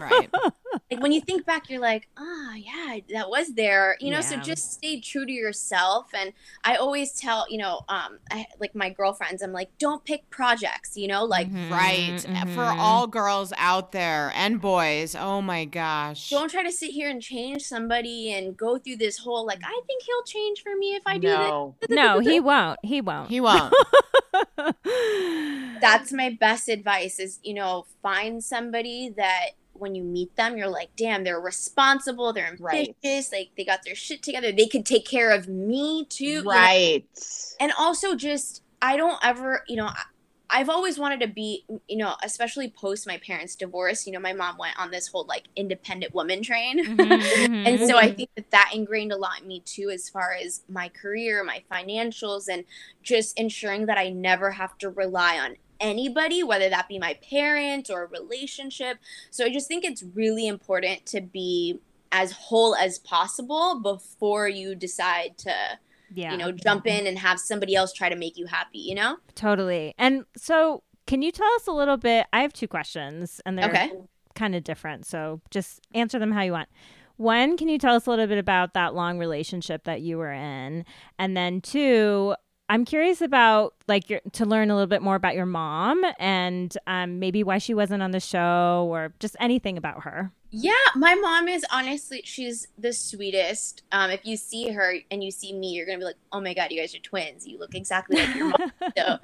right. 0.00 0.30
like 0.90 1.00
when 1.02 1.12
you 1.12 1.20
think 1.20 1.44
back 1.46 1.68
you're 1.70 1.80
like 1.80 2.08
ah 2.16 2.54
yeah 2.54 2.98
that 3.12 3.28
was 3.30 3.54
there 3.54 3.96
you 4.00 4.10
know 4.10 4.20
so 4.20 4.36
just 4.36 4.72
stay 4.72 5.00
true 5.00 5.26
to 5.26 5.32
yourself 5.32 6.06
and 6.14 6.32
i 6.64 6.76
always 6.76 7.12
tell 7.12 7.46
you 7.48 7.58
know 7.58 7.80
um 7.88 8.18
I, 8.30 8.46
like 8.60 8.74
my 8.74 8.90
girlfriends 8.90 9.42
i'm 9.42 9.52
like 9.52 9.70
don't 9.78 10.04
pick 10.04 10.28
projects 10.30 10.96
you 10.96 11.08
know 11.08 11.24
like 11.24 11.48
Mhm, 11.50 11.70
Right. 11.70 12.20
For 12.20 12.64
mhm. 12.64 12.76
all 12.78 13.06
girls 13.06 13.52
out 13.56 13.92
there 13.92 14.32
and 14.34 14.60
boys. 14.60 15.14
Oh 15.14 15.40
my 15.42 15.64
gosh. 15.64 16.30
don't 16.30 16.50
try 16.50 16.62
to 16.62 16.72
sit 16.72 16.90
here 16.90 17.08
and 17.10 17.20
change 17.22 17.62
somebody 17.62 18.32
and 18.32 18.56
go 18.56 18.78
through 18.78 18.96
this 18.96 19.18
whole 19.18 19.44
like 19.46 19.60
i 19.64 19.80
think 19.86 20.02
he'll 20.04 20.22
change 20.24 20.62
for 20.62 20.76
me 20.76 20.94
if 20.94 21.02
i 21.06 21.18
do 21.18 21.28
no. 21.28 21.74
no, 21.88 22.18
he 22.20 22.40
won't. 22.40 22.78
He 22.82 23.00
won't. 23.00 23.28
he 23.28 23.40
won't. 23.40 23.72
that's 25.80 26.12
my 26.12 26.36
best 26.38 26.68
advice 26.68 27.18
is 27.18 27.38
you 27.42 27.54
know 27.54 27.86
find 28.02 28.42
somebody 28.42 29.12
that 29.16 29.50
when 29.74 29.94
you 29.94 30.02
meet 30.02 30.34
them 30.36 30.56
you're 30.56 30.68
like 30.68 30.90
damn 30.96 31.24
they're 31.24 31.40
responsible 31.40 32.32
they're 32.32 32.46
ambitious 32.48 32.96
Right. 33.32 33.38
like 33.40 33.50
they 33.56 33.64
got 33.64 33.80
their 33.84 33.94
shit 33.94 34.22
together 34.22 34.52
they 34.52 34.66
could 34.66 34.84
take 34.86 35.06
care 35.06 35.30
of 35.30 35.48
me 35.48 36.04
too 36.08 36.24
you 36.24 36.42
know? 36.44 36.50
Right. 36.50 37.04
and 37.60 37.72
also 37.78 38.14
just 38.14 38.62
i 38.80 38.96
don't 38.96 39.18
ever 39.24 39.62
you 39.68 39.76
know 39.76 39.86
I- 39.86 40.04
i've 40.54 40.68
always 40.68 40.98
wanted 40.98 41.20
to 41.20 41.28
be 41.28 41.64
you 41.88 41.96
know 41.96 42.14
especially 42.22 42.68
post 42.68 43.06
my 43.06 43.16
parents 43.26 43.54
divorce 43.56 44.06
you 44.06 44.12
know 44.12 44.20
my 44.20 44.34
mom 44.34 44.58
went 44.58 44.78
on 44.78 44.90
this 44.90 45.08
whole 45.08 45.24
like 45.26 45.44
independent 45.56 46.14
woman 46.14 46.42
train 46.42 46.84
Mhm, 46.84 46.96
mhm. 47.22 47.66
and 47.66 47.80
so 47.80 47.96
i 47.96 48.12
think 48.12 48.28
that 48.36 48.50
that 48.50 48.70
ingrained 48.74 49.12
a 49.12 49.16
lot 49.16 49.40
in 49.40 49.48
me 49.48 49.60
too 49.64 49.88
as 49.90 50.10
far 50.10 50.34
as 50.34 50.62
my 50.68 50.88
career 50.90 51.42
my 51.42 51.62
financials 51.72 52.48
and 52.50 52.64
just 53.02 53.38
ensuring 53.38 53.86
that 53.86 53.96
i 53.96 54.10
never 54.10 54.50
have 54.50 54.76
to 54.78 54.90
rely 54.90 55.38
on 55.38 55.56
anybody 55.82 56.42
whether 56.42 56.70
that 56.70 56.88
be 56.88 56.98
my 56.98 57.18
parent 57.28 57.90
or 57.90 58.04
a 58.04 58.06
relationship 58.06 58.98
so 59.30 59.44
i 59.44 59.50
just 59.52 59.68
think 59.68 59.84
it's 59.84 60.02
really 60.14 60.46
important 60.46 61.04
to 61.04 61.20
be 61.20 61.78
as 62.12 62.32
whole 62.32 62.74
as 62.76 62.98
possible 62.98 63.80
before 63.82 64.48
you 64.48 64.74
decide 64.74 65.36
to 65.36 65.52
yeah. 66.14 66.30
you 66.32 66.38
know 66.38 66.52
jump 66.52 66.86
in 66.86 67.06
and 67.06 67.18
have 67.18 67.38
somebody 67.40 67.74
else 67.74 67.92
try 67.92 68.08
to 68.08 68.16
make 68.16 68.36
you 68.36 68.46
happy 68.46 68.78
you 68.78 68.94
know 68.94 69.16
Totally. 69.34 69.94
And 69.98 70.24
so, 70.36 70.82
Can 71.06 71.20
you 71.22 71.32
tell 71.32 71.50
us 71.56 71.66
a 71.66 71.72
little 71.72 71.96
bit? 71.96 72.26
I 72.32 72.42
have 72.42 72.52
two 72.52 72.68
questions, 72.68 73.40
and 73.44 73.58
they're 73.58 73.68
Okay. 73.68 73.90
kind 74.36 74.54
of 74.54 74.62
different. 74.62 75.04
So 75.04 75.40
just 75.50 75.80
answer 75.94 76.18
them 76.18 76.30
how 76.32 76.42
you 76.42 76.52
want. 76.52 76.68
One, 77.16 77.56
can 77.56 77.68
you 77.68 77.76
tell 77.78 77.96
us 77.96 78.06
a 78.06 78.10
little 78.10 78.26
bit 78.28 78.38
about 78.38 78.72
that 78.74 78.94
long 78.94 79.18
relationship 79.18 79.82
that 79.84 80.00
you 80.02 80.16
were 80.18 80.32
in? 80.32 80.84
And 81.18 81.36
then 81.36 81.60
two, 81.60 82.34
I'm 82.68 82.84
curious 82.84 83.20
about 83.20 83.74
like 83.92 84.08
your, 84.10 84.20
to 84.32 84.46
learn 84.46 84.70
a 84.70 84.74
little 84.74 84.86
bit 84.86 85.02
more 85.02 85.14
about 85.16 85.34
your 85.34 85.46
mom 85.46 86.02
and 86.18 86.76
um, 86.86 87.18
maybe 87.18 87.44
why 87.44 87.58
she 87.58 87.74
wasn't 87.74 88.02
on 88.02 88.10
the 88.10 88.20
show 88.20 88.86
or 88.90 89.12
just 89.20 89.36
anything 89.38 89.76
about 89.76 90.04
her. 90.04 90.32
Yeah, 90.54 90.72
my 90.94 91.14
mom 91.14 91.48
is 91.48 91.64
honestly, 91.72 92.20
she's 92.26 92.68
the 92.76 92.92
sweetest. 92.92 93.82
Um, 93.90 94.10
if 94.10 94.20
you 94.26 94.36
see 94.36 94.68
her 94.70 94.96
and 95.10 95.24
you 95.24 95.30
see 95.30 95.54
me, 95.54 95.68
you're 95.68 95.86
gonna 95.86 95.96
be 95.96 96.04
like, 96.04 96.16
"Oh 96.30 96.42
my 96.42 96.52
god, 96.52 96.70
you 96.70 96.78
guys 96.78 96.94
are 96.94 96.98
twins! 96.98 97.46
You 97.46 97.58
look 97.58 97.74
exactly 97.74 98.18
like 98.18 98.36
your 98.36 98.48
mom." 98.48 98.70
so, 98.98 99.16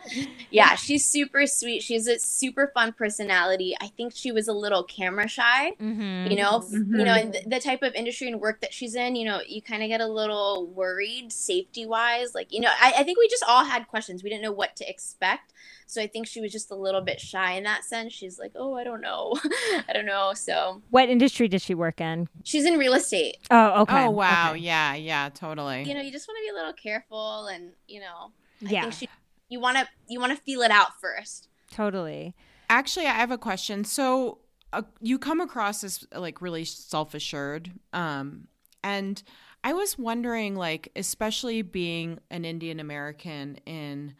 yeah, 0.50 0.74
she's 0.74 1.04
super 1.04 1.46
sweet. 1.46 1.82
She 1.82 1.92
has 1.92 2.06
a 2.06 2.18
super 2.18 2.70
fun 2.72 2.94
personality. 2.94 3.74
I 3.78 3.88
think 3.88 4.14
she 4.16 4.32
was 4.32 4.48
a 4.48 4.54
little 4.54 4.82
camera 4.84 5.28
shy. 5.28 5.72
Mm-hmm. 5.72 6.30
You 6.30 6.36
know, 6.38 6.60
Mhm. 6.60 6.98
you 6.98 7.04
know, 7.04 7.12
and 7.12 7.34
the, 7.34 7.42
the 7.46 7.60
type 7.60 7.82
of 7.82 7.92
industry 7.94 8.28
and 8.28 8.40
work 8.40 8.62
that 8.62 8.72
she's 8.72 8.94
in, 8.94 9.14
you 9.14 9.26
know, 9.26 9.42
you 9.46 9.60
kind 9.60 9.82
of 9.82 9.90
get 9.90 10.00
a 10.00 10.06
little 10.08 10.66
worried 10.68 11.30
safety 11.30 11.84
wise. 11.84 12.34
Like, 12.34 12.54
you 12.54 12.60
know, 12.60 12.70
I, 12.80 12.94
I 13.00 13.02
think 13.02 13.18
we 13.18 13.28
just 13.28 13.44
all 13.46 13.64
had 13.66 13.86
questions. 13.88 14.22
We 14.22 14.30
didn't 14.30 14.44
know 14.44 14.52
what 14.58 14.76
to 14.76 14.88
expect. 14.88 15.52
So 15.86 16.02
I 16.02 16.06
think 16.06 16.26
she 16.26 16.40
was 16.42 16.52
just 16.52 16.70
a 16.70 16.74
little 16.74 17.00
bit 17.00 17.20
shy 17.20 17.52
in 17.52 17.64
that 17.64 17.84
sense. 17.84 18.12
She's 18.12 18.38
like, 18.38 18.52
oh, 18.56 18.74
I 18.74 18.84
don't 18.84 19.00
know. 19.00 19.38
I 19.88 19.92
don't 19.94 20.04
know. 20.06 20.32
So 20.34 20.82
What 20.90 21.08
industry 21.08 21.48
did 21.48 21.62
she 21.62 21.74
work 21.74 22.00
in? 22.00 22.28
she's 22.44 22.64
in 22.66 22.78
real 22.78 22.94
estate. 22.94 23.36
Oh, 23.50 23.82
okay. 23.82 24.04
Oh 24.04 24.10
wow, 24.10 24.52
Okay. 24.52 24.60
yeah, 24.62 24.94
yeah, 24.94 25.28
totally. 25.30 25.84
You 25.84 25.94
know, 25.94 26.00
you 26.02 26.12
just 26.12 26.28
want 26.28 26.36
to 26.38 26.42
be 26.44 26.50
a 26.50 26.54
little 26.54 26.72
careful 26.74 27.46
and, 27.46 27.72
you 27.86 28.00
know, 28.00 28.32
I 28.66 28.70
Yeah, 28.70 28.82
think 28.82 28.92
she, 28.94 29.08
you 29.48 29.60
want 29.60 29.78
to, 29.78 29.88
you 30.08 30.20
want 30.20 30.36
to 30.36 30.42
feel 30.42 30.60
it 30.62 30.70
out 30.70 31.00
first. 31.00 31.48
totally. 31.70 32.34
Actually, 32.70 33.06
I 33.06 33.12
have 33.12 33.30
a 33.30 33.38
question. 33.38 33.84
So 33.84 34.38
uh, 34.72 34.82
you 35.00 35.18
come 35.18 35.40
across 35.40 35.82
as 35.84 36.04
like 36.14 36.42
really 36.42 36.64
self-assured, 36.64 37.70
um, 37.94 38.48
and 38.84 39.22
I 39.64 39.72
was 39.72 39.98
wondering, 39.98 40.54
like, 40.54 40.90
especially 40.94 41.62
being 41.62 42.18
an 42.30 42.44
Indian 42.44 42.78
American 42.78 43.56
in 43.66 44.14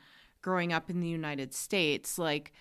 growing 0.49 0.73
up 0.73 0.89
in 0.89 1.01
the 1.01 1.09
United 1.09 1.53
States, 1.53 2.19
like, 2.19 2.55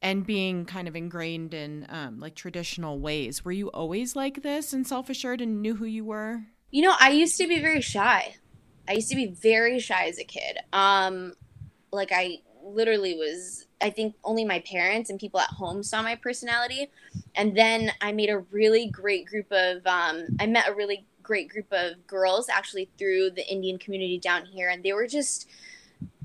and 0.00 0.26
being 0.26 0.64
kind 0.64 0.88
of 0.88 0.96
ingrained 0.96 1.52
in 1.52 1.86
um, 1.90 2.18
like 2.18 2.34
traditional 2.34 2.98
ways. 2.98 3.44
Were 3.44 3.52
you 3.52 3.68
always 3.68 4.16
like 4.16 4.42
this 4.42 4.72
and 4.72 4.86
self-assured 4.86 5.42
and 5.42 5.60
knew 5.60 5.74
who 5.76 5.84
you 5.84 6.02
were? 6.02 6.40
You 6.70 6.80
know, 6.80 6.94
I 6.98 7.10
used 7.10 7.36
to 7.36 7.46
be 7.46 7.60
very 7.60 7.82
shy. 7.82 8.36
I 8.88 8.92
used 8.94 9.10
to 9.10 9.16
be 9.16 9.26
very 9.26 9.78
shy 9.80 10.06
as 10.06 10.18
a 10.18 10.24
kid. 10.24 10.56
Um, 10.72 11.34
like 11.92 12.08
I 12.10 12.38
literally 12.62 13.14
was. 13.14 13.66
I 13.82 13.90
think 13.90 14.14
only 14.24 14.46
my 14.46 14.60
parents 14.60 15.10
and 15.10 15.20
people 15.20 15.40
at 15.40 15.50
home 15.50 15.82
saw 15.82 16.02
my 16.02 16.14
personality, 16.14 16.90
and 17.34 17.54
then 17.54 17.92
I 18.00 18.12
made 18.12 18.30
a 18.30 18.38
really 18.38 18.88
great 18.88 19.26
group 19.26 19.52
of. 19.52 19.86
Um, 19.86 20.24
I 20.40 20.46
met 20.46 20.68
a 20.68 20.74
really 20.74 21.04
great 21.22 21.50
group 21.50 21.70
of 21.70 22.06
girls 22.06 22.48
actually 22.48 22.88
through 22.98 23.32
the 23.32 23.46
Indian 23.46 23.78
community 23.78 24.18
down 24.18 24.46
here, 24.46 24.70
and 24.70 24.82
they 24.82 24.94
were 24.94 25.06
just. 25.06 25.50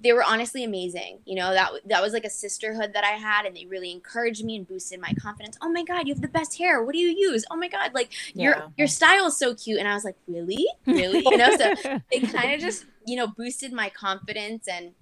They 0.01 0.13
were 0.13 0.23
honestly 0.23 0.63
amazing. 0.63 1.19
You 1.25 1.35
know 1.35 1.53
that 1.53 1.71
that 1.85 2.01
was 2.01 2.13
like 2.13 2.25
a 2.25 2.29
sisterhood 2.29 2.93
that 2.93 3.03
I 3.03 3.12
had, 3.17 3.45
and 3.45 3.55
they 3.55 3.65
really 3.65 3.91
encouraged 3.91 4.43
me 4.43 4.55
and 4.55 4.67
boosted 4.67 4.99
my 4.99 5.13
confidence. 5.21 5.57
Oh 5.62 5.69
my 5.69 5.83
god, 5.83 6.07
you 6.07 6.13
have 6.13 6.21
the 6.21 6.27
best 6.27 6.57
hair. 6.57 6.83
What 6.83 6.93
do 6.93 6.99
you 6.99 7.09
use? 7.09 7.45
Oh 7.51 7.57
my 7.57 7.67
god, 7.67 7.93
like 7.93 8.12
Yeah. 8.33 8.43
your 8.43 8.71
your 8.77 8.88
style 8.88 9.27
is 9.27 9.38
so 9.38 9.55
cute. 9.55 9.79
And 9.79 9.88
I 9.88 9.93
was 9.93 10.05
like, 10.05 10.17
really, 10.27 10.67
really, 10.88 11.23
you 11.29 11.38
know. 11.38 11.51
So 11.51 11.73
it 12.12 12.31
kind 12.31 12.53
of 12.53 12.59
just 12.59 12.85
you 13.05 13.15
know 13.15 13.27
boosted 13.27 13.73
my 13.73 13.89
confidence 13.89 14.67
and 14.67 14.93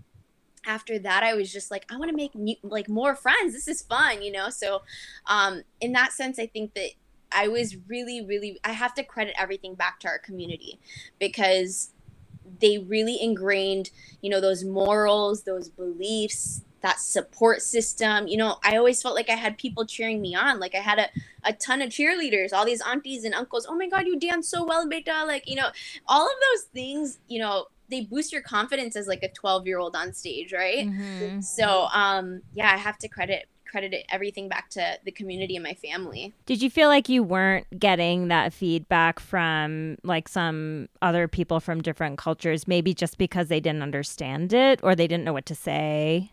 after 0.66 1.00
that 1.00 1.24
i 1.24 1.34
was 1.34 1.52
just 1.52 1.72
like 1.72 1.86
i 1.92 1.98
want 1.98 2.10
to 2.10 2.16
make 2.16 2.36
new, 2.36 2.56
like 2.62 2.90
more 2.90 3.16
friends 3.16 3.54
this 3.54 3.68
is 3.68 3.82
fun 3.82 4.22
you 4.22 4.32
know 4.32 4.50
so 4.50 4.82
um 5.28 5.64
in 5.80 5.94
that 5.94 6.12
sense 6.12 6.38
i 6.40 6.46
think 6.46 6.74
that 6.74 6.90
i 7.32 7.48
was 7.48 7.78
really 7.88 8.24
really 8.26 8.60
i 8.64 8.72
have 8.72 8.94
to 8.94 9.04
credit 9.04 9.34
everything 9.38 9.76
back 9.76 10.00
to 10.00 10.08
our 10.08 10.20
community 10.20 10.80
because 11.20 11.92
they 12.60 12.78
really 12.78 13.18
ingrained 13.22 13.90
you 14.22 14.30
know 14.30 14.42
those 14.42 14.64
morals 14.64 15.44
those 15.44 15.70
beliefs 15.70 16.62
that 16.82 17.00
support 17.00 17.62
system. 17.62 18.28
You 18.28 18.38
know 18.38 18.58
i 18.64 18.78
always 18.78 19.02
felt 19.02 19.16
like 19.16 19.30
i 19.30 19.36
had 19.36 19.58
people 19.58 19.86
cheering 19.86 20.22
me 20.22 20.36
on. 20.36 20.60
Like 20.60 20.76
i 20.76 20.80
had 20.80 21.00
a, 21.00 21.08
a 21.44 21.54
ton 21.54 21.82
of 21.82 21.90
cheerleaders 21.90 22.54
all 22.54 22.66
these 22.66 22.82
aunties 22.82 23.24
and 23.24 23.34
uncles 23.34 23.66
oh 23.70 23.76
my 23.76 23.88
god 23.88 24.06
you 24.08 24.20
dance 24.20 24.48
so 24.50 24.66
well 24.66 24.88
beta 24.88 25.24
like 25.26 25.48
you 25.50 25.56
know 25.56 25.70
all 26.08 26.26
of 26.26 26.34
those 26.52 26.64
things 26.74 27.20
you 27.28 27.40
know 27.40 27.66
they 27.90 28.02
boost 28.02 28.34
your 28.34 28.42
confidence 28.42 28.96
as 28.96 29.08
like 29.08 29.24
a 29.24 29.30
12 29.32 29.66
year 29.66 29.80
old 29.80 29.96
on 29.96 30.14
stage 30.14 30.54
right? 30.54 30.88
Mhm. 30.88 31.44
so 31.44 31.88
um 31.94 32.42
yeah 32.54 32.72
i 32.72 32.78
have 32.78 32.98
to 32.98 33.08
credit 33.08 33.48
credit 33.68 33.94
it, 33.94 34.06
everything 34.10 34.48
back 34.50 34.70
to 34.72 34.98
the 35.06 35.12
community 35.12 35.56
and 35.56 35.64
my 35.64 35.74
family 35.76 36.34
Did 36.46 36.62
you 36.62 36.70
feel 36.70 36.88
like 36.90 37.10
you 37.10 37.24
weren't 37.24 37.68
getting 37.80 38.28
that 38.30 38.54
feedback 38.54 39.20
from 39.20 39.98
like 40.04 40.28
some 40.28 40.88
other 41.02 41.28
people 41.28 41.60
from 41.60 41.82
different 41.82 42.18
cultures, 42.18 42.68
maybe 42.68 42.94
just 42.94 43.18
because 43.18 43.48
they 43.50 43.60
didn't 43.60 43.84
understand 43.84 44.54
it 44.54 44.80
or 44.84 44.96
they 44.96 45.08
didn't 45.08 45.24
know 45.26 45.34
what 45.34 45.46
to 45.48 45.56
say? 45.56 46.32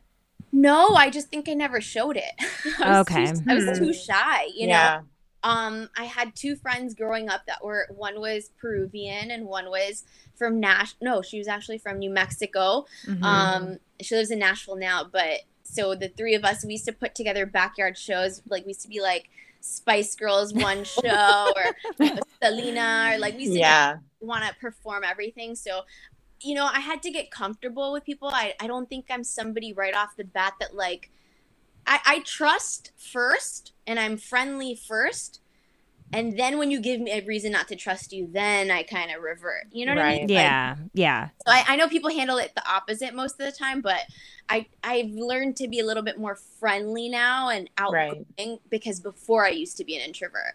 no 0.52 0.94
i 0.94 1.10
just 1.10 1.28
think 1.28 1.48
i 1.48 1.52
never 1.54 1.80
showed 1.80 2.16
it 2.16 2.32
I 2.80 3.00
Okay. 3.00 3.32
too, 3.32 3.42
i 3.48 3.54
was 3.54 3.78
too 3.78 3.92
shy 3.92 4.46
you 4.54 4.68
know 4.68 5.00
um 5.42 5.88
i 5.96 6.04
had 6.04 6.34
two 6.36 6.54
friends 6.54 6.94
growing 6.94 7.28
up 7.28 7.42
that 7.46 7.64
were 7.64 7.88
one 7.90 8.20
was 8.20 8.50
peruvian 8.60 9.30
and 9.32 9.46
one 9.46 9.68
was 9.68 10.04
from 10.36 10.60
nash 10.60 10.94
no 11.00 11.22
she 11.22 11.38
was 11.38 11.48
actually 11.48 11.78
from 11.78 11.98
new 11.98 12.10
mexico 12.10 12.86
Mm-hmm. 13.06 13.24
um 13.24 13.78
she 14.00 14.14
lives 14.14 14.30
in 14.30 14.38
nashville 14.38 14.76
now 14.76 15.02
but 15.02 15.40
so 15.64 15.94
the 15.94 16.08
three 16.08 16.34
of 16.34 16.44
us 16.44 16.64
we 16.64 16.72
used 16.72 16.84
to 16.86 16.92
put 16.92 17.14
together 17.14 17.46
backyard 17.46 17.96
shows 17.98 18.42
like 18.48 18.64
we 18.64 18.70
used 18.70 18.82
to 18.82 18.88
be 18.88 19.00
like 19.00 19.28
spice 19.60 20.14
girls 20.14 20.52
one 20.54 20.84
show 21.02 21.52
or 21.56 22.06
selena 22.42 23.10
or 23.14 23.18
like 23.18 23.34
we 23.34 23.40
used 23.44 23.54
to 23.54 23.58
Yeah. 23.58 23.96
want 24.20 24.44
to 24.44 24.54
perform 24.60 25.04
everything 25.04 25.54
so 25.54 25.82
you 26.40 26.54
know 26.54 26.66
i 26.66 26.80
had 26.80 27.02
to 27.02 27.10
get 27.10 27.30
comfortable 27.30 27.92
with 27.92 28.04
people 28.04 28.28
i, 28.32 28.54
I 28.60 28.66
don't 28.66 28.88
think 28.88 29.06
i'm 29.10 29.24
somebody 29.24 29.72
right 29.72 29.94
off 29.94 30.16
the 30.16 30.24
bat 30.24 30.54
that 30.60 30.74
like 30.74 31.10
I, 31.86 32.00
I 32.04 32.18
trust 32.20 32.92
first 32.96 33.72
and 33.86 33.98
i'm 33.98 34.16
friendly 34.18 34.74
first 34.74 35.40
and 36.12 36.38
then 36.38 36.58
when 36.58 36.70
you 36.70 36.80
give 36.80 37.00
me 37.00 37.10
a 37.12 37.24
reason 37.24 37.52
not 37.52 37.68
to 37.68 37.76
trust 37.76 38.12
you 38.12 38.28
then 38.32 38.70
i 38.70 38.82
kind 38.82 39.10
of 39.14 39.22
revert 39.22 39.64
you 39.72 39.84
know 39.86 39.92
what 39.92 39.98
i 39.98 40.04
mean 40.04 40.20
Right. 40.20 40.30
Like, 40.34 40.46
Yeah, 40.46 40.76
yeah. 40.92 41.30
so 41.46 41.52
I, 41.52 41.64
I 41.68 41.76
know 41.76 41.88
people 41.88 42.10
handle 42.10 42.38
it 42.38 42.52
the 42.54 42.68
opposite 42.68 43.14
most 43.14 43.40
of 43.40 43.46
the 43.46 43.52
time 43.56 43.80
but 43.80 44.00
i 44.48 44.66
i've 44.82 45.10
learned 45.10 45.56
to 45.56 45.68
be 45.68 45.80
a 45.80 45.86
little 45.86 46.02
bit 46.02 46.18
more 46.18 46.36
friendly 46.36 47.08
now 47.08 47.48
and 47.48 47.70
outgoing 47.78 48.58
because 48.70 49.00
before 49.00 49.44
i 49.46 49.50
used 49.50 49.76
to 49.78 49.84
be 49.84 49.96
an 49.96 50.02
introvert 50.02 50.54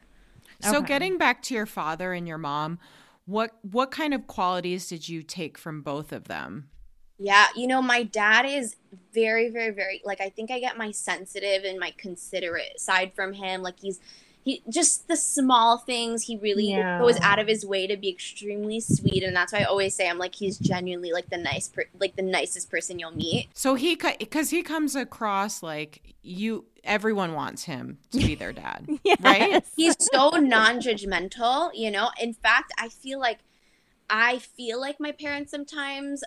So 0.62 0.82
Okay. 0.82 0.88
getting 0.88 1.18
back 1.18 1.42
to 1.44 1.54
your 1.54 1.66
father 1.66 2.14
and 2.14 2.28
your 2.28 2.38
mom, 2.38 2.80
what 3.26 3.58
what 3.62 3.92
kind 3.92 4.14
of 4.14 4.28
qualities 4.28 4.88
did 4.88 5.08
you 5.08 5.24
take 5.24 5.58
from 5.58 5.82
both 5.82 6.12
of 6.12 6.26
them? 6.26 6.70
Yeah, 7.18 7.48
you 7.56 7.68
know, 7.68 7.82
my 7.82 8.04
dad 8.04 8.46
is 8.46 8.78
very, 9.14 9.50
very, 9.50 9.72
very 9.72 10.02
like 10.06 10.22
I 10.22 10.30
think 10.30 10.52
I 10.52 10.60
get 10.60 10.78
my 10.78 10.92
sensitive 10.92 11.64
and 11.66 11.78
my 11.78 11.94
considerate 11.98 12.80
side 12.80 13.14
from 13.14 13.34
him. 13.34 13.62
Like 13.62 13.80
he's 13.80 14.00
he 14.44 14.64
just 14.70 15.08
the 15.08 15.16
small 15.18 15.78
things 15.78 16.24
he 16.24 16.38
really 16.38 16.70
Yeah. 16.70 16.98
goes 17.00 17.18
out 17.22 17.40
of 17.40 17.48
his 17.48 17.66
way 17.66 17.88
to 17.88 17.98
be 17.98 18.10
extremely 18.10 18.80
sweet, 18.80 19.24
and 19.24 19.36
that's 19.36 19.52
why 19.54 19.60
I 19.60 19.64
always 19.64 19.96
say 19.96 20.10
I'm 20.10 20.18
like 20.18 20.36
he's 20.36 20.58
genuinely 20.58 21.12
like 21.12 21.30
the 21.30 21.38
nice, 21.38 21.68
per- 21.68 21.90
like 22.00 22.16
the 22.16 22.22
nicest 22.22 22.70
person 22.70 23.00
you'll 23.00 23.12
meet. 23.12 23.50
So 23.54 23.76
he 23.76 23.96
because 23.96 24.50
he 24.50 24.64
comes 24.64 24.96
across 24.96 25.62
like 25.62 26.16
you 26.22 26.66
everyone 26.84 27.34
wants 27.34 27.64
him 27.64 28.00
to 28.12 28.20
be 28.20 28.36
their 28.36 28.54
dad. 28.54 28.88
Right? 29.22 29.64
He's 29.76 29.96
so 30.00 30.30
non-judgmental, 30.30 31.72
you 31.74 31.92
know. 31.92 32.10
In 32.22 32.34
fact, 32.34 32.72
I 32.78 32.88
feel 32.90 33.20
like 33.20 33.40
I 34.10 34.40
feel 34.40 34.80
like 34.80 35.00
my 35.00 35.12
parents 35.12 35.52
sometimes 35.52 36.24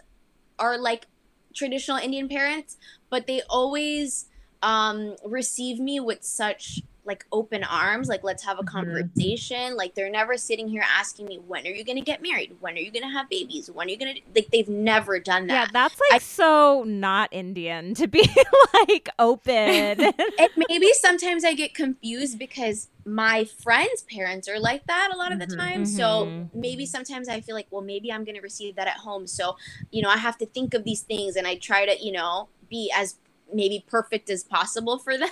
are 0.59 0.79
like 0.79 1.07
traditional 1.55 1.97
Indian 1.97 2.29
parents, 2.29 2.77
but 3.11 3.27
they 3.27 3.43
always 3.49 4.27
um 4.63 5.17
receive 5.25 5.79
me 5.81 5.99
with 5.99 6.23
such 6.23 6.83
like 7.05 7.27
open 7.33 7.65
arms 7.65 8.09
like 8.09 8.23
let's 8.23 8.45
have 8.45 8.59
a 8.59 8.63
Mhm. 8.63 8.67
conversation 8.67 9.77
like 9.77 9.95
they're 9.95 10.11
never 10.11 10.37
sitting 10.37 10.69
here 10.69 10.85
asking 10.87 11.27
me 11.27 11.37
when 11.39 11.67
are 11.67 11.71
you 11.71 11.85
going 11.85 11.99
to 11.99 12.05
get 12.05 12.23
married 12.23 12.55
when 12.61 12.75
are 12.75 12.81
you 12.81 12.93
going 12.93 13.03
to 13.03 13.09
have 13.09 13.29
babies 13.29 13.69
when 13.71 13.89
are 13.89 13.91
you 13.91 13.99
going 13.99 14.15
to 14.15 14.21
like 14.35 14.49
they've 14.53 14.69
never 14.69 15.19
done 15.19 15.47
that 15.49 15.67
Yeah, 15.67 15.71
that's 15.73 16.01
like 16.11 16.21
I- 16.21 16.25
so 16.25 16.85
not 16.87 17.29
Indian 17.33 17.95
to 17.95 18.07
be 18.07 18.25
like 18.89 19.09
open. 19.19 20.01
and 20.39 20.49
maybe 20.69 20.93
sometimes 20.95 21.45
I 21.45 21.55
get 21.55 21.75
confused 21.75 22.39
because 22.39 22.89
my 23.05 23.45
friends' 23.45 24.05
parents 24.05 24.49
are 24.49 24.61
like 24.61 24.87
that 24.87 25.11
a 25.13 25.17
lot 25.17 25.33
of 25.33 25.41
the 25.41 25.47
Mhm. 25.47 25.57
time. 25.59 25.85
So 25.85 26.27
Mhm. 26.27 26.49
maybe 26.55 26.87
sometimes 26.87 27.29
I 27.29 27.41
feel 27.41 27.55
like, 27.57 27.67
well, 27.71 27.83
maybe 27.83 28.13
I'm 28.13 28.23
going 28.25 28.37
to 28.37 28.41
receive 28.41 28.77
that 28.77 28.87
at 28.87 28.99
home. 28.99 29.27
So, 29.27 29.57
you 29.91 30.03
know, 30.03 30.09
I 30.09 30.19
have 30.19 30.39
to 30.39 30.47
think 30.47 30.73
of 30.75 30.85
these 30.85 31.03
things 31.03 31.35
and 31.37 31.47
I 31.47 31.57
try 31.57 31.85
to, 31.85 32.01
you 32.05 32.13
know, 32.13 32.49
be 32.71 32.93
as 32.95 33.17
maybe 33.53 33.85
perfect 33.89 34.31
as 34.31 34.45
possible 34.45 34.99
for 34.99 35.19
them. 35.23 35.31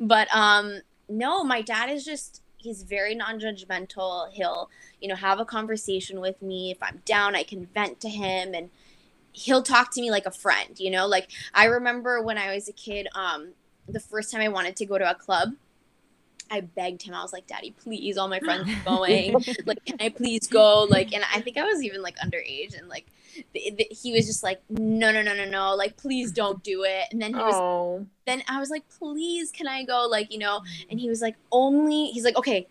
but 0.00 0.26
um 0.34 0.80
no, 1.18 1.44
my 1.44 1.62
dad 1.62 1.90
is 1.90 2.04
just 2.04 2.42
he's 2.56 2.82
very 2.82 3.14
non-judgmental. 3.14 4.30
He'll, 4.32 4.70
you 5.00 5.08
know, 5.08 5.16
have 5.16 5.40
a 5.40 5.44
conversation 5.44 6.20
with 6.20 6.40
me. 6.40 6.70
If 6.70 6.82
I'm 6.82 7.02
down, 7.04 7.34
I 7.34 7.42
can 7.42 7.66
vent 7.66 8.00
to 8.00 8.08
him 8.08 8.54
and 8.54 8.70
he'll 9.32 9.62
talk 9.62 9.90
to 9.92 10.00
me 10.00 10.10
like 10.10 10.26
a 10.26 10.30
friend, 10.30 10.78
you 10.78 10.90
know? 10.90 11.06
Like 11.06 11.28
I 11.54 11.64
remember 11.64 12.22
when 12.22 12.38
I 12.38 12.54
was 12.54 12.68
a 12.68 12.72
kid, 12.72 13.08
um 13.14 13.50
the 13.88 14.00
first 14.00 14.30
time 14.30 14.40
I 14.40 14.48
wanted 14.48 14.76
to 14.76 14.86
go 14.86 14.96
to 14.96 15.10
a 15.10 15.14
club, 15.14 15.54
I 16.50 16.60
begged 16.60 17.02
him. 17.02 17.14
I 17.14 17.22
was 17.22 17.32
like, 17.32 17.46
"Daddy, 17.46 17.70
please, 17.82 18.16
all 18.18 18.28
my 18.28 18.40
friends 18.46 18.68
are 18.70 18.84
going. 18.84 19.34
like, 19.64 19.84
can 19.84 19.96
I 20.00 20.08
please 20.10 20.46
go?" 20.46 20.84
Like, 20.84 21.12
and 21.12 21.24
I 21.34 21.40
think 21.40 21.56
I 21.56 21.64
was 21.64 21.82
even 21.82 22.02
like 22.02 22.16
underage, 22.18 22.78
and 22.78 22.88
like, 22.88 23.06
the, 23.54 23.72
the, 23.76 23.86
he 23.90 24.12
was 24.12 24.26
just 24.26 24.42
like, 24.42 24.62
"No, 24.68 25.10
no, 25.12 25.22
no, 25.22 25.34
no, 25.34 25.44
no. 25.44 25.74
Like, 25.74 25.96
please 25.96 26.32
don't 26.32 26.62
do 26.62 26.84
it." 26.84 27.06
And 27.10 27.20
then 27.22 27.32
he 27.34 27.40
was, 27.40 27.54
Oh. 27.54 28.06
then 28.26 28.42
I 28.48 28.60
was 28.60 28.70
like, 28.70 28.84
"Please, 28.98 29.50
can 29.50 29.66
I 29.66 29.84
go?" 29.84 30.06
Like, 30.10 30.32
you 30.32 30.38
know. 30.38 30.60
Mm. 30.60 30.86
And 30.90 31.00
he 31.00 31.08
was 31.08 31.20
like, 31.22 31.36
"Only." 31.50 32.06
He's 32.06 32.24
like, 32.24 32.36
"Okay, 32.36 32.66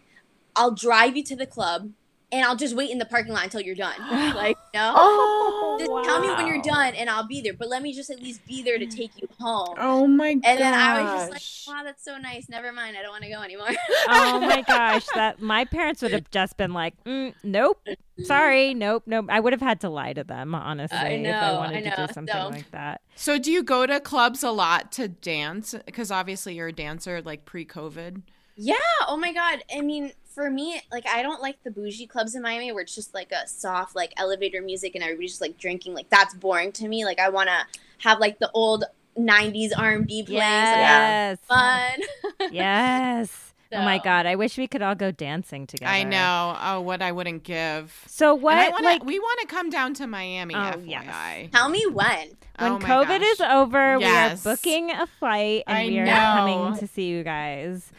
I'll 0.55 0.72
drive 0.72 1.15
you 1.17 1.24
to 1.26 1.36
the 1.36 1.45
club, 1.47 1.89
and 2.32 2.45
I'll 2.45 2.55
just 2.55 2.75
wait 2.75 2.89
in 2.91 2.97
the 2.97 3.05
parking 3.05 3.34
lot 3.34 3.43
until 3.43 3.61
you're 3.61 3.75
done." 3.75 3.95
like, 4.36 4.57
you 4.73 4.79
know. 4.79 4.93
Oh. 4.95 5.77
Just 5.79 5.89
tell 6.09 6.21
me 6.21 6.27
when 6.29 6.47
you're 6.47 6.61
done, 6.61 6.93
and 6.95 7.09
I'll 7.09 7.25
be 7.27 7.41
there. 7.41 7.53
But 7.53 7.69
let 7.69 7.82
me 7.82 7.93
just 7.93 8.09
at 8.09 8.21
least 8.21 8.45
be 8.45 8.61
there 8.61 8.77
to 8.77 8.86
take 8.86 9.11
you 9.21 9.27
home. 9.39 9.75
Oh 9.77 10.05
my 10.07 10.34
god. 10.36 10.41
And 10.45 10.59
then 10.59 10.73
I 10.73 11.01
was 11.01 11.29
just 11.29 11.67
like, 11.67 11.75
wow, 11.77 11.84
that's 11.84 12.03
so 12.03 12.17
nice. 12.17 12.49
Never 12.49 12.71
mind. 12.71 12.97
I 12.97 13.01
don't 13.01 13.11
want 13.11 13.23
to 13.23 13.29
go 13.29 13.41
anymore. 13.41 13.67
oh 14.09 14.39
my 14.39 14.61
gosh, 14.67 15.05
that 15.15 15.41
my 15.41 15.65
parents 15.65 16.01
would 16.01 16.11
have 16.11 16.29
just 16.32 16.57
been 16.57 16.73
like, 16.73 16.93
mm, 17.05 17.34
"Nope, 17.43 17.79
sorry, 18.23 18.73
nope, 18.73 19.03
nope." 19.05 19.25
I 19.29 19.39
would 19.39 19.53
have 19.53 19.61
had 19.61 19.82
to 19.82 19.89
lie 19.89 20.13
to 20.13 20.23
them, 20.23 20.53
honestly, 20.53 20.97
I 20.97 21.07
if 21.09 21.36
I 21.36 21.53
wanted 21.53 21.88
I 21.88 21.89
to 21.95 22.07
do 22.07 22.13
something 22.13 22.34
So- 22.36 22.49
like 22.49 22.69
that. 22.71 23.01
So 23.15 23.38
do 23.38 23.51
you 23.51 23.63
go 23.63 23.86
to 23.86 23.99
clubs 23.99 24.43
a 24.43 24.51
lot 24.51 24.91
to 24.93 25.07
dance? 25.07 25.75
Because 25.86 26.11
obviously 26.11 26.55
you're 26.55 26.69
a 26.69 26.73
dancer, 26.73 27.21
like 27.21 27.45
pre-COVID. 27.45 28.21
yeah. 28.55 28.75
Oh 29.07 29.17
my 29.17 29.34
God. 29.34 29.63
I 29.75 29.82
mean, 29.82 30.11
for 30.34 30.49
me, 30.49 30.82
like, 30.91 31.05
I 31.07 31.21
don't 31.23 31.41
like 31.41 31.61
the 31.63 31.71
bougie 31.71 32.07
clubs 32.07 32.36
in 32.36 32.41
Miami 32.41 32.71
where 32.71 32.84
it's 32.84 32.95
just 32.95 33.13
like 33.13 33.32
a 33.32 33.47
soft, 33.47 33.95
like, 33.95 34.13
elevator 34.17 34.61
music 34.61 34.95
and 34.95 35.03
everybody's 35.03 35.32
just 35.32 35.41
like 35.41 35.57
drinking. 35.57 35.93
Like, 35.93 36.09
that's 36.09 36.34
boring 36.34 36.71
to 36.73 36.88
me. 36.88 37.05
Like, 37.05 37.19
I 37.19 37.29
want 37.29 37.49
to 37.49 37.79
have 37.99 38.19
like 38.19 38.39
the 38.39 38.49
old 38.53 38.86
90s 39.17 39.71
R&B 39.77 40.23
playing. 40.23 40.39
Yes, 40.39 41.38
So 41.47 41.53
fun. 41.55 41.99
yes. 42.51 43.47
Oh 43.73 43.82
my 43.84 43.99
god, 43.99 44.25
I 44.25 44.36
wish 44.36 44.57
we 44.57 44.67
could 44.67 44.82
all 44.82 44.95
go 44.95 45.11
dancing 45.11 45.65
together. 45.65 45.89
I 45.89 46.03
know. 46.03 46.57
Oh, 46.61 46.82
what 46.82 47.01
I 47.01 47.13
wouldn't 47.13 47.43
give. 47.43 48.03
So 48.05 48.32
And 48.36 48.41
I 48.41 48.43
what? 48.43 48.71
wanna, 48.73 48.84
like 48.86 49.05
we 49.05 49.17
want 49.17 49.39
to 49.41 49.47
come 49.47 49.69
down 49.69 49.93
to 49.93 50.07
Miami. 50.07 50.53
Oh, 50.55 50.57
FYI. 50.57 50.88
yes. 50.89 51.49
Tell 51.53 51.69
me 51.69 51.86
when. 51.88 52.32
when 52.59 52.71
Oh 52.73 52.79
COVID 52.79 53.19
gosh. 53.19 53.32
is 53.32 53.39
over, 53.39 53.97
Yes. 53.97 54.43
we 54.43 54.51
are 54.51 54.55
booking 54.55 54.91
a 54.91 55.07
flight 55.07 55.63
and 55.67 55.77
I 55.77 55.86
we 55.88 55.99
are 55.99 56.05
know. 56.05 56.11
coming 56.11 56.77
to 56.79 56.88
see 56.88 57.05
you 57.07 57.23
guys. 57.23 57.89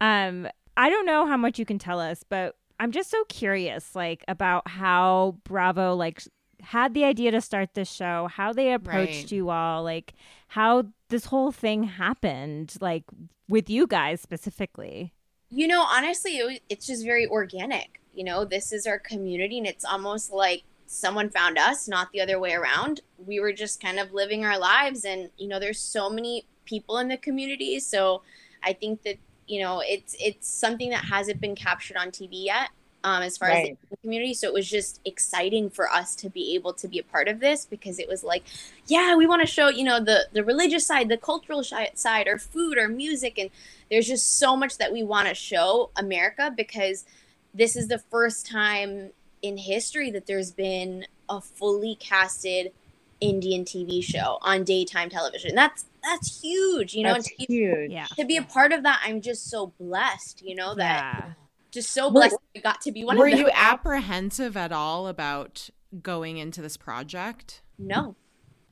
Um, 0.00 0.48
I 0.76 0.88
don't 0.90 1.06
know 1.06 1.26
how 1.26 1.36
much 1.36 1.58
you 1.58 1.64
can 1.64 1.78
tell 1.78 2.00
us, 2.00 2.24
but 2.28 2.56
I'm 2.78 2.92
just 2.92 3.10
so 3.10 3.24
curious, 3.24 3.94
like 3.94 4.24
about 4.28 4.66
how 4.68 5.36
Bravo 5.44 5.94
like 5.94 6.22
had 6.62 6.94
the 6.94 7.04
idea 7.04 7.30
to 7.30 7.40
start 7.40 7.74
this 7.74 7.90
show, 7.90 8.28
how 8.32 8.52
they 8.52 8.72
approached 8.72 9.24
Right. 9.24 9.32
you 9.32 9.50
all, 9.50 9.82
like 9.82 10.14
how 10.48 10.84
this 11.08 11.26
whole 11.26 11.52
thing 11.52 11.84
happened, 11.84 12.74
like 12.80 13.04
with 13.48 13.68
you 13.70 13.86
guys 13.86 14.20
specifically. 14.20 15.12
You 15.50 15.66
know, 15.66 15.82
honestly, 15.82 16.38
it, 16.38 16.44
was- 16.46 16.60
it's 16.68 16.86
just 16.86 17.04
very 17.04 17.26
organic. 17.26 18.00
You 18.14 18.24
know, 18.24 18.44
this 18.44 18.72
is 18.72 18.86
our 18.86 18.98
community, 18.98 19.58
and 19.58 19.66
it's 19.66 19.84
almost 19.84 20.32
like 20.32 20.64
someone 20.86 21.30
found 21.30 21.56
us, 21.58 21.86
not 21.88 22.10
the 22.12 22.20
other 22.20 22.38
way 22.40 22.52
around. 22.52 23.00
We 23.24 23.38
were 23.40 23.52
just 23.52 23.80
kind 23.80 23.98
of 23.98 24.12
living 24.12 24.44
our 24.44 24.58
lives, 24.58 25.04
and 25.04 25.30
you 25.36 25.48
know, 25.48 25.58
there's 25.60 25.80
so 25.80 26.10
many 26.10 26.46
people 26.64 26.98
in 26.98 27.08
the 27.08 27.16
community. 27.16 27.78
So 27.80 28.22
I 28.62 28.72
think 28.72 29.02
that 29.02 29.16
you 29.50 29.60
know, 29.60 29.82
it's 29.84 30.14
it's 30.20 30.48
something 30.48 30.90
that 30.90 31.04
hasn't 31.04 31.40
been 31.40 31.56
captured 31.56 31.96
on 31.96 32.12
TV 32.12 32.44
yet, 32.44 32.70
um, 33.02 33.22
as 33.24 33.36
far 33.36 33.48
as 33.50 33.68
the 33.90 33.96
community. 33.96 34.32
So 34.32 34.46
it 34.46 34.54
was 34.54 34.70
just 34.70 35.00
exciting 35.04 35.70
for 35.70 35.90
us 35.90 36.14
to 36.16 36.30
be 36.30 36.54
able 36.54 36.72
to 36.74 36.86
be 36.86 37.00
a 37.00 37.02
part 37.02 37.26
of 37.26 37.40
this 37.40 37.66
because 37.66 37.98
it 37.98 38.08
was 38.08 38.22
like, 38.22 38.44
yeah, 38.86 39.16
we 39.16 39.26
want 39.26 39.40
to 39.40 39.46
show 39.46 39.68
you 39.68 39.82
know 39.82 39.98
the 39.98 40.28
the 40.32 40.44
religious 40.44 40.86
side, 40.86 41.08
the 41.08 41.16
cultural 41.16 41.64
side, 41.64 42.28
or 42.28 42.38
food, 42.38 42.78
or 42.78 42.88
music, 42.88 43.38
and 43.38 43.50
there's 43.90 44.06
just 44.06 44.38
so 44.38 44.56
much 44.56 44.78
that 44.78 44.92
we 44.92 45.02
want 45.02 45.26
to 45.26 45.34
show 45.34 45.90
America 45.96 46.54
because 46.56 47.04
this 47.52 47.74
is 47.74 47.88
the 47.88 47.98
first 47.98 48.46
time 48.46 49.10
in 49.42 49.56
history 49.56 50.12
that 50.12 50.26
there's 50.26 50.52
been 50.52 51.06
a 51.28 51.40
fully 51.40 51.96
casted 51.96 52.72
Indian 53.20 53.64
TV 53.64 54.02
show 54.02 54.38
on 54.42 54.62
daytime 54.62 55.10
television. 55.10 55.56
That's 55.56 55.86
that's 56.02 56.40
huge, 56.42 56.94
you 56.94 57.02
know. 57.04 57.14
That's 57.14 57.28
and 57.38 57.48
to, 57.48 57.52
huge. 57.54 57.90
Yeah. 57.90 58.06
to 58.16 58.24
be 58.24 58.36
a 58.36 58.42
part 58.42 58.72
of 58.72 58.82
that, 58.84 59.00
I'm 59.04 59.20
just 59.20 59.48
so 59.50 59.72
blessed, 59.78 60.42
you 60.42 60.54
know, 60.54 60.74
that 60.74 61.14
Yeah. 61.24 61.32
just 61.70 61.90
so 61.90 62.10
blessed 62.10 62.36
that 62.54 62.58
I 62.60 62.62
got 62.62 62.80
to 62.82 62.92
be 62.92 63.04
one 63.04 63.16
Were 63.18 63.26
of 63.26 63.32
them. 63.32 63.40
Were 63.42 63.46
you 63.48 63.52
apprehensive 63.54 64.56
at 64.56 64.72
all 64.72 65.06
about 65.08 65.70
going 66.02 66.36
into 66.38 66.62
this 66.62 66.76
project? 66.76 67.62
no, 67.78 68.14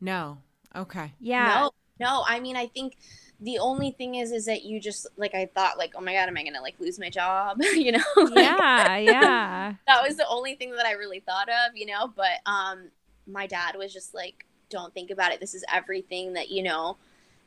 No. 0.00 0.38
Okay. 0.76 1.14
Yeah. 1.18 1.62
no, 1.62 1.70
no. 1.98 2.24
I 2.26 2.40
mean, 2.40 2.56
I 2.56 2.66
think 2.66 2.96
the 3.40 3.58
only 3.58 3.90
thing 3.92 4.16
is, 4.16 4.32
is 4.32 4.44
that 4.44 4.64
you 4.64 4.80
just 4.80 5.06
like 5.16 5.34
I 5.34 5.46
thought, 5.46 5.78
like, 5.78 5.94
oh 5.96 6.00
my 6.00 6.12
god, 6.12 6.28
am 6.28 6.36
I 6.36 6.44
gonna 6.44 6.60
like 6.60 6.78
lose 6.78 6.98
my 6.98 7.08
job? 7.08 7.58
you 7.74 7.92
know? 7.92 8.04
Like, 8.16 8.34
Yeah, 8.44 8.96
yeah. 8.98 9.74
that 9.86 10.02
was 10.06 10.16
the 10.16 10.26
only 10.28 10.54
thing 10.56 10.72
that 10.72 10.84
I 10.86 10.92
really 10.92 11.20
thought 11.20 11.48
of, 11.48 11.74
you 11.76 11.86
know. 11.86 12.12
But 12.14 12.40
um, 12.46 12.90
my 13.26 13.46
dad 13.46 13.76
was 13.76 13.92
just 13.92 14.12
like, 14.14 14.44
"Don't 14.70 14.92
think 14.92 15.10
about 15.10 15.32
it. 15.32 15.40
This 15.40 15.54
is 15.54 15.64
everything 15.72 16.34
that 16.34 16.50
you 16.50 16.62
know. 16.62 16.96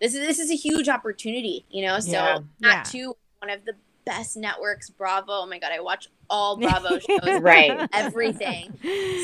This 0.01 0.13
is 0.15 0.19
this 0.27 0.39
is 0.39 0.51
a 0.51 0.55
huge 0.55 0.89
opportunity, 0.89 1.65
you 1.69 1.85
know." 1.85 1.99
So 1.99 2.11
Yeah. 2.11 2.39
that 2.59 2.73
Yeah. 2.77 2.83
too, 2.83 3.17
one 3.39 3.49
of 3.51 3.63
the 3.65 3.73
best 4.05 4.35
networks, 4.35 4.89
Bravo. 4.89 5.31
Oh 5.31 5.45
my 5.45 5.59
god, 5.59 5.71
I 5.71 5.79
watch 5.79 6.07
all 6.29 6.57
Bravo 6.57 6.99
shows, 6.99 7.41
Right. 7.41 7.87
everything. 7.93 8.73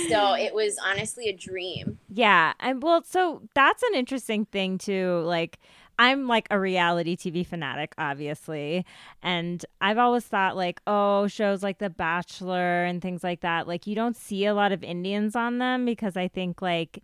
So 0.08 0.34
it 0.36 0.54
was 0.54 0.78
honestly 0.78 1.28
a 1.30 1.34
dream. 1.34 1.98
Yeah, 2.10 2.54
and 2.60 2.82
well, 2.82 3.04
so 3.04 3.42
that's 3.54 3.84
an 3.84 3.96
interesting 3.96 4.46
thing 4.46 4.78
too. 4.78 5.22
Like, 5.26 5.60
I'm 6.00 6.28
like 6.28 6.48
a 6.52 6.60
reality 6.60 7.16
TV 7.18 7.46
fanatic, 7.46 7.96
obviously, 7.98 8.86
and 9.24 9.66
I've 9.82 9.98
always 9.98 10.24
thought 10.26 10.56
like, 10.56 10.80
oh, 10.86 11.28
shows 11.28 11.64
like 11.64 11.80
The 11.80 11.90
Bachelor 11.90 12.86
and 12.86 13.02
things 13.02 13.24
like 13.24 13.42
that. 13.42 13.68
Like, 13.68 13.88
you 13.88 13.96
don't 13.96 14.16
see 14.16 14.46
a 14.46 14.54
lot 14.54 14.72
of 14.72 14.84
Indians 14.84 15.36
on 15.36 15.58
them 15.58 15.86
because 15.86 16.16
I 16.16 16.28
think 16.28 16.62
like 16.62 17.04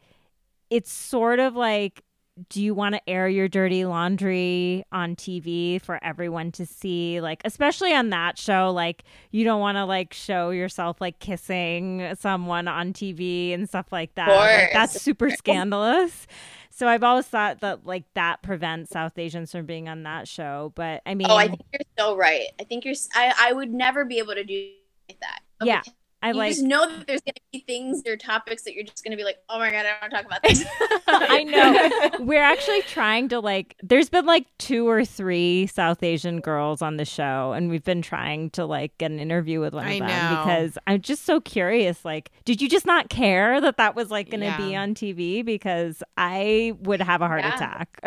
it's 0.70 0.92
sort 0.92 1.40
of 1.40 1.56
like. 1.56 2.04
Do 2.50 2.64
you 2.64 2.74
want 2.74 2.96
to 2.96 3.10
air 3.10 3.28
your 3.30 3.48
dirty 3.48 3.86
laundry 3.86 4.84
on 4.92 5.16
TV 5.16 5.80
for 5.80 6.04
everyone 6.04 6.52
to 6.54 6.66
see? 6.66 7.22
Like, 7.22 7.42
especially 7.46 7.94
on 7.94 8.10
that 8.10 8.40
show, 8.40 8.72
like, 8.72 9.04
you 9.30 9.44
don't 9.44 9.60
want 9.60 9.78
to 9.78 9.86
like 9.86 10.14
show 10.14 10.50
yourself 10.50 11.00
like 11.00 11.20
kissing 11.20 12.16
someone 12.20 12.68
on 12.68 12.92
TV 12.92 13.54
and 13.54 13.70
stuff 13.70 13.92
like 13.92 14.16
that. 14.16 14.30
Like, 14.30 14.74
that's 14.74 15.00
super 15.00 15.30
scandalous. 15.30 16.26
So 16.72 16.88
I've 16.88 17.04
always 17.04 17.28
thought 17.28 17.62
that 17.62 17.86
like 17.86 18.06
that 18.16 18.42
prevents 18.42 18.90
South 18.90 19.16
Asians 19.20 19.52
from 19.52 19.68
being 19.68 19.88
on 19.88 20.02
that 20.04 20.28
show. 20.28 20.72
But 20.74 21.04
I 21.06 21.14
mean, 21.14 21.28
Oh, 21.30 21.36
I 21.36 21.50
think 21.50 21.62
you're 21.72 21.82
so 22.00 22.16
right. 22.16 22.48
I 22.60 22.64
think 22.64 22.84
you're. 22.84 22.96
I 23.16 23.54
would 23.54 23.72
never 23.72 24.06
be 24.06 24.18
able 24.18 24.34
to 24.34 24.44
do 24.44 24.72
like 25.08 25.20
that. 25.20 25.42
Yeah, 25.62 25.82
Because 25.82 25.94
I 26.24 26.30
you 26.30 26.34
like. 26.36 26.52
just 26.54 26.64
know 26.64 26.88
that 26.88 27.06
there's 27.08 27.22
gonna 27.22 27.34
be 27.52 27.60
things 27.60 28.02
or 28.08 28.16
topics 28.18 28.64
that 28.64 28.74
you're 28.74 28.84
just 28.86 29.04
gonna 29.04 29.18
be 29.18 29.24
like, 29.24 29.38
oh 29.50 29.60
my 29.60 29.70
god, 29.72 29.86
I 29.86 29.92
don't 29.92 30.02
want 30.02 30.12
to 30.12 30.18
talk 30.18 30.26
about 30.26 30.44
this. 30.44 30.66
I 31.08 31.44
know. 31.44 32.26
We're 32.26 32.42
actually 32.42 32.82
trying 32.84 33.28
to 33.30 33.40
like. 33.40 33.76
There's 33.84 34.10
been 34.10 34.26
like 34.26 34.48
two 34.58 34.88
or 34.88 35.04
three 35.06 35.68
South 35.68 36.02
Asian 36.02 36.40
girls 36.40 36.82
on 36.82 36.98
the 36.98 37.06
show, 37.06 37.52
and 37.54 37.70
we've 37.70 37.84
been 37.84 38.02
trying 38.02 38.50
to 38.52 38.66
like 38.66 38.98
get 38.98 39.12
an 39.12 39.20
interview 39.20 39.60
with 39.60 39.74
one 39.74 39.86
I 39.86 39.94
of 39.94 40.00
them 40.00 40.30
know. 40.32 40.44
because 40.44 40.78
I'm 40.88 41.02
just 41.02 41.26
so 41.26 41.42
curious. 41.42 42.06
Like, 42.06 42.32
did 42.46 42.62
you 42.62 42.70
just 42.70 42.86
not 42.86 43.10
care 43.10 43.60
that 43.62 43.78
that 43.78 43.96
was 43.96 44.10
like 44.10 44.30
going 44.30 44.42
to 44.50 44.56
be 44.58 44.76
on 44.76 44.96
TV? 44.96 45.44
Because 45.44 46.02
I 46.18 46.74
would 46.82 47.02
have 47.02 47.22
a 47.22 47.28
heart 47.28 47.44
Yeah. 47.44 47.56
attack. 47.56 48.00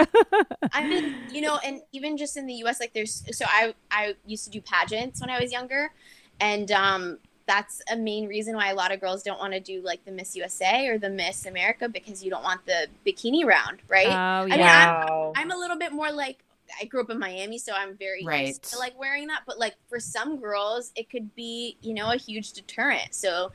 I 0.72 0.86
mean, 0.86 1.16
you 1.28 1.40
know, 1.42 1.58
and 1.64 1.80
even 1.92 2.16
just 2.16 2.36
in 2.36 2.46
the 2.46 2.54
U.S., 2.54 2.80
like 2.80 2.94
there's 2.94 3.24
so 3.36 3.44
I 3.48 3.74
I 3.90 4.14
used 4.24 4.44
to 4.44 4.50
do 4.50 4.60
pageants 4.60 5.20
when 5.20 5.30
I 5.30 5.40
was 5.40 5.52
younger, 5.52 5.92
and 6.40 6.70
um, 6.72 7.18
that's 7.46 7.80
a 7.92 7.96
main 7.96 8.26
reason 8.28 8.56
why 8.56 8.70
a 8.70 8.74
lot 8.74 8.92
of 8.92 9.00
girls 9.00 9.22
don't 9.22 9.38
want 9.38 9.52
to 9.52 9.60
do 9.60 9.80
like 9.82 10.04
the 10.04 10.10
Miss 10.10 10.34
USA 10.36 10.88
or 10.88 10.98
the 10.98 11.10
Miss 11.10 11.46
America 11.46 11.88
because 11.88 12.22
you 12.24 12.30
don't 12.30 12.42
want 12.42 12.64
the 12.66 12.88
bikini 13.06 13.44
round, 13.44 13.78
right? 13.88 14.08
Oh 14.08 14.46
mean, 14.48 14.58
yeah. 14.58 15.04
Wow. 15.04 15.32
I'm 15.36 15.50
a 15.50 15.56
little 15.56 15.78
bit 15.78 15.92
more 15.92 16.10
like 16.10 16.38
I 16.80 16.84
grew 16.86 17.00
up 17.02 17.10
in 17.10 17.18
Miami, 17.20 17.58
so 17.58 17.72
I'm 17.72 17.96
very 17.96 18.24
Right. 18.24 18.48
used 18.48 18.64
to 18.72 18.78
like 18.78 18.98
wearing 18.98 19.28
that. 19.28 19.42
But 19.46 19.58
like 19.58 19.76
for 19.88 20.00
some 20.00 20.38
girls, 20.38 20.90
it 20.96 21.08
could 21.08 21.34
be 21.36 21.76
you 21.82 21.94
know 21.94 22.10
a 22.10 22.16
huge 22.16 22.52
deterrent. 22.52 23.14
So 23.14 23.52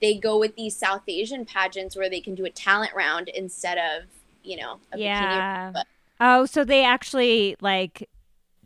they 0.00 0.14
go 0.16 0.38
with 0.38 0.56
these 0.56 0.76
South 0.76 1.02
Asian 1.06 1.44
pageants 1.44 1.96
where 1.96 2.08
they 2.10 2.20
can 2.20 2.34
do 2.34 2.44
a 2.46 2.50
talent 2.50 2.92
round 2.94 3.28
instead 3.28 3.76
of 3.78 4.04
you 4.42 4.56
know 4.56 4.80
a 4.92 4.96
bikini. 4.96 5.00
Yeah. 5.00 5.70
But 5.72 5.86
Oh, 6.20 6.46
so 6.46 6.64
they 6.64 6.84
actually 6.84 7.56
like 7.60 8.08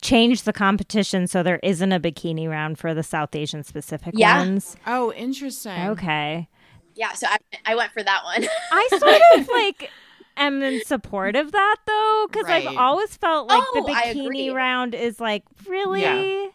changed 0.02 0.44
the 0.44 0.52
competition 0.52 1.26
so 1.26 1.42
there 1.42 1.60
isn't 1.62 1.92
a 1.92 2.00
bikini 2.00 2.48
round 2.48 2.78
for 2.78 2.94
the 2.94 3.02
South 3.02 3.34
Asian 3.34 3.62
specific 3.64 4.14
Yeah. 4.16 4.38
ones. 4.38 4.76
Oh, 4.86 5.12
interesting. 5.12 5.88
Okay. 5.88 6.48
yeah, 6.94 7.12
so 7.12 7.26
I, 7.28 7.36
I 7.66 7.74
went 7.74 7.92
for 7.92 8.02
that 8.02 8.22
one. 8.24 8.44
I 8.72 8.88
sort 8.98 9.20
of 9.42 9.48
like 9.48 9.90
am 10.36 10.62
in 10.62 10.82
support 10.84 11.36
of 11.36 11.52
that 11.52 11.76
though, 11.86 12.26
because 12.30 12.44
Right. 12.46 12.66
I've 12.66 12.76
always 12.76 13.16
felt 13.16 13.48
like 13.48 13.62
Oh, 13.66 13.84
the 13.86 13.92
bikini 13.92 14.52
round 14.54 14.94
is 14.94 15.18
like 15.20 15.44
really, 15.66 16.02
Yeah. 16.02 16.48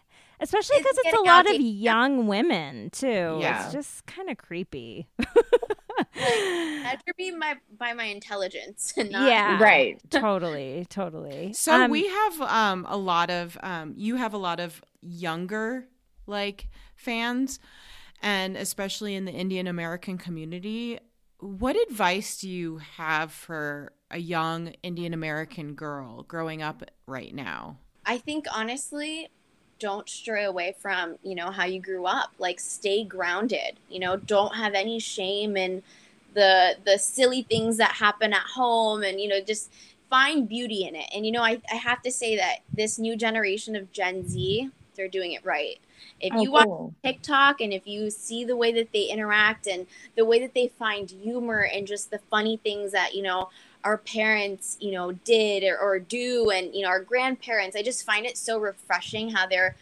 Especially 0.44 0.78
because 0.78 0.98
it's, 0.98 1.08
a 1.08 1.12
getting 1.12 1.26
lot 1.26 1.50
of 1.50 1.60
young 1.60 2.28
women 2.28 2.90
too. 2.92 3.38
Yeah. 3.40 3.64
It's 3.64 3.74
just 3.74 4.06
kind 4.06 4.30
of 4.30 4.38
creepy. 4.38 5.08
measure 6.16 7.14
me 7.18 7.32
by 7.40 7.56
by 7.78 7.94
my 7.94 8.06
intelligence 8.06 8.94
and 8.98 9.12
not 9.12 9.30
yeah, 9.30 9.62
Right. 9.62 10.00
totally, 10.10 10.86
totally. 10.90 11.54
So 11.54 11.74
Um, 11.74 11.92
we 11.92 12.08
have 12.08 12.42
um, 12.42 12.86
a 12.90 12.98
lot 12.98 13.30
of 13.30 13.58
um, 13.64 13.94
you 13.96 14.18
have 14.18 14.34
a 14.34 14.38
lot 14.38 14.60
of 14.60 14.82
younger 15.02 15.88
like 16.28 16.70
fans, 16.96 17.60
and 18.22 18.56
especially 18.56 19.16
in 19.16 19.26
the 19.26 19.32
Indian 19.32 19.68
American 19.68 20.18
community. 20.18 21.00
What 21.40 21.76
advice 21.90 22.40
do 22.40 22.50
you 22.50 22.78
have 22.96 23.32
for 23.32 23.92
a 24.10 24.18
young 24.18 24.74
Indian 24.82 25.14
American 25.14 25.74
girl 25.74 26.24
growing 26.24 26.62
up 26.62 26.84
right 27.06 27.34
now? 27.36 27.80
I 28.06 28.18
think 28.18 28.46
honestly, 28.54 29.30
don't 29.84 30.08
stray 30.08 30.46
away 30.46 30.74
from, 30.80 31.18
you 31.24 31.36
know, 31.36 31.52
how 31.52 31.66
you 31.66 31.82
grew 31.82 32.06
up. 32.06 32.32
Like 32.40 32.58
stay 32.58 33.04
grounded. 33.04 33.76
You 33.90 34.00
know, 34.00 34.16
don't 34.16 34.56
have 34.56 34.74
any 34.74 34.98
shame 34.98 35.58
in 35.58 35.84
the 36.34 36.78
the 36.86 36.98
silly 36.98 37.44
things 37.44 37.76
that 37.78 37.92
happen 37.92 38.32
at 38.32 38.46
home 38.56 39.04
and, 39.04 39.20
you 39.20 39.28
know, 39.28 39.42
just 39.42 39.70
find 40.10 40.48
beauty 40.48 40.86
in 40.86 40.96
it. 40.96 41.10
And 41.14 41.26
you 41.26 41.34
know, 41.34 41.44
I, 41.44 41.62
I 41.70 41.76
have 41.76 42.02
to 42.04 42.12
say 42.12 42.38
that 42.38 42.60
this 42.72 42.98
new 42.98 43.18
generation 43.18 43.76
of 43.76 43.92
Gen 43.92 44.26
Z, 44.26 44.70
they're 44.96 45.10
doing 45.10 45.34
it 45.34 45.44
right. 45.44 45.80
If 46.22 46.32
oh, 46.34 46.42
you 46.42 46.52
watch 46.52 46.66
cool. 46.66 46.94
TikTok 47.04 47.60
and 47.60 47.74
if 47.74 47.86
you 47.86 48.10
see 48.10 48.46
the 48.46 48.56
way 48.56 48.72
that 48.72 48.94
they 48.94 49.04
interact 49.04 49.68
and 49.68 49.86
the 50.16 50.24
way 50.24 50.40
that 50.40 50.54
they 50.54 50.70
find 50.80 51.12
humor 51.12 51.68
and 51.74 51.86
just 51.86 52.10
the 52.10 52.20
funny 52.30 52.56
things 52.56 52.94
that, 52.94 53.14
you 53.14 53.22
know, 53.22 53.50
our 53.84 53.98
parents, 53.98 54.78
you 54.80 54.92
know, 54.92 55.12
did 55.12 55.64
or, 55.64 55.78
or 55.78 56.00
do 56.00 56.50
and, 56.50 56.74
you 56.74 56.84
know, 56.84 56.88
our 56.88 57.02
grandparents, 57.02 57.76
I 57.76 57.84
just 57.84 58.06
find 58.06 58.26
it 58.26 58.38
so 58.38 58.60
refreshing 58.60 59.30
how 59.30 59.46
they're 59.48 59.76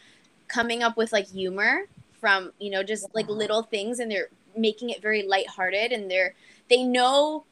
coming 0.48 0.84
up 0.84 0.98
with 0.98 1.12
like 1.12 1.28
humor 1.28 1.86
from, 2.20 2.52
you 2.60 2.72
know, 2.72 2.84
just 2.84 3.14
like 3.14 3.28
little 3.28 3.64
things 3.64 4.00
and 4.00 4.12
they're 4.12 4.30
making 4.56 4.90
it 4.90 5.02
very 5.02 5.24
lighthearted 5.24 5.92
and 5.92 6.10
they're, 6.10 6.34
they 6.70 6.84
know 6.84 7.44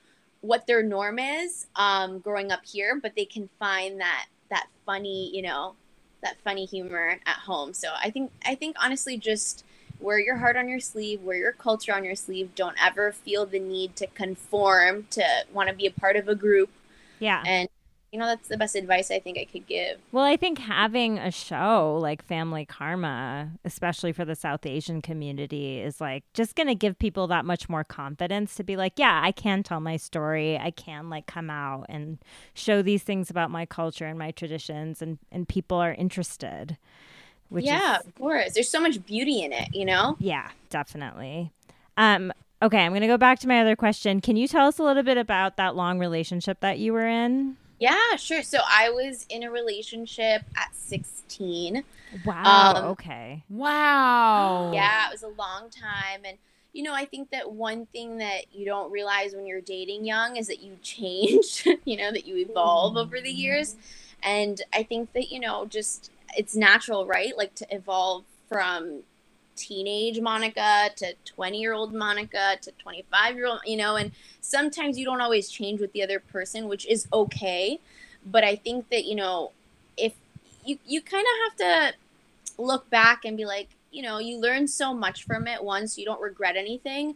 what 0.42 0.68
their 0.68 0.82
norm 0.84 1.20
is 1.20 1.68
um, 1.76 2.20
growing 2.20 2.52
up 2.52 2.66
here, 2.66 3.00
but 3.02 3.16
they 3.16 3.26
can 3.26 3.50
find 3.60 4.00
that, 4.00 4.28
that 4.50 4.68
funny, 4.86 5.30
you 5.36 5.42
know, 5.42 5.76
that 6.22 6.38
funny 6.44 6.66
humor 6.66 7.18
at 7.26 7.38
home. 7.38 7.74
So 7.74 7.90
I 8.02 8.10
think 8.10 8.32
I 8.46 8.56
think 8.56 8.76
honestly 8.82 9.18
just 9.18 9.64
wear 10.00 10.20
your 10.20 10.38
heart 10.38 10.56
on 10.56 10.70
your 10.70 10.80
sleeve, 10.80 11.22
wear 11.22 11.38
your 11.38 11.52
culture 11.52 11.94
on 11.94 12.04
your 12.04 12.16
sleeve. 12.16 12.56
Don't 12.56 12.76
ever 12.84 13.12
feel 13.12 13.46
the 13.46 13.60
need 13.60 13.96
to 13.98 14.08
conform 14.08 15.08
to 15.12 15.24
want 15.54 15.70
to 15.70 15.76
be 15.76 15.86
a 15.86 15.92
part 15.92 16.16
of 16.16 16.28
a 16.28 16.36
group. 16.36 16.70
yeah. 17.20 17.44
And 17.46 17.70
you 18.12 18.18
know 18.18 18.26
that's 18.26 18.48
the 18.48 18.58
best 18.58 18.76
advice 18.76 19.12
I 19.12 19.20
think 19.20 19.38
I 19.38 19.46
could 19.46 19.68
give. 19.68 20.00
Well, 20.12 20.24
I 20.24 20.36
think 20.36 20.58
having 20.58 21.20
a 21.20 21.32
show 21.32 22.00
like 22.02 22.26
Family 22.26 22.66
Karma, 22.66 23.52
especially 23.64 24.14
for 24.14 24.26
the 24.26 24.36
South 24.36 24.66
Asian 24.66 25.02
community, 25.02 25.80
is 25.80 26.02
like 26.02 26.24
just 26.34 26.56
going 26.56 26.68
to 26.68 26.76
give 26.76 26.98
people 26.98 27.28
that 27.28 27.46
much 27.46 27.70
more 27.70 27.84
confidence 27.84 28.56
to 28.56 28.64
be 28.64 28.76
like, 28.76 28.94
yeah, 28.98 29.22
I 29.24 29.32
can 29.32 29.62
tell 29.62 29.80
my 29.80 29.98
story. 29.98 30.58
I 30.58 30.72
can 30.72 31.10
like 31.10 31.28
come 31.28 31.50
out 31.50 31.86
and 31.88 32.18
show 32.54 32.82
these 32.82 33.04
things 33.04 33.30
about 33.30 33.52
my 33.52 33.66
culture 33.66 34.08
and 34.08 34.18
my 34.18 34.32
traditions, 34.32 35.02
and, 35.02 35.20
and 35.32 35.48
people 35.48 35.78
are 35.78 35.94
interested. 35.94 36.78
Which 37.50 37.66
yeah, 37.66 38.00
is, 38.00 38.06
of 38.06 38.16
course. 38.16 38.54
There's 38.54 38.70
so 38.70 38.80
much 38.80 39.04
beauty 39.06 39.42
in 39.42 39.52
it, 39.52 39.74
you 39.74 39.86
know? 39.86 40.16
yeah, 40.20 40.50
definitely. 40.70 41.52
Um, 41.98 42.32
okay, 42.62 42.80
I'm 42.80 42.92
going 42.92 43.02
to 43.02 43.08
go 43.08 43.18
back 43.18 43.40
to 43.40 43.48
my 43.48 43.60
other 43.62 43.76
question. 43.76 44.22
Can 44.22 44.38
you 44.38 44.48
tell 44.48 44.68
us 44.68 44.80
a 44.80 44.84
little 44.84 45.04
bit 45.04 45.18
about 45.18 45.58
that 45.58 45.76
long 45.76 46.00
relationship 46.00 46.60
that 46.62 46.80
you 46.80 46.94
were 46.94 47.08
in? 47.08 47.58
Yeah, 47.80 48.16
sure. 48.18 48.44
So 48.44 48.60
I 48.68 48.90
was 48.90 49.26
in 49.30 49.44
a 49.44 49.52
relationship 49.52 50.44
at 50.56 50.76
16. 50.76 51.84
Wow. 52.26 52.74
Um, 52.76 52.86
okay. 52.92 53.44
Wow. 53.50 54.72
Yeah, 54.74 55.08
it 55.08 55.12
was 55.12 55.24
a 55.24 55.30
long 55.30 55.70
time. 55.70 56.22
And, 56.26 56.38
you 56.74 56.84
know, 56.84 56.94
I 56.94 57.06
think 57.06 57.32
that 57.32 57.52
one 57.52 57.86
thing 57.88 58.18
that 58.18 58.54
you 58.54 58.66
don't 58.66 58.92
realize 58.92 59.34
when 59.34 59.48
you're 59.48 59.62
dating 59.62 60.06
young 60.06 60.36
is 60.36 60.48
that 60.48 60.62
you 60.62 60.78
change, 60.82 61.66
you 61.86 61.98
know, 61.98 62.12
that 62.12 62.28
you 62.28 62.38
evolve 62.38 62.98
over 62.98 63.22
the 63.22 63.32
years. 63.32 63.76
And 64.22 64.62
I 64.74 64.84
think 64.84 65.14
that, 65.14 65.32
you 65.32 65.40
know, 65.40 65.66
just 65.66 66.12
it's 66.38 66.56
natural, 66.56 67.06
right? 67.06 67.38
Like 67.38 67.56
to 67.56 67.68
evolve 67.74 68.26
from 68.48 69.04
teenage 69.56 70.20
Monica 70.22 70.90
to 70.96 71.14
20 71.26 71.60
year 71.60 71.74
old 71.74 71.94
Monica 71.94 72.58
to 72.62 72.72
25 72.72 73.36
year 73.36 73.48
old, 73.48 73.60
you 73.66 73.78
know, 73.78 73.96
and 73.96 74.12
sometimes 74.42 74.98
you 74.98 75.06
don't 75.06 75.22
always 75.22 75.50
change 75.50 75.82
with 75.82 75.92
the 75.94 76.02
other 76.02 76.20
person, 76.20 76.68
which 76.68 76.86
is 76.88 77.08
okay. 77.12 77.80
But 78.26 78.44
I 78.44 78.56
think 78.56 78.90
that, 78.90 79.06
you 79.06 79.16
know, 79.16 79.52
if 79.98 80.14
you, 80.66 80.80
you 80.86 81.02
kind 81.02 81.26
of 81.26 81.52
have 81.52 81.58
to 81.58 82.62
look 82.62 82.90
back 82.90 83.26
and 83.26 83.38
be 83.38 83.46
like, 83.46 83.70
you 83.92 84.02
know, 84.02 84.20
you 84.20 84.40
learn 84.40 84.68
so 84.68 84.94
much 84.94 85.26
from 85.26 85.48
it 85.48 85.64
once, 85.64 85.98
you 85.98 86.06
don't 86.06 86.22
regret 86.22 86.56
anything, 86.56 87.16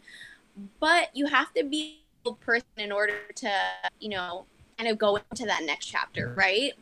but 0.80 1.08
you 1.14 1.26
have 1.26 1.52
to 1.54 1.64
be 1.64 2.00
a 2.26 2.32
person 2.32 2.66
in 2.76 2.92
order 2.92 3.14
to, 3.36 3.50
you 4.00 4.08
know, 4.08 4.44
kind 4.78 4.90
of 4.90 4.98
go 4.98 5.16
into 5.16 5.44
that 5.46 5.62
next 5.64 5.86
chapter, 5.86 6.34
right? 6.36 6.72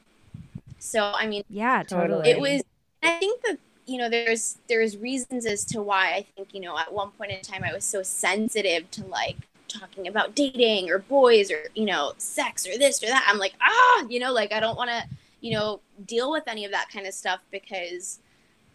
So, 0.82 1.12
I 1.14 1.26
mean, 1.26 1.44
Yeah, 1.48 1.82
totally. 1.84 2.28
it 2.28 2.40
was 2.40 2.62
i 3.04 3.18
think 3.18 3.42
that 3.42 3.58
you 3.86 3.98
know 3.98 4.08
there's 4.08 4.58
there's 4.68 4.96
reasons 4.96 5.44
as 5.44 5.64
to 5.64 5.82
why 5.82 6.12
i 6.14 6.24
think 6.36 6.54
you 6.54 6.60
know 6.60 6.78
at 6.78 6.92
one 6.92 7.10
point 7.12 7.32
in 7.32 7.40
time 7.40 7.64
i 7.64 7.72
was 7.72 7.84
so 7.84 8.00
sensitive 8.02 8.88
to 8.92 9.04
like 9.06 9.36
talking 9.66 10.06
about 10.06 10.36
dating 10.36 10.88
or 10.88 10.98
boys 11.00 11.50
or 11.50 11.64
you 11.74 11.84
know 11.84 12.12
sex 12.18 12.64
or 12.66 12.78
this 12.78 13.02
or 13.02 13.06
that 13.06 13.26
i'm 13.28 13.38
like 13.38 13.54
ah 13.60 14.04
you 14.08 14.20
know 14.20 14.32
like 14.32 14.52
i 14.52 14.60
don't 14.60 14.76
want 14.76 14.88
to 14.88 15.02
you 15.40 15.52
know 15.52 15.80
deal 16.06 16.30
with 16.30 16.44
any 16.46 16.64
of 16.64 16.70
that 16.70 16.88
kind 16.92 17.06
of 17.08 17.12
stuff 17.14 17.40
because 17.50 18.20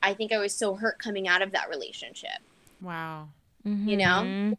i 0.04 0.14
think 0.14 0.34
i 0.34 0.38
was 0.38 0.54
so 0.54 0.76
hurt 0.76 1.00
coming 1.00 1.26
out 1.28 1.42
of 1.42 1.52
that 1.54 1.70
relationship 1.70 2.40
Wow. 2.82 3.30
you 3.64 3.96
know? 3.98 4.56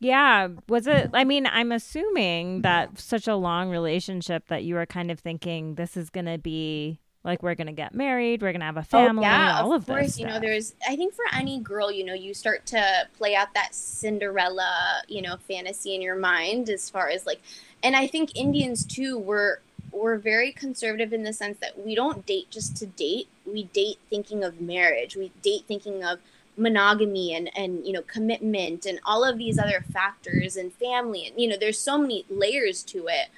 Yeah. 0.00 0.48
Was 0.68 0.86
it? 0.86 1.10
I 1.12 1.24
mean, 1.24 1.46
I'm 1.46 1.72
assuming 1.72 2.62
that 2.62 2.98
such 2.98 3.26
a 3.26 3.34
long 3.34 3.70
relationship 3.70 4.46
that 4.48 4.64
you 4.64 4.74
were 4.74 4.86
kind 4.86 5.10
of 5.10 5.18
thinking 5.18 5.74
this 5.74 5.96
is 5.96 6.10
going 6.10 6.26
to 6.26 6.38
be 6.38 7.00
like 7.24 7.42
we're 7.42 7.54
going 7.54 7.66
to 7.66 7.72
get 7.72 7.94
married, 7.94 8.42
we're 8.42 8.52
going 8.52 8.60
to 8.60 8.66
have 8.66 8.76
a 8.76 8.80
oh, 8.80 8.82
family, 8.84 9.26
Oh, 9.26 9.28
yeah, 9.28 9.60
all 9.60 9.72
of, 9.72 9.82
of, 9.82 9.86
course. 9.86 10.06
this. 10.06 10.18
You 10.18 10.26
know, 10.26 10.40
there's. 10.40 10.74
I 10.88 10.96
think 10.96 11.14
for 11.14 11.24
any 11.32 11.60
girl, 11.60 11.90
you 11.90 12.04
know, 12.04 12.14
you 12.14 12.32
start 12.32 12.64
to 12.66 13.08
play 13.16 13.34
out 13.34 13.54
that 13.54 13.74
Cinderella, 13.74 15.02
you 15.08 15.20
know, 15.22 15.36
fantasy 15.48 15.94
in 15.94 16.02
your 16.02 16.16
mind 16.16 16.70
as 16.70 16.88
far 16.88 17.08
as 17.08 17.26
like, 17.26 17.40
and 17.82 17.96
I 17.96 18.06
think 18.06 18.36
Indians 18.36 18.84
too 18.84 19.18
were 19.18 19.60
we're 19.92 20.18
very 20.18 20.52
conservative 20.52 21.12
in 21.12 21.22
the 21.22 21.32
sense 21.32 21.58
that 21.60 21.84
we 21.84 21.94
don't 21.94 22.24
date 22.24 22.50
just 22.50 22.76
to 22.76 22.86
date. 22.86 23.28
We 23.44 23.64
date 23.64 23.98
thinking 24.08 24.44
of 24.44 24.60
marriage. 24.60 25.16
We 25.16 25.32
date 25.42 25.64
thinking 25.66 26.04
of 26.04 26.20
monogamy 26.58 27.34
and 27.34 27.50
and 27.56 27.86
you 27.86 27.92
know 27.92 28.02
commitment 28.02 28.84
and 28.86 29.00
all 29.04 29.24
of 29.24 29.38
these 29.38 29.58
other 29.58 29.84
factors 29.92 30.56
and 30.56 30.72
family 30.72 31.26
and 31.26 31.40
you 31.40 31.48
know 31.48 31.56
there's 31.58 31.78
so 31.78 31.98
many 31.98 32.24
layers 32.28 32.82
to 32.82 33.06
it. 33.08 33.28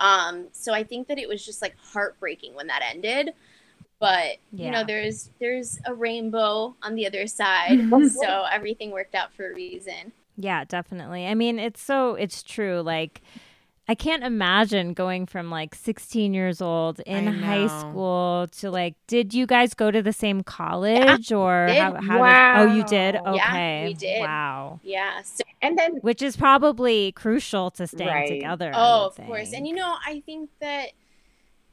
Um 0.00 0.46
so 0.52 0.72
i 0.72 0.82
think 0.82 1.08
that 1.08 1.18
it 1.18 1.28
was 1.28 1.44
just 1.44 1.60
like 1.60 1.76
heartbreaking 1.92 2.54
when 2.54 2.66
that 2.68 2.82
ended. 2.82 3.34
But 3.98 4.38
you 4.52 4.70
know 4.70 4.82
there's 4.82 5.30
there's 5.40 5.78
a 5.84 5.94
rainbow 5.94 6.74
on 6.82 6.94
the 6.94 7.06
other 7.06 7.26
side. 7.26 7.90
So 8.08 8.44
everything 8.50 8.90
worked 8.92 9.14
out 9.14 9.32
for 9.34 9.50
a 9.50 9.54
reason. 9.54 10.12
Yeah, 10.36 10.64
definitely. 10.64 11.26
I 11.26 11.34
mean, 11.34 11.58
it's 11.58 11.82
so 11.82 12.14
it's 12.14 12.42
true. 12.42 12.80
Like 12.80 13.20
I 13.90 13.96
can't 13.96 14.22
imagine 14.22 14.94
going 14.94 15.26
from 15.26 15.50
like 15.50 15.74
16 15.74 16.32
years 16.32 16.62
old 16.62 17.00
in 17.00 17.26
high 17.26 17.66
school 17.66 18.46
to 18.58 18.70
like 18.70 18.94
did 19.08 19.34
you 19.34 19.46
guys 19.48 19.74
go 19.74 19.90
to 19.90 20.00
the 20.00 20.12
same 20.12 20.44
college 20.44 21.32
or 21.32 21.66
how, 21.70 21.94
how 22.00 22.20
Wow. 22.20 22.52
did 22.52 22.70
Oh, 22.70 22.76
you 22.76 22.84
did? 22.84 23.14
Yeah, 23.16 23.32
Okay. 23.32 23.84
we 23.88 23.94
did. 23.94 24.20
Wow. 24.20 24.78
yeah 24.84 25.22
so 25.22 25.42
And 25.60 25.76
then 25.76 25.96
Which 26.02 26.22
is 26.22 26.36
probably 26.36 27.10
crucial 27.10 27.72
to 27.72 27.88
staying 27.88 28.08
Right. 28.08 28.28
together. 28.28 28.70
Oh, 28.76 29.06
of 29.06 29.16
course. 29.16 29.52
And 29.52 29.66
you 29.66 29.74
know, 29.74 29.96
I 30.06 30.22
think 30.24 30.50
that 30.60 30.90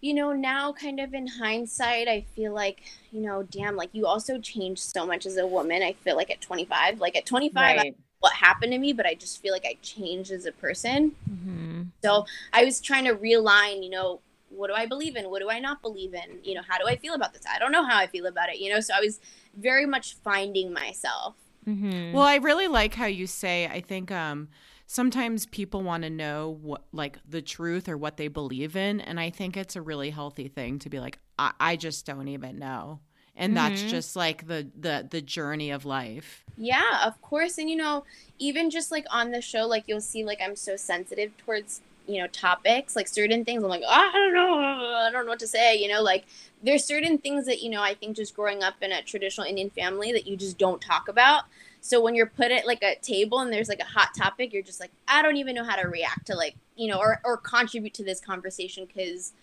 you 0.01 0.13
know, 0.15 0.33
now 0.33 0.73
kind 0.73 0.99
of 0.99 1.13
in 1.13 1.25
hindsight, 1.27 2.07
I 2.07 2.21
feel 2.35 2.53
like, 2.53 2.81
you 3.11 3.21
know, 3.21 3.43
damn, 3.43 3.75
like 3.75 3.89
you 3.93 4.05
also 4.07 4.39
changed 4.39 4.81
so 4.81 5.05
much 5.05 5.25
as 5.27 5.37
a 5.37 5.45
woman. 5.45 5.83
I 5.83 5.93
feel 5.93 6.15
like 6.15 6.29
at 6.31 6.41
25, 6.41 6.99
like 6.99 7.15
at 7.15 7.25
25, 7.27 7.63
I- 7.63 7.75
right. 7.77 7.95
What 8.19 8.33
happened 8.33 8.71
to 8.71 8.77
me, 8.77 8.93
but 8.93 9.05
I 9.05 9.13
just 9.13 9.41
feel 9.41 9.53
like 9.53 9.65
I 9.65 9.77
changed 9.81 10.31
as 10.31 10.45
a 10.45 10.51
person. 10.51 11.15
Mhm. 11.29 11.91
So 12.03 12.25
I 12.53 12.63
was 12.63 12.81
trying 12.81 13.05
to 13.05 13.15
realign, 13.15 13.83
you 13.83 13.89
know, 13.89 14.21
what 14.49 14.67
do 14.67 14.73
I 14.73 14.85
believe 14.85 15.15
in? 15.15 15.29
What 15.29 15.41
do 15.41 15.49
I 15.49 15.59
not 15.59 15.81
believe 15.81 16.13
in? 16.13 16.39
You 16.43 16.55
know, 16.55 16.61
how 16.67 16.77
do 16.77 16.87
I 16.87 16.95
feel 16.95 17.13
about 17.13 17.33
this? 17.33 17.43
I 17.49 17.59
don't 17.59 17.71
know 17.71 17.85
how 17.85 17.97
I 17.97 18.07
feel 18.07 18.25
about 18.25 18.49
it, 18.49 18.59
you 18.59 18.73
know? 18.73 18.79
So 18.79 18.93
I 18.95 19.01
was 19.01 19.19
very 19.55 19.85
much 19.85 20.15
finding 20.15 20.71
myself. 20.73 21.35
Mhm. 21.67 22.13
Well, 22.13 22.23
I 22.23 22.35
really 22.37 22.67
like 22.67 22.95
how 22.95 23.07
you 23.07 23.27
say. 23.27 23.67
I 23.67 23.81
think 23.81 24.09
um, 24.09 24.47
sometimes 24.85 25.45
people 25.45 25.81
want 25.81 26.03
to 26.03 26.09
know 26.09 26.57
what, 26.61 26.83
like, 26.93 27.19
the 27.27 27.41
truth 27.41 27.89
or 27.89 27.97
what 27.97 28.15
they 28.15 28.29
believe 28.29 28.77
in, 28.77 29.01
and 29.01 29.19
I 29.19 29.29
think 29.29 29.57
it's 29.57 29.75
a 29.75 29.81
really 29.81 30.09
healthy 30.11 30.47
thing 30.47 30.79
to 30.79 30.89
be 30.89 31.01
like, 31.01 31.19
I, 31.37 31.51
I 31.59 31.75
just 31.75 32.05
don't 32.05 32.29
even 32.29 32.57
know, 32.57 33.01
and 33.37 33.55
that's 33.55 33.83
Mhm. 33.83 33.89
just 33.89 34.15
like 34.15 34.47
the 34.47 34.67
the 34.79 35.07
the 35.09 35.21
journey 35.21 35.69
of 35.71 35.85
life. 35.85 36.43
Yeah, 36.57 37.05
of 37.05 37.21
course. 37.21 37.57
And 37.57 37.69
you 37.69 37.75
know, 37.75 38.03
even 38.39 38.69
just 38.69 38.91
like 38.91 39.05
on 39.11 39.31
the 39.31 39.41
show, 39.41 39.67
like 39.67 39.83
you'll 39.87 40.01
see, 40.01 40.23
like 40.23 40.39
I'm 40.41 40.55
so 40.55 40.75
sensitive 40.75 41.35
towards 41.37 41.81
you 42.07 42.21
know 42.21 42.27
topics 42.27 42.95
like 42.95 43.05
certain 43.05 43.43
things 43.43 43.61
i'm 43.61 43.69
like 43.69 43.81
oh, 43.85 43.89
i 43.89 44.11
don't 44.13 44.33
know 44.33 44.59
i 44.59 45.09
don't 45.11 45.25
know 45.25 45.29
what 45.31 45.39
to 45.39 45.45
say 45.45 45.75
you 45.75 45.89
know 45.89 46.01
like 46.01 46.23
there's 46.63 46.85
certain 46.85 47.17
things 47.17 47.45
that 47.45 47.61
you 47.61 47.69
know 47.69 47.81
i 47.81 47.93
think 47.93 48.15
just 48.15 48.33
growing 48.33 48.63
up 48.63 48.75
in 48.81 48.93
a 48.93 49.01
traditional 49.01 49.45
indian 49.45 49.69
family 49.69 50.13
that 50.13 50.25
you 50.25 50.37
just 50.37 50.57
don't 50.57 50.81
talk 50.81 51.09
about 51.09 51.43
so 51.81 52.01
when 52.01 52.15
you're 52.15 52.25
put 52.25 52.49
at 52.49 52.65
like 52.65 52.81
a 52.81 52.95
table 53.01 53.39
and 53.39 53.51
there's 53.51 53.67
like 53.67 53.81
a 53.81 53.83
hot 53.83 54.13
topic 54.17 54.53
you're 54.53 54.63
just 54.63 54.79
like 54.79 54.91
i 55.09 55.21
don't 55.21 55.35
even 55.35 55.53
know 55.53 55.65
how 55.65 55.75
to 55.75 55.85
react 55.85 56.25
to 56.27 56.33
like 56.33 56.55
you 56.77 56.87
know 56.87 56.97
or, 56.97 57.19
or 57.25 57.35
contribute 57.35 57.93
to 57.93 58.05
this 58.05 58.21
conversation 58.21 58.85
because 58.85 59.33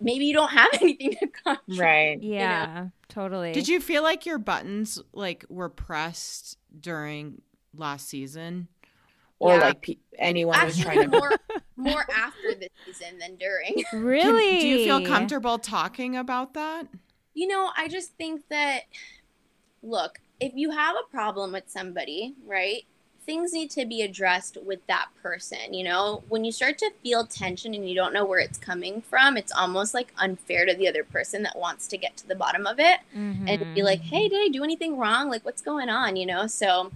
maybe 0.00 0.24
you 0.26 0.34
don't 0.34 0.50
have 0.50 0.68
anything 0.80 1.12
to 1.12 1.26
contribute 1.28 1.78
Right. 1.80 2.22
Yeah, 2.22 2.68
you 2.68 2.74
know? 2.84 2.90
totally. 3.08 3.52
Did 3.52 3.68
you 3.68 3.80
feel 3.80 4.02
like 4.02 4.26
your 4.26 4.38
buttons 4.38 5.00
like 5.12 5.44
were 5.48 5.68
pressed 5.68 6.58
during 6.78 7.42
last 7.74 8.08
season? 8.08 8.68
Or 9.38 9.52
Yeah. 9.54 9.60
like 9.60 9.82
pe- 9.82 9.96
anyone 10.18 10.64
was 10.64 10.78
trying 10.78 11.02
to. 11.02 11.08
more 11.08 11.32
more 11.76 12.06
after 12.16 12.54
the 12.54 12.68
season 12.86 13.18
than 13.18 13.36
during 13.36 13.84
Can- 13.90 14.02
really? 14.02 14.60
do 14.60 14.66
you 14.68 14.78
feel 14.84 15.04
comfortable 15.06 15.58
talking 15.58 16.16
about 16.16 16.54
that? 16.54 16.86
You 17.34 17.46
know, 17.48 17.70
I 17.76 17.88
just 17.88 18.16
think 18.16 18.48
that, 18.48 18.84
look, 19.82 20.18
if 20.40 20.52
you 20.54 20.70
have 20.70 20.96
a 20.96 21.10
problem 21.10 21.52
with 21.52 21.64
somebody, 21.66 22.34
right, 22.46 22.84
things 23.26 23.52
need 23.52 23.70
to 23.70 23.84
be 23.84 24.02
addressed 24.02 24.56
with 24.64 24.86
that 24.86 25.08
person. 25.20 25.74
You 25.74 25.84
know, 25.84 26.22
when 26.28 26.44
you 26.44 26.52
start 26.52 26.78
to 26.78 26.90
feel 27.02 27.26
tension 27.26 27.74
and 27.74 27.88
you 27.88 27.94
don't 27.94 28.14
know 28.14 28.24
where 28.24 28.38
it's 28.38 28.56
coming 28.56 29.02
from, 29.02 29.36
it's 29.36 29.52
almost 29.52 29.92
like 29.94 30.12
unfair 30.16 30.64
to 30.64 30.74
the 30.74 30.86
other 30.88 31.02
person 31.04 31.42
that 31.42 31.58
wants 31.58 31.88
to 31.88 31.98
get 31.98 32.16
to 32.18 32.28
the 32.28 32.36
bottom 32.36 32.66
of 32.66 32.78
it 32.78 33.00
and 33.12 33.46
be 33.46 33.56
Mm-hmm. 33.56 33.80
like, 33.80 34.00
hey, 34.00 34.28
did 34.28 34.38
I 34.44 34.48
do 34.48 34.62
anything 34.62 34.96
wrong? 34.96 35.28
Like, 35.28 35.44
what's 35.44 35.60
going 35.60 35.88
on? 35.88 36.14
You 36.16 36.26
know, 36.26 36.46
so 36.46 36.92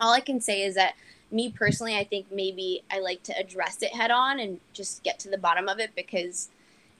all 0.00 0.12
I 0.12 0.20
can 0.20 0.40
say 0.40 0.62
is 0.62 0.74
that 0.74 0.94
me 1.30 1.50
personally, 1.50 1.96
I 1.96 2.04
think 2.04 2.26
maybe 2.30 2.82
I 2.90 3.00
like 3.00 3.22
to 3.24 3.38
address 3.38 3.82
it 3.82 3.94
head 3.94 4.10
on 4.10 4.38
and 4.38 4.60
just 4.74 5.02
get 5.02 5.18
to 5.20 5.30
the 5.30 5.38
bottom 5.38 5.68
of 5.68 5.78
it 5.80 5.90
because 5.96 6.50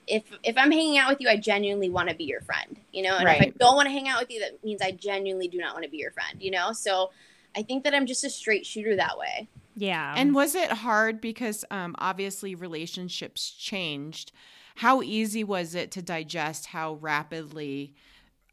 if 0.09 0.23
if 0.43 0.57
I'm 0.57 0.71
hanging 0.71 0.99
out 0.99 1.11
with 1.11 1.21
you, 1.21 1.29
I 1.29 1.37
genuinely 1.37 1.91
want 1.91 2.09
to 2.09 2.15
be 2.15 2.25
your 2.25 2.41
friend, 2.41 2.77
you 2.93 3.03
know. 3.03 3.17
And 3.19 3.29
if 3.29 3.43
I 3.43 3.53
don't 3.59 3.77
want 3.77 3.87
to 3.87 3.93
hang 3.93 4.09
out 4.09 4.21
with 4.21 4.31
you, 4.31 4.41
that 4.41 4.65
means 4.65 4.81
I 4.81 4.93
genuinely 4.93 5.49
do 5.49 5.59
not 5.59 5.75
want 5.75 5.85
to 5.85 5.91
be 5.91 5.99
your 5.99 6.13
friend, 6.13 6.41
you 6.41 6.51
know. 6.51 6.73
So 6.73 7.11
I 7.57 7.63
think 7.63 7.85
that 7.85 7.95
I'm 7.95 8.07
just 8.07 8.23
a 8.25 8.31
straight 8.31 8.67
shooter 8.67 8.95
that 8.97 9.19
way. 9.19 9.49
yeah. 9.75 10.15
And 10.17 10.35
was 10.35 10.55
it 10.55 10.71
hard 10.71 11.21
because 11.21 11.65
um, 11.71 11.95
obviously 11.99 12.55
relationships 12.55 13.51
changed? 13.51 14.33
How 14.77 15.01
easy 15.01 15.43
was 15.43 15.75
it 15.75 15.91
to 15.93 16.03
digest 16.03 16.67
how 16.67 16.95
rapidly 16.95 17.95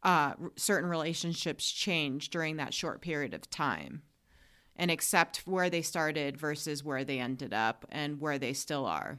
uh, 0.02 0.32
r- 0.40 0.52
certain 0.56 0.88
relationships 0.88 1.70
changed 1.70 2.32
during 2.32 2.56
that 2.56 2.72
short 2.72 3.00
period 3.02 3.34
of 3.34 3.50
time 3.50 4.02
and 4.76 4.90
accept 4.90 5.42
where 5.46 5.70
they 5.70 5.82
started 5.82 6.36
versus 6.36 6.82
where 6.82 7.04
they 7.04 7.18
ended 7.18 7.52
up 7.52 7.84
and 7.90 8.20
where 8.20 8.38
they 8.38 8.52
still 8.52 8.86
are? 8.86 9.18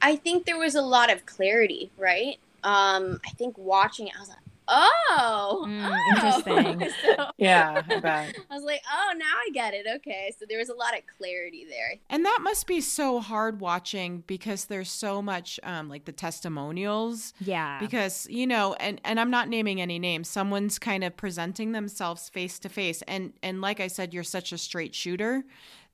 I 0.00 0.16
think 0.16 0.46
there 0.46 0.58
was 0.58 0.74
a 0.74 0.82
lot 0.82 1.12
of 1.12 1.26
clarity, 1.26 1.90
right? 1.98 2.38
Um, 2.64 3.20
I 3.26 3.30
think 3.36 3.56
watching 3.58 4.08
it, 4.08 4.14
I 4.16 4.20
was 4.20 4.30
like, 4.30 4.38
oh, 4.68 5.64
Mm, 5.66 5.90
oh. 5.90 6.14
interesting. 6.14 6.90
so 7.16 7.30
Yeah, 7.38 7.82
I. 7.88 8.32
I 8.50 8.54
was 8.54 8.64
like, 8.64 8.82
oh, 8.92 9.12
now 9.16 9.24
I 9.24 9.50
get 9.52 9.74
it. 9.74 9.86
Okay, 9.96 10.34
so 10.38 10.44
there 10.48 10.58
was 10.58 10.68
a 10.68 10.74
lot 10.74 10.96
of 10.96 11.02
clarity 11.18 11.66
there. 11.68 11.94
And 12.10 12.24
that 12.24 12.40
must 12.42 12.66
be 12.66 12.80
so 12.80 13.20
hard 13.20 13.60
watching 13.60 14.24
because 14.26 14.66
there's 14.66 14.90
so 14.90 15.22
much 15.22 15.58
um, 15.62 15.88
like 15.88 16.04
the 16.04 16.12
testimonials 16.12 17.34
yeah. 17.40 17.78
because 17.78 18.26
you 18.30 18.46
know 18.46 18.74
and 18.74 19.00
and 19.04 19.20
i'm 19.20 19.30
not 19.30 19.48
naming 19.48 19.80
any 19.80 19.98
names 19.98 20.28
someone's 20.28 20.78
kind 20.78 21.04
of 21.04 21.16
presenting 21.16 21.72
themselves 21.72 22.28
face 22.28 22.58
to 22.58 22.68
face 22.68 23.02
and 23.02 23.32
and 23.42 23.60
like 23.60 23.80
i 23.80 23.86
said 23.86 24.12
you're 24.12 24.24
such 24.24 24.52
a 24.52 24.58
straight 24.58 24.94
shooter 24.94 25.44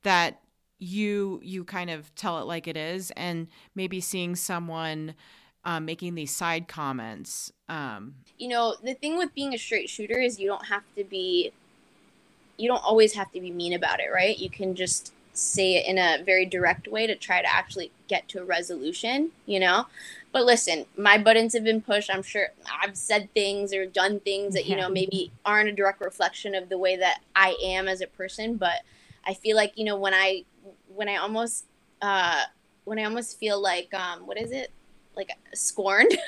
that 0.03 0.41
you 0.79 1.39
you 1.43 1.63
kind 1.63 1.89
of 1.89 2.13
tell 2.15 2.39
it 2.39 2.45
like 2.45 2.67
it 2.67 2.77
is 2.77 3.11
and 3.11 3.47
maybe 3.75 3.99
seeing 3.99 4.35
someone 4.35 5.15
um, 5.65 5.85
making 5.85 6.15
these 6.15 6.35
side 6.35 6.67
comments 6.67 7.51
um, 7.69 8.15
you 8.37 8.47
know, 8.47 8.75
the 8.83 8.93
thing 8.93 9.17
with 9.17 9.33
being 9.33 9.53
a 9.53 9.57
straight 9.57 9.89
shooter 9.89 10.19
is 10.19 10.39
you 10.39 10.47
don't 10.47 10.65
have 10.65 10.83
to 10.95 11.03
be, 11.03 11.51
you 12.57 12.67
don't 12.67 12.83
always 12.83 13.13
have 13.13 13.31
to 13.31 13.39
be 13.39 13.51
mean 13.51 13.73
about 13.73 13.99
it, 13.99 14.09
right? 14.13 14.37
You 14.37 14.49
can 14.49 14.75
just 14.75 15.13
say 15.33 15.75
it 15.75 15.87
in 15.87 15.97
a 15.97 16.23
very 16.23 16.45
direct 16.45 16.87
way 16.87 17.07
to 17.07 17.15
try 17.15 17.41
to 17.41 17.51
actually 17.51 17.91
get 18.07 18.27
to 18.29 18.41
a 18.41 18.45
resolution, 18.45 19.31
you 19.45 19.59
know? 19.59 19.87
But 20.31 20.45
listen, 20.45 20.85
my 20.97 21.17
buttons 21.17 21.53
have 21.53 21.63
been 21.63 21.81
pushed. 21.81 22.13
I'm 22.13 22.21
sure 22.21 22.49
I've 22.81 22.97
said 22.97 23.33
things 23.33 23.73
or 23.73 23.85
done 23.85 24.19
things 24.19 24.53
that, 24.55 24.65
you 24.65 24.75
know, 24.75 24.89
maybe 24.89 25.31
aren't 25.45 25.69
a 25.69 25.73
direct 25.73 26.01
reflection 26.01 26.53
of 26.53 26.69
the 26.69 26.77
way 26.77 26.97
that 26.97 27.21
I 27.35 27.55
am 27.63 27.87
as 27.87 28.01
a 28.01 28.07
person, 28.07 28.57
but 28.57 28.81
I 29.25 29.33
feel 29.33 29.55
like, 29.55 29.73
you 29.77 29.85
know, 29.85 29.95
when 29.95 30.13
I, 30.13 30.43
when 30.93 31.07
I 31.07 31.17
almost, 31.17 31.65
uh, 32.01 32.43
when 32.83 32.99
I 32.99 33.05
almost 33.05 33.39
feel 33.39 33.61
like, 33.61 33.93
um, 33.93 34.27
what 34.27 34.37
is 34.37 34.51
it? 34.51 34.71
Like 35.15 35.31
scorned. 35.53 36.17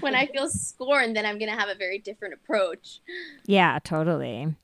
When 0.00 0.14
I 0.14 0.26
feel 0.32 0.48
scorned, 0.48 1.16
then 1.16 1.26
I'm 1.26 1.38
going 1.38 1.50
to 1.50 1.58
have 1.58 1.68
a 1.68 1.74
very 1.74 1.98
different 1.98 2.34
approach. 2.34 3.00
Yeah, 3.46 3.78
totally. 3.82 4.54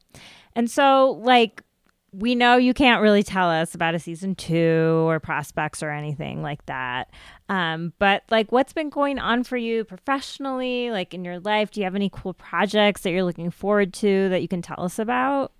And 0.54 0.70
so, 0.70 1.18
like, 1.22 1.62
we 2.12 2.34
know 2.34 2.56
you 2.56 2.74
can't 2.74 3.00
really 3.00 3.22
tell 3.22 3.48
us 3.48 3.74
about 3.74 3.94
a 3.94 3.98
season 3.98 4.34
two 4.34 5.04
or 5.08 5.18
prospects 5.18 5.82
or 5.82 5.90
anything 5.90 6.42
like 6.42 6.64
that. 6.66 7.10
Um, 7.48 7.94
but, 7.98 8.22
like, 8.30 8.52
what's 8.52 8.72
been 8.72 8.90
going 8.90 9.18
on 9.18 9.44
for 9.44 9.56
you 9.56 9.84
professionally, 9.84 10.90
like 10.90 11.14
in 11.14 11.24
your 11.24 11.40
life? 11.40 11.70
Do 11.70 11.80
you 11.80 11.84
have 11.84 11.94
any 11.94 12.10
cool 12.12 12.34
projects 12.34 13.02
that 13.02 13.10
you're 13.10 13.24
looking 13.24 13.50
forward 13.50 13.94
to 13.94 14.28
that 14.28 14.42
you 14.42 14.48
can 14.48 14.62
tell 14.62 14.82
us 14.82 14.98
about? 14.98 15.52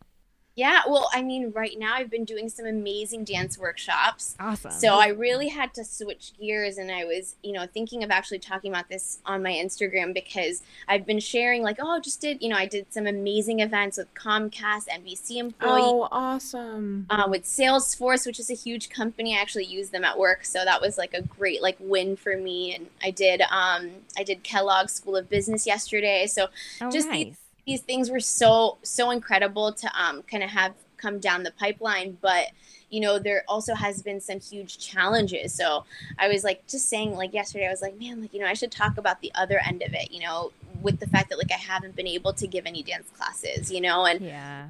Yeah, 0.54 0.82
well, 0.86 1.08
I 1.14 1.22
mean, 1.22 1.50
right 1.52 1.78
now 1.78 1.94
I've 1.94 2.10
been 2.10 2.24
doing 2.26 2.50
some 2.50 2.66
amazing 2.66 3.24
dance 3.24 3.56
workshops. 3.56 4.34
Awesome. 4.38 4.70
So 4.72 4.98
I 4.98 5.08
really 5.08 5.48
had 5.48 5.72
to 5.74 5.84
switch 5.84 6.32
gears 6.38 6.76
and 6.76 6.90
I 6.90 7.04
was, 7.04 7.36
you 7.42 7.52
know, 7.52 7.66
thinking 7.66 8.04
of 8.04 8.10
actually 8.10 8.38
talking 8.38 8.70
about 8.70 8.90
this 8.90 9.20
on 9.24 9.42
my 9.42 9.52
Instagram 9.52 10.12
because 10.12 10.62
I've 10.86 11.06
been 11.06 11.20
sharing 11.20 11.62
like, 11.62 11.78
oh, 11.80 12.00
just 12.00 12.20
did, 12.20 12.42
you 12.42 12.50
know, 12.50 12.56
I 12.56 12.66
did 12.66 12.92
some 12.92 13.06
amazing 13.06 13.60
events 13.60 13.96
with 13.96 14.12
Comcast, 14.14 14.88
NBC 14.88 15.36
employees, 15.36 15.84
Oh, 15.84 16.08
awesome. 16.12 17.06
uh, 17.08 17.26
with 17.30 17.44
Salesforce, 17.44 18.26
which 18.26 18.38
is 18.38 18.50
a 18.50 18.54
huge 18.54 18.90
company. 18.90 19.34
I 19.34 19.40
actually 19.40 19.64
use 19.64 19.88
them 19.88 20.04
at 20.04 20.18
work, 20.18 20.44
so 20.44 20.64
that 20.66 20.82
was 20.82 20.98
like 20.98 21.14
a 21.14 21.22
great 21.22 21.62
like 21.62 21.76
win 21.80 22.14
for 22.14 22.36
me. 22.36 22.74
And 22.74 22.88
I 23.02 23.10
did 23.10 23.40
um 23.50 23.90
I 24.18 24.22
did 24.22 24.42
Kellogg 24.42 24.90
School 24.90 25.16
of 25.16 25.30
Business 25.30 25.66
yesterday, 25.66 26.26
so 26.26 26.48
oh, 26.82 26.90
just 26.90 27.08
nice. 27.08 27.24
these 27.24 27.36
things 27.66 28.10
were 28.10 28.20
so 28.20 28.78
so 28.82 29.10
incredible 29.10 29.72
to 29.72 29.90
um 30.00 30.22
kind 30.22 30.42
of 30.42 30.50
have 30.50 30.74
come 30.96 31.18
down 31.18 31.42
the 31.42 31.50
pipeline, 31.52 32.16
but 32.20 32.48
you 32.90 33.00
know 33.00 33.18
there 33.18 33.44
also 33.48 33.74
has 33.74 34.02
been 34.02 34.20
some 34.20 34.40
huge 34.40 34.78
challenges. 34.78 35.52
So 35.52 35.84
I 36.18 36.28
was 36.28 36.44
like 36.44 36.66
just 36.66 36.88
saying 36.88 37.14
like 37.14 37.32
yesterday, 37.32 37.66
I 37.66 37.70
was 37.70 37.82
like, 37.82 37.98
man, 37.98 38.20
like 38.20 38.32
you 38.32 38.40
know 38.40 38.46
I 38.46 38.54
should 38.54 38.70
talk 38.70 38.98
about 38.98 39.20
the 39.20 39.32
other 39.34 39.60
end 39.66 39.82
of 39.82 39.92
it. 39.94 40.10
You 40.10 40.20
know, 40.20 40.52
with 40.80 41.00
the 41.00 41.06
fact 41.06 41.30
that 41.30 41.38
like 41.38 41.52
I 41.52 41.56
haven't 41.56 41.96
been 41.96 42.06
able 42.06 42.32
to 42.34 42.46
give 42.46 42.66
any 42.66 42.82
dance 42.82 43.08
classes. 43.16 43.70
You 43.70 43.80
know, 43.80 44.06
and 44.06 44.20
yeah. 44.20 44.66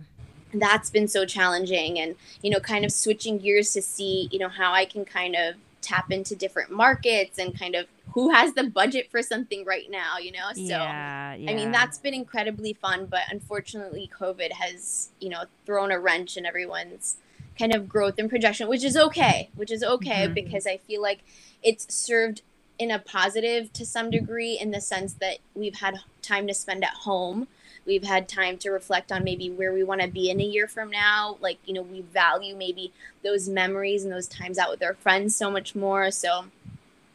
that's 0.55 0.91
been 0.91 1.09
so 1.09 1.25
challenging 1.25 1.99
and 1.99 2.15
you 2.43 2.51
know 2.51 2.61
kind 2.61 2.85
of 2.85 2.93
switching 2.93 3.39
gears 3.39 3.73
to 3.73 3.81
see 3.81 4.29
you 4.31 4.39
know 4.39 4.51
how 4.51 4.71
i 4.75 4.85
can 4.85 5.03
kind 5.03 5.35
of 5.35 5.55
tap 5.81 6.13
into 6.13 6.37
different 6.37 6.71
markets 6.71 7.39
and 7.39 7.59
kind 7.59 7.75
of 7.75 7.87
who 8.15 8.31
has 8.31 8.55
the 8.55 8.65
budget 8.65 9.11
for 9.11 9.23
something 9.23 9.65
right 9.65 9.91
now 9.91 10.19
you 10.19 10.31
know 10.33 10.49
so 10.55 10.61
yeah, 10.61 11.35
yeah. 11.35 11.51
i 11.51 11.55
mean 11.55 11.71
that's 11.73 11.99
been 11.99 12.15
incredibly 12.15 12.73
fun 12.73 13.07
but 13.07 13.21
unfortunately 13.31 14.11
covid 14.19 14.53
has 14.53 15.11
you 15.21 15.29
know 15.29 15.45
thrown 15.67 15.91
a 15.93 15.99
wrench 15.99 16.37
in 16.37 16.45
everyone's 16.47 17.17
kind 17.59 17.75
of 17.75 17.89
growth 17.89 18.15
and 18.19 18.29
projection 18.31 18.69
which 18.69 18.85
is 18.85 18.97
okay 18.97 19.51
which 19.57 19.71
is 19.71 19.83
okay 19.83 20.27
Mhm. 20.27 20.35
because 20.35 20.67
i 20.67 20.77
feel 20.77 21.03
like 21.03 21.21
it's 21.63 21.93
served 21.95 22.43
in 22.79 22.91
a 22.91 22.99
positive 22.99 23.73
to 23.75 23.85
some 23.87 24.11
degree 24.11 24.59
in 24.59 24.71
the 24.71 24.81
sense 24.81 25.13
that 25.15 25.39
we've 25.55 25.77
had 25.77 26.01
time 26.23 26.47
to 26.47 26.55
spend 26.55 26.83
at 26.83 26.91
home 26.91 27.47
we've 27.85 28.05
had 28.05 28.29
time 28.29 28.57
to 28.59 28.71
reflect 28.71 29.13
on 29.13 29.23
maybe 29.25 29.51
where 29.51 29.73
we 29.73 29.85
want 29.85 30.01
to 30.01 30.09
be 30.09 30.31
in 30.31 30.41
a 30.41 30.45
year 30.45 30.67
from 30.67 30.91
now 30.91 31.37
like 31.41 31.59
you 31.67 31.75
know 31.75 31.83
we 31.83 32.01
value 32.01 32.57
maybe 32.57 32.93
those 33.23 33.49
memories 33.49 34.03
and 34.05 34.13
those 34.13 34.27
times 34.29 34.59
out 34.59 34.71
with 34.71 34.83
our 34.83 34.95
friends 34.95 35.37
so 35.37 35.51
much 35.51 35.75
more 35.75 36.11
so 36.11 36.45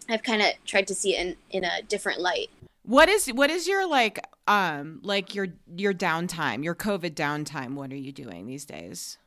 i've 0.10 0.24
kind 0.24 0.42
of 0.42 0.50
tried 0.66 0.88
to 0.88 0.96
see 0.96 1.16
it 1.16 1.26
in 1.26 1.36
in 1.52 1.64
a 1.64 1.82
different 1.84 2.20
light 2.20 2.50
what 2.84 3.10
is 3.10 3.28
what 3.28 3.50
is 3.50 3.68
your 3.68 3.88
like 3.88 4.26
um 4.48 5.00
like 5.04 5.36
your 5.36 5.48
your 5.76 5.94
downtime 5.94 6.64
your 6.64 6.76
covid 6.76 7.12
downtime 7.12 7.74
what 7.74 7.92
are 7.92 7.98
you 7.98 8.12
doing 8.12 8.48
these 8.48 8.66
days 8.66 9.18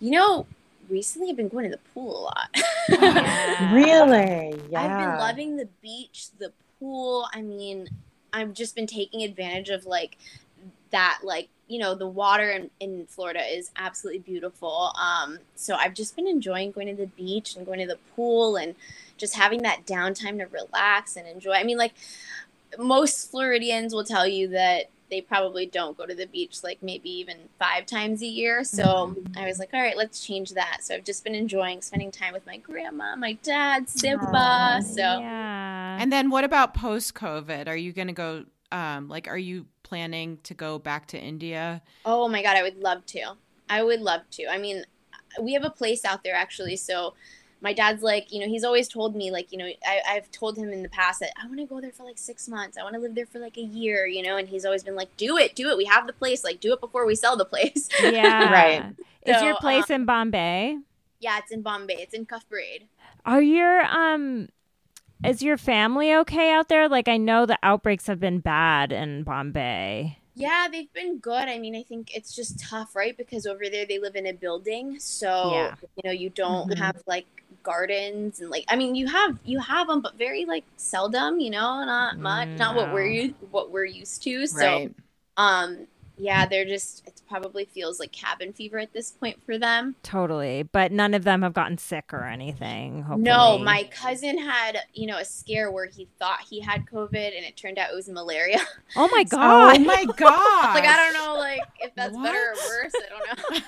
you 0.00 0.10
know 0.10 0.46
recently 0.88 1.30
i've 1.30 1.36
been 1.36 1.48
going 1.48 1.64
to 1.64 1.70
the 1.70 1.92
pool 1.94 2.18
a 2.18 2.22
lot 2.22 2.48
Yeah. 2.88 3.72
Really? 3.72 4.60
Yeah. 4.70 4.82
I've 4.82 4.98
been 4.98 5.18
loving 5.18 5.56
the 5.56 5.68
beach, 5.82 6.28
the 6.38 6.52
pool. 6.78 7.26
I 7.32 7.42
mean, 7.42 7.88
I've 8.32 8.54
just 8.54 8.74
been 8.74 8.86
taking 8.86 9.22
advantage 9.22 9.68
of 9.68 9.84
like 9.84 10.16
that, 10.90 11.20
like, 11.22 11.48
you 11.66 11.78
know, 11.78 11.94
the 11.94 12.06
water 12.06 12.50
in, 12.50 12.70
in 12.80 13.06
Florida 13.06 13.40
is 13.40 13.70
absolutely 13.76 14.20
beautiful. 14.20 14.92
Um, 14.98 15.38
so 15.54 15.74
I've 15.74 15.94
just 15.94 16.16
been 16.16 16.26
enjoying 16.26 16.70
going 16.70 16.86
to 16.86 16.94
the 16.94 17.08
beach 17.08 17.56
and 17.56 17.66
going 17.66 17.80
to 17.80 17.86
the 17.86 17.98
pool 18.16 18.56
and 18.56 18.74
just 19.18 19.34
having 19.34 19.62
that 19.62 19.86
downtime 19.86 20.38
to 20.38 20.46
relax 20.46 21.16
and 21.16 21.26
enjoy. 21.28 21.52
I 21.52 21.64
mean, 21.64 21.76
like, 21.78 21.92
most 22.78 23.30
Floridians 23.30 23.94
will 23.94 24.04
tell 24.04 24.26
you 24.26 24.48
that 24.48 24.90
they 25.10 25.20
probably 25.20 25.64
don't 25.66 25.96
go 25.96 26.04
to 26.04 26.14
the 26.14 26.26
beach 26.26 26.62
like 26.62 26.82
maybe 26.82 27.10
even 27.10 27.36
five 27.58 27.86
times 27.86 28.22
a 28.22 28.26
year. 28.26 28.62
So 28.64 28.84
Mm-hmm. 28.84 29.38
I 29.38 29.46
was 29.46 29.58
like, 29.58 29.70
all 29.72 29.80
right, 29.80 29.96
let's 29.96 30.24
change 30.24 30.50
that. 30.50 30.78
So 30.82 30.94
I've 30.94 31.04
just 31.04 31.24
been 31.24 31.34
enjoying 31.34 31.80
spending 31.82 32.10
time 32.10 32.32
with 32.32 32.44
my 32.46 32.56
grandma, 32.58 33.16
my 33.16 33.34
dad, 33.42 33.88
Simba. 33.88 34.26
Aw. 34.32 34.80
So 34.80 35.00
yeah. 35.00 35.96
And 36.00 36.12
then 36.12 36.30
what 36.30 36.44
about 36.44 36.74
post 36.74 37.14
COVID? 37.14 37.68
Are 37.68 37.76
you 37.76 37.92
going 37.92 38.08
to 38.08 38.12
go 38.12 38.44
um 38.70 39.08
like 39.08 39.28
are 39.28 39.38
you 39.38 39.66
planning 39.82 40.38
to 40.42 40.52
go 40.54 40.78
back 40.78 41.06
to 41.08 41.18
India? 41.18 41.80
Oh 42.04 42.28
my 42.28 42.42
god, 42.42 42.56
I 42.56 42.62
would 42.62 42.78
love 42.78 43.06
to. 43.06 43.34
I 43.70 43.82
would 43.82 44.00
love 44.00 44.22
to. 44.32 44.46
I 44.46 44.58
mean, 44.58 44.84
we 45.40 45.54
have 45.54 45.64
a 45.64 45.70
place 45.70 46.04
out 46.04 46.22
there 46.22 46.34
actually, 46.34 46.76
so 46.76 47.14
my 47.60 47.72
dad's 47.72 48.02
like, 48.02 48.32
you 48.32 48.40
know, 48.40 48.46
he's 48.46 48.64
always 48.64 48.88
told 48.88 49.16
me 49.16 49.30
like, 49.30 49.50
you 49.52 49.58
know, 49.58 49.66
I, 49.84 50.00
I've 50.08 50.30
told 50.30 50.56
him 50.56 50.72
in 50.72 50.82
the 50.82 50.88
past 50.88 51.20
that 51.20 51.32
I 51.42 51.46
want 51.46 51.58
to 51.58 51.66
go 51.66 51.80
there 51.80 51.92
for 51.92 52.04
like 52.04 52.18
six 52.18 52.48
months. 52.48 52.78
I 52.78 52.82
want 52.84 52.94
to 52.94 53.00
live 53.00 53.14
there 53.14 53.26
for 53.26 53.38
like 53.40 53.56
a 53.58 53.62
year, 53.62 54.06
you 54.06 54.22
know, 54.22 54.36
and 54.36 54.48
he's 54.48 54.64
always 54.64 54.84
been 54.84 54.94
like, 54.96 55.16
do 55.16 55.36
it, 55.36 55.54
do 55.56 55.68
it. 55.70 55.76
We 55.76 55.84
have 55.86 56.06
the 56.06 56.12
place, 56.12 56.44
like, 56.44 56.60
do 56.60 56.72
it 56.72 56.80
before 56.80 57.06
we 57.06 57.14
sell 57.16 57.36
the 57.36 57.44
place. 57.44 57.88
yeah. 57.98 58.48
Right. 58.48 58.94
Is 59.22 59.40
So, 59.40 59.42
your 59.42 59.54
place 59.54 59.90
in 59.90 60.04
Bombay? 60.04 60.78
yeah, 61.20 61.38
it's 61.38 61.50
in 61.50 61.62
Bombay. 61.62 61.94
It's 61.94 62.14
in 62.14 62.26
Cuff 62.26 62.48
Parade. 62.48 62.88
Are 63.24 63.42
your 63.42 63.84
um 63.84 64.48
is 65.24 65.42
your 65.42 65.58
family 65.58 66.14
okay 66.14 66.52
out 66.52 66.68
there? 66.68 66.88
Like 66.88 67.08
I 67.08 67.18
know 67.18 67.46
the 67.46 67.58
outbreaks 67.62 68.06
have 68.08 68.20
been 68.20 68.40
bad 68.40 68.92
in 68.92 69.24
Bombay. 69.24 70.18
Yeah, 70.34 70.68
they've 70.70 70.92
been 70.92 71.18
good. 71.18 71.48
I 71.48 71.58
mean, 71.58 71.74
I 71.74 71.82
think 71.82 72.14
it's 72.14 72.34
just 72.34 72.60
tough, 72.60 72.94
right? 72.94 73.16
Because 73.16 73.46
over 73.46 73.68
there 73.68 73.86
they 73.86 73.98
live 73.98 74.14
in 74.14 74.26
a 74.26 74.32
building, 74.32 75.00
so 75.00 75.72
Yeah. 75.72 75.76
you 75.96 76.02
know 76.04 76.12
you 76.12 76.30
don't 76.30 76.68
Mhm. 76.68 76.78
have 76.78 77.02
like 77.06 77.26
gardens 77.62 78.40
and 78.40 78.50
like 78.50 78.64
I 78.68 78.76
mean 78.76 78.94
you 78.94 79.06
have 79.08 79.38
you 79.44 79.58
have 79.60 79.88
them, 79.88 80.00
but 80.00 80.16
very 80.16 80.44
like 80.44 80.64
seldom, 80.76 81.40
you 81.40 81.50
know, 81.50 81.84
not 81.84 82.18
much, 82.18 82.48
not 82.58 82.74
what 82.74 82.92
we're 82.92 83.28
No. 83.28 83.34
what 83.50 83.70
we're 83.70 83.84
used 83.84 84.22
to. 84.24 84.46
So 84.46 84.56
Right. 84.56 84.94
um, 85.36 85.86
yeah, 86.18 86.46
they're 86.46 86.64
just 86.64 87.06
it 87.06 87.22
probably 87.28 87.64
feels 87.64 88.00
like 88.00 88.12
cabin 88.12 88.52
fever 88.52 88.78
at 88.78 88.92
this 88.92 89.12
point 89.12 89.42
for 89.44 89.58
them. 89.58 89.94
Totally. 90.02 90.64
But 90.64 90.92
none 90.92 91.14
of 91.14 91.24
them 91.24 91.42
have 91.42 91.52
gotten 91.54 91.78
sick 91.78 92.12
or 92.12 92.24
anything. 92.24 93.02
Hopefully. 93.02 93.22
No, 93.22 93.58
my 93.58 93.84
cousin 93.84 94.38
had 94.38 94.78
you 94.94 95.06
know 95.06 95.18
a 95.18 95.24
scare 95.24 95.70
where 95.70 95.86
he 95.86 96.08
thought 96.18 96.40
he 96.48 96.60
had 96.60 96.86
COVID 96.86 97.36
and 97.36 97.44
it 97.44 97.56
turned 97.56 97.78
out 97.78 97.90
it 97.90 97.94
was 97.94 98.08
malaria. 98.08 98.60
Oh 98.96 99.08
my 99.12 99.24
god. 99.30 99.76
Oh 99.76 99.84
my 99.84 100.04
god. 100.04 100.74
like 100.74 100.84
I 100.84 100.96
don't 100.96 101.14
know, 101.14 101.38
like 101.38 101.60
if 101.80 101.94
that's 101.94 102.16
better 102.16 102.38
or 102.38 102.54
worse. 102.68 102.92
I 102.94 103.08
don't 103.08 103.52
know. 103.52 103.60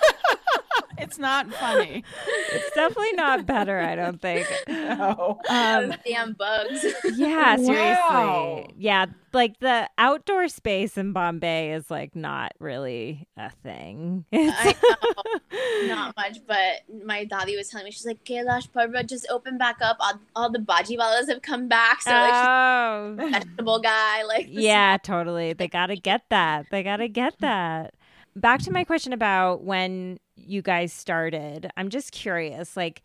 it's 0.99 1.19
not 1.19 1.53
funny. 1.53 2.05
it's 2.53 2.75
definitely 2.75 3.13
not 3.13 3.47
better, 3.47 3.79
I 3.79 3.95
don't 3.95 4.21
think. 4.21 4.47
No. 4.69 5.39
Um 5.49 5.95
damn 6.07 6.33
bugs. 6.33 6.85
yeah, 7.17 7.57
seriously. 7.57 7.75
Wow. 7.75 8.67
Yeah, 8.77 9.07
like 9.33 9.61
the 9.61 9.89
outdoor 9.99 10.49
space 10.49 10.97
in 10.97 11.13
Bombay 11.13 11.73
is 11.73 11.91
like 11.91 12.17
not 12.17 12.40
really 12.59 13.27
a 13.37 13.51
thing. 13.51 14.25
Not 14.33 16.15
much, 16.17 16.39
but 16.47 16.83
my 17.05 17.25
daddy 17.25 17.57
was 17.57 17.69
telling 17.69 17.85
me 17.85 17.91
she's 17.91 18.07
like 18.07 18.25
Kailash 18.25 18.71
Parbat 18.71 19.09
just 19.09 19.27
opened 19.31 19.59
back 19.59 19.79
up. 19.81 19.97
All, 20.01 20.21
all 20.35 20.51
the 20.51 20.59
bhajiwalas 20.59 21.29
have 21.29 21.43
come 21.43 21.69
back, 21.69 22.03
so 22.03 22.11
like 22.11 22.33
oh. 22.35 23.17
she's 23.19 23.27
a 23.27 23.31
vegetable 23.31 23.81
guy. 23.81 24.23
Like 24.25 24.47
yeah, 24.49 24.97
totally. 25.03 25.53
They 25.53 25.69
got 25.69 25.87
to 25.87 25.97
get 25.97 26.23
that. 26.31 26.67
They 26.71 26.83
got 26.83 26.99
to 26.99 27.09
get 27.09 27.39
that. 27.41 27.95
Back 28.37 28.61
to 28.63 28.73
my 28.73 28.85
question 28.85 29.13
about 29.13 29.65
when 29.65 30.19
you 30.37 30.63
guys 30.63 30.93
started. 30.93 31.71
I'm 31.77 31.89
just 31.89 32.13
curious 32.13 32.77
like 32.77 33.03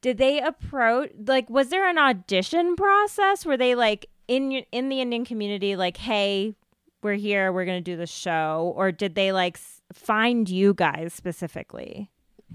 did 0.00 0.18
they 0.18 0.40
approach 0.40 1.10
like 1.26 1.48
was 1.48 1.68
there 1.68 1.88
an 1.88 1.96
audition 1.96 2.76
process 2.76 3.46
were 3.46 3.56
they 3.56 3.74
like 3.74 4.06
in 4.28 4.64
in 4.72 4.88
the 4.88 5.00
Indian 5.00 5.24
community 5.24 5.76
like 5.76 5.96
hey, 5.96 6.54
we're 7.02 7.14
here, 7.14 7.52
we're 7.52 7.64
going 7.64 7.82
to 7.82 7.90
do 7.90 7.96
the 7.96 8.06
show 8.06 8.72
or 8.76 8.92
did 8.92 9.14
they 9.14 9.32
like 9.32 9.56
s- 9.56 9.82
find 9.92 10.48
you 10.48 10.74
guys 10.74 11.12
specifically? 11.12 12.10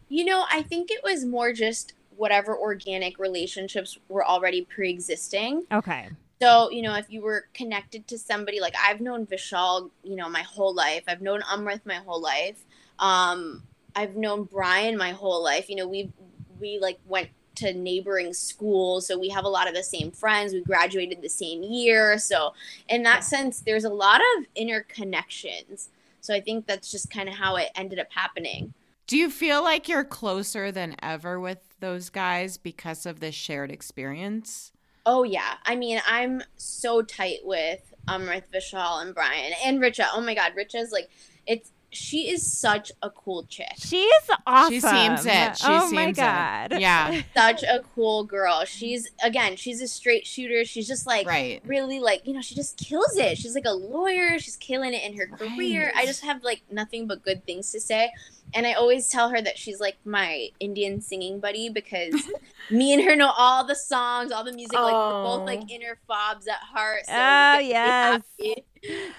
You 0.09 0.25
know, 0.25 0.45
I 0.51 0.61
think 0.61 0.89
it 0.91 1.03
was 1.03 1.25
more 1.25 1.53
just 1.53 1.93
whatever 2.15 2.57
organic 2.57 3.19
relationships 3.19 3.97
were 4.09 4.25
already 4.25 4.65
pre-existing. 4.65 5.65
Okay. 5.71 6.09
So, 6.41 6.69
you 6.69 6.81
know, 6.81 6.95
if 6.95 7.09
you 7.09 7.21
were 7.21 7.47
connected 7.53 8.07
to 8.07 8.17
somebody 8.17 8.59
like 8.59 8.75
I've 8.81 9.01
known 9.01 9.25
Vishal, 9.25 9.89
you 10.03 10.15
know, 10.15 10.29
my 10.29 10.43
whole 10.43 10.73
life. 10.73 11.03
I've 11.07 11.21
known 11.21 11.41
Amrit 11.41 11.81
my 11.85 11.95
whole 11.95 12.21
life. 12.21 12.63
Um, 12.99 13.63
I've 13.95 14.15
known 14.15 14.43
Brian 14.43 14.97
my 14.97 15.11
whole 15.11 15.43
life. 15.43 15.69
You 15.69 15.77
know, 15.77 15.87
we 15.87 16.11
we 16.59 16.77
like 16.79 16.99
went 17.07 17.29
to 17.57 17.73
neighboring 17.73 18.33
schools, 18.33 19.07
so 19.07 19.17
we 19.17 19.29
have 19.29 19.45
a 19.45 19.49
lot 19.49 19.67
of 19.67 19.75
the 19.75 19.83
same 19.83 20.11
friends. 20.11 20.53
We 20.53 20.61
graduated 20.61 21.21
the 21.21 21.29
same 21.29 21.63
year, 21.63 22.17
so 22.17 22.53
in 22.89 23.03
that 23.03 23.23
sense, 23.23 23.61
there's 23.61 23.83
a 23.83 23.89
lot 23.89 24.21
of 24.37 24.45
interconnections. 24.55 25.89
So 26.21 26.33
I 26.33 26.41
think 26.41 26.67
that's 26.67 26.91
just 26.91 27.09
kind 27.09 27.29
of 27.29 27.35
how 27.35 27.55
it 27.55 27.69
ended 27.75 27.99
up 27.99 28.07
happening. 28.11 28.73
Do 29.05 29.17
you 29.17 29.29
feel 29.29 29.63
like 29.63 29.87
you're 29.87 30.03
closer 30.03 30.71
than 30.71 30.95
ever 31.01 31.39
with 31.39 31.59
those 31.79 32.09
guys 32.09 32.57
because 32.57 33.05
of 33.05 33.19
this 33.19 33.35
shared 33.35 33.71
experience? 33.71 34.73
Oh 35.05 35.23
yeah, 35.23 35.53
I 35.65 35.77
mean, 35.77 36.01
I'm 36.05 36.43
so 36.57 37.01
tight 37.01 37.39
with 37.43 37.93
Amrit 38.09 38.43
Vishal 38.53 39.01
and 39.01 39.15
Brian 39.15 39.53
and 39.63 39.79
Richa. 39.79 40.07
Oh 40.13 40.19
my 40.19 40.35
God, 40.35 40.51
Richa's 40.57 40.91
like, 40.91 41.09
it's 41.45 41.71
she 41.89 42.29
is 42.29 42.45
such 42.51 42.91
a 43.01 43.09
cool 43.09 43.43
chick, 43.45 43.71
She 43.77 44.01
is 44.01 44.29
awesome. 44.45 44.73
She 44.73 44.79
seems 44.81 45.25
it. 45.25 45.57
She 45.57 45.65
oh 45.67 45.89
my 45.91 46.05
seems 46.05 46.17
it. 46.17 46.21
god. 46.21 46.79
Yeah. 46.79 47.21
such 47.35 47.63
a 47.63 47.81
cool 47.95 48.23
girl. 48.25 48.65
She's 48.65 49.09
again, 49.23 49.55
she's 49.55 49.81
a 49.81 49.87
straight 49.87 50.27
shooter. 50.27 50.65
She's 50.65 50.87
just 50.87 51.07
like 51.07 51.25
Right. 51.27 51.61
really 51.65 51.99
like 51.99 52.27
you 52.27 52.33
know, 52.33 52.41
she 52.41 52.55
just 52.55 52.77
kills 52.77 53.15
it. 53.15 53.37
She's 53.37 53.55
like 53.55 53.65
a 53.65 53.71
lawyer. 53.71 54.37
She's 54.39 54.57
killing 54.57 54.93
it 54.93 55.03
in 55.03 55.17
her 55.17 55.27
career. 55.27 55.85
Right. 55.95 56.03
I 56.03 56.05
just 56.05 56.23
have 56.23 56.43
like 56.43 56.61
nothing 56.69 57.07
but 57.07 57.23
good 57.23 57.45
things 57.45 57.71
to 57.71 57.79
say. 57.79 58.11
And 58.53 58.65
I 58.65 58.73
always 58.73 59.07
tell 59.09 59.29
her 59.29 59.41
that 59.41 59.57
she's 59.57 59.79
like 59.79 59.97
my 60.05 60.49
Indian 60.59 61.01
singing 61.01 61.39
buddy 61.39 61.69
because 61.69 62.13
me 62.71 62.93
and 62.93 63.03
her 63.03 63.15
know 63.15 63.31
all 63.37 63.65
the 63.65 63.75
songs, 63.75 64.31
all 64.31 64.43
the 64.43 64.53
music. 64.53 64.73
Like 64.73 64.93
we're 64.93 65.23
both 65.23 65.41
Oh. 65.41 65.43
like 65.45 65.69
inner 65.71 65.97
fobs 66.07 66.47
at 66.47 66.55
heart. 66.59 67.05
So 67.05 67.13
Oh, 67.13 67.57
we 67.57 67.67
get 67.69 68.13
to 68.17 68.23
be 68.37 68.45
yes. 68.45 68.55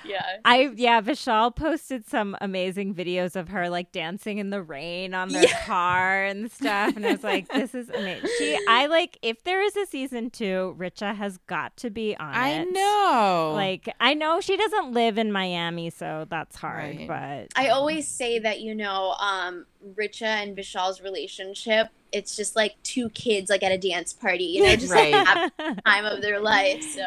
Yeah. 0.04 0.22
I 0.44 0.70
yeah, 0.76 1.00
Vishal 1.02 1.54
posted 1.54 2.08
some 2.08 2.36
amazing 2.40 2.94
videos 2.94 3.34
of 3.36 3.48
her 3.48 3.68
like 3.68 3.90
dancing 3.92 4.38
in 4.38 4.50
the 4.50 4.62
rain 4.62 5.14
on 5.14 5.28
their 5.30 5.42
Yeah. 5.42 5.66
car 5.66 6.24
and 6.24 6.50
stuff, 6.58 6.96
and 6.96 7.04
I 7.04 7.12
was 7.12 7.24
like, 7.24 7.48
"This 7.48 7.74
is 7.74 7.90
amazing." 7.90 8.30
She, 8.38 8.58
I 8.68 8.86
like 8.86 9.18
if 9.20 9.42
there 9.42 9.60
is 9.60 9.76
a 9.76 9.84
season 9.84 10.30
two, 10.30 10.76
Richa 10.78 11.14
has 11.14 11.38
got 11.48 11.76
to 11.78 11.90
be 11.90 12.16
on 12.16 12.32
I 12.34 12.48
it. 12.60 12.72
know. 12.72 13.52
Like 13.54 13.92
I 14.00 14.14
know 14.14 14.40
she 14.40 14.56
doesn't 14.56 14.92
live 14.92 15.18
in 15.18 15.32
Miami, 15.32 15.90
so 15.90 16.24
that's 16.30 16.54
hard. 16.56 16.96
Right. 17.08 17.08
But 17.08 17.60
I 17.60 17.68
um 17.68 17.78
always 17.78 18.06
say 18.08 18.38
that 18.38 18.60
you 18.60 18.74
know, 18.76 19.16
um, 19.18 19.66
Richa 19.98 20.22
and 20.22 20.56
Vishal's 20.56 21.00
relationship. 21.00 21.88
It's 22.12 22.36
just 22.36 22.56
like 22.56 22.74
two 22.82 23.10
kids 23.10 23.50
like 23.50 23.62
at 23.62 23.72
a 23.72 23.78
dance 23.78 24.12
party, 24.12 24.44
you 24.44 24.62
know, 24.62 24.76
just 24.76 24.92
Right. 24.92 25.12
like 25.12 25.26
have 25.26 25.52
the 25.58 25.82
time 25.84 26.04
of 26.04 26.22
their 26.22 26.40
life. 26.40 26.82
So 26.82 27.06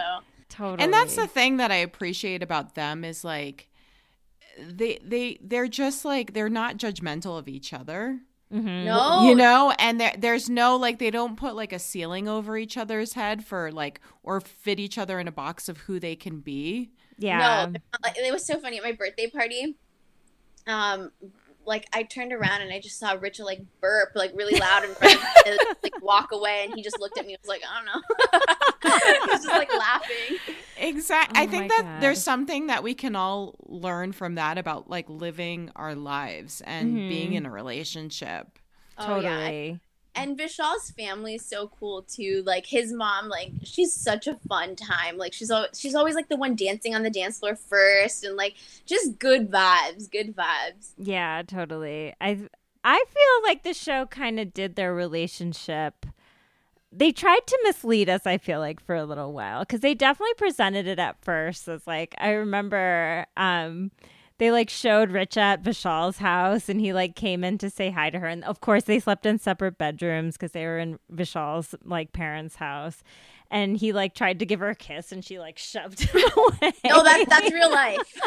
totally. 0.49 0.83
And 0.83 0.93
that's 0.93 1.15
the 1.15 1.27
thing 1.27 1.57
that 1.57 1.71
I 1.71 1.75
appreciate 1.77 2.43
about 2.43 2.75
them 2.75 3.03
is 3.03 3.23
like 3.23 3.69
they 4.59 4.99
they 5.03 5.39
they're 5.41 5.67
just 5.67 6.05
like 6.05 6.33
they're 6.33 6.49
not 6.49 6.77
judgmental 6.77 7.39
of 7.39 7.47
each 7.47 7.73
other. 7.73 8.19
Mhm. 8.53 8.83
no, 8.83 9.23
You 9.29 9.33
know, 9.33 9.73
and 9.79 9.99
there 10.01 10.13
there's 10.17 10.49
no 10.49 10.75
like 10.75 10.99
they 10.99 11.09
don't 11.09 11.37
put 11.37 11.55
like 11.55 11.71
a 11.71 11.79
ceiling 11.79 12.27
over 12.27 12.57
each 12.57 12.75
other's 12.77 13.13
head 13.13 13.45
for 13.45 13.71
like 13.71 14.01
or 14.23 14.41
fit 14.41 14.77
each 14.77 14.97
other 14.97 15.19
in 15.21 15.27
a 15.29 15.31
box 15.31 15.69
of 15.69 15.77
who 15.77 15.99
they 16.01 16.17
can 16.17 16.41
be. 16.41 16.91
Yeah. 17.17 17.37
no. 17.37 17.71
not- 17.71 17.81
Like, 18.03 18.17
it 18.17 18.31
was 18.31 18.45
so 18.45 18.59
funny 18.59 18.77
at 18.77 18.83
my 18.83 18.91
birthday 18.91 19.27
party. 19.29 19.77
Um, 20.67 21.11
like 21.65 21.85
I 21.93 22.03
turned 22.03 22.33
around 22.33 22.61
and 22.61 22.71
I 22.73 22.79
just 22.79 22.97
saw 22.99 23.15
Richa 23.15 23.41
like 23.45 23.61
burp 23.81 24.09
like 24.15 24.31
really 24.35 24.57
loud 24.59 24.83
in 24.83 24.93
front 24.95 25.15
of 25.15 25.21
me, 25.21 25.27
and, 25.47 25.59
like 25.83 26.01
walk 26.01 26.31
away, 26.31 26.65
and 26.65 26.73
he 26.75 26.81
just 26.83 26.99
looked 26.99 27.17
at 27.17 27.25
me. 27.25 27.33
and 27.33 27.39
was 27.43 27.49
like, 27.49 27.61
I 27.69 27.77
don't 27.77 27.85
know. 27.85 28.01
he 29.25 29.31
was 29.31 29.43
just 29.43 29.47
like 29.47 29.73
laughing. 29.77 30.37
Exactly. 30.77 31.39
Oh 31.39 31.43
I 31.43 31.47
think 31.47 31.69
that 31.69 31.81
God. 31.83 32.01
there's 32.01 32.21
something 32.23 32.67
that 32.67 32.81
we 32.83 32.93
can 32.95 33.15
all 33.15 33.55
learn 33.67 34.11
from 34.11 34.35
that 34.35 34.57
about 34.57 34.89
like 34.89 35.07
living 35.09 35.69
our 35.75 35.93
lives 35.95 36.61
and 36.61 36.95
Mhm. 36.97 37.09
being 37.09 37.33
in 37.33 37.45
a 37.45 37.51
relationship. 37.51 38.57
Oh, 38.97 39.19
yeah. 39.19 39.73
And 40.13 40.37
Vishal's 40.37 40.91
family 40.91 41.35
is 41.35 41.45
so 41.45 41.71
cool 41.79 42.01
too. 42.03 42.43
Like 42.45 42.65
his 42.65 42.91
mom, 42.91 43.29
like 43.29 43.51
she's 43.63 43.93
such 43.93 44.27
a 44.27 44.35
fun 44.47 44.75
time. 44.75 45.17
Like 45.17 45.33
she's 45.33 45.49
always 45.49 45.79
she's 45.79 45.95
always 45.95 46.15
like 46.15 46.27
the 46.27 46.35
one 46.35 46.55
dancing 46.55 46.93
on 46.93 47.03
the 47.03 47.09
dance 47.09 47.39
floor 47.39 47.55
first, 47.55 48.23
and 48.23 48.35
like 48.35 48.55
just 48.85 49.19
good 49.19 49.49
vibes, 49.49 50.11
good 50.11 50.35
vibes. 50.35 50.91
Yeah, 50.97 51.43
totally. 51.47 52.13
I 52.19 52.39
I 52.83 53.03
feel 53.07 53.49
like 53.49 53.63
the 53.63 53.73
show 53.73 54.05
kind 54.05 54.39
of 54.39 54.53
did 54.53 54.75
their 54.75 54.93
relationship. 54.93 56.05
They 56.91 57.13
tried 57.13 57.47
to 57.47 57.59
mislead 57.63 58.09
us, 58.09 58.25
I 58.25 58.37
feel 58.37 58.59
like, 58.59 58.81
for 58.81 58.95
a 58.95 59.05
little 59.05 59.31
while 59.31 59.61
because 59.61 59.79
they 59.79 59.93
definitely 59.93 60.33
presented 60.33 60.87
it 60.87 60.99
at 60.99 61.23
first 61.23 61.69
as 61.69 61.87
like 61.87 62.15
I 62.17 62.31
remember 62.31 63.25
um 63.37 63.91
they 64.41 64.49
like 64.51 64.71
showed 64.71 65.11
Rich 65.11 65.37
at 65.37 65.61
Vishal's 65.61 66.17
house 66.17 66.67
and 66.67 66.81
he 66.81 66.93
like 66.93 67.15
came 67.15 67.43
in 67.43 67.59
to 67.59 67.69
say 67.69 67.91
hi 67.91 68.09
to 68.09 68.17
her 68.17 68.25
and 68.27 68.43
of 68.43 68.59
course 68.59 68.85
they 68.85 68.99
slept 68.99 69.23
in 69.27 69.37
separate 69.37 69.77
bedrooms 69.77 70.35
because 70.35 70.51
they 70.51 70.65
were 70.65 70.79
in 70.79 70.97
Vishal's 71.13 71.75
like 71.85 72.11
parents' 72.11 72.55
house. 72.55 73.03
and 73.51 73.77
he 73.77 73.91
like 73.93 74.15
tried 74.15 74.39
to 74.39 74.45
give 74.47 74.59
her 74.59 74.69
a 74.69 74.75
kiss 74.75 75.11
and 75.11 75.23
she 75.23 75.37
like 75.37 75.59
shoved 75.59 75.99
him 75.99 76.21
away. 76.37 76.73
No, 76.85 77.03
that 77.03 77.25
that's 77.29 77.51
real 77.53 77.69
life. 77.71 77.99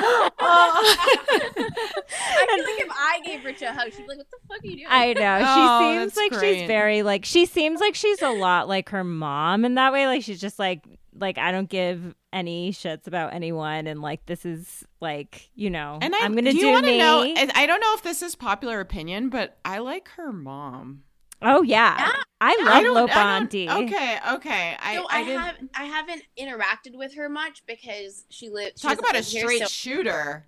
Oh. 0.46 0.96
I 1.26 2.56
feel 2.56 2.64
like 2.64 2.80
if 2.84 2.90
I 2.92 3.20
gave 3.24 3.44
Rich 3.44 3.62
a 3.62 3.72
hug, 3.72 3.90
she'd 3.92 4.02
be 4.02 4.08
like, 4.08 4.18
"What 4.18 4.30
the 4.30 4.36
fuck 4.48 4.62
are 4.62 4.66
you 4.66 4.76
doing?" 4.76 4.86
I 4.88 5.12
know. 5.14 5.38
She 5.38 5.44
Oh, 5.48 5.80
seems 6.00 6.16
like 6.16 6.32
great. 6.32 6.58
she's 6.60 6.66
very 6.66 7.02
like 7.02 7.24
she 7.24 7.46
seems 7.46 7.80
like 7.80 7.94
she's 7.94 8.22
a 8.22 8.30
lot 8.30 8.68
like 8.68 8.90
her 8.90 9.02
mom 9.04 9.64
in 9.64 9.74
that 9.74 9.92
way. 9.92 10.06
Like 10.06 10.22
she's 10.22 10.40
just 10.40 10.58
like 10.58 10.84
like 11.18 11.38
I 11.38 11.52
don't 11.52 11.68
give 11.68 12.14
any 12.32 12.72
shits 12.72 13.06
about 13.06 13.32
anyone 13.34 13.86
and 13.86 14.02
like 14.02 14.26
this 14.26 14.44
is 14.44 14.84
like, 15.00 15.48
you 15.54 15.70
know, 15.70 15.98
And 16.02 16.14
I, 16.14 16.18
am 16.18 16.34
gonna 16.34 16.52
do 16.52 16.58
do, 16.58 16.66
you 16.66 16.72
wanna 16.72 16.86
me. 16.88 16.98
know? 16.98 17.22
I 17.54 17.66
don't 17.66 17.80
know 17.80 17.94
if 17.94 18.02
this 18.02 18.20
is 18.22 18.34
popular 18.34 18.80
opinion, 18.80 19.28
but 19.28 19.56
I 19.64 19.78
like 19.78 20.08
her 20.16 20.32
mom. 20.32 21.04
oh 21.42 21.62
yeah. 21.62 21.96
Yeah. 21.98 22.12
I 22.40 22.56
I 22.60 22.82
love 22.88 23.08
don't- 23.10 23.16
I 23.16 23.38
don't- 23.38 23.84
Okay, 23.84 24.18
okay. 24.34 24.76
I, 24.80 24.94
no, 24.96 25.06
I, 25.08 25.18
I, 25.18 25.20
have 25.22 25.56
I 25.76 25.84
haven't 25.84 26.22
interacted 26.38 26.94
with 26.96 27.14
her 27.14 27.28
much 27.28 27.64
because 27.66 28.24
she 28.28 28.48
lives. 28.50 28.80
talk 28.82 28.98
about 28.98 29.14
a 29.16 29.22
straight 29.22 29.68
shooter. 29.68 30.46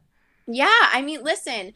Yeah, 0.48 0.68
I 0.92 1.00
mean, 1.02 1.22
listen, 1.22 1.72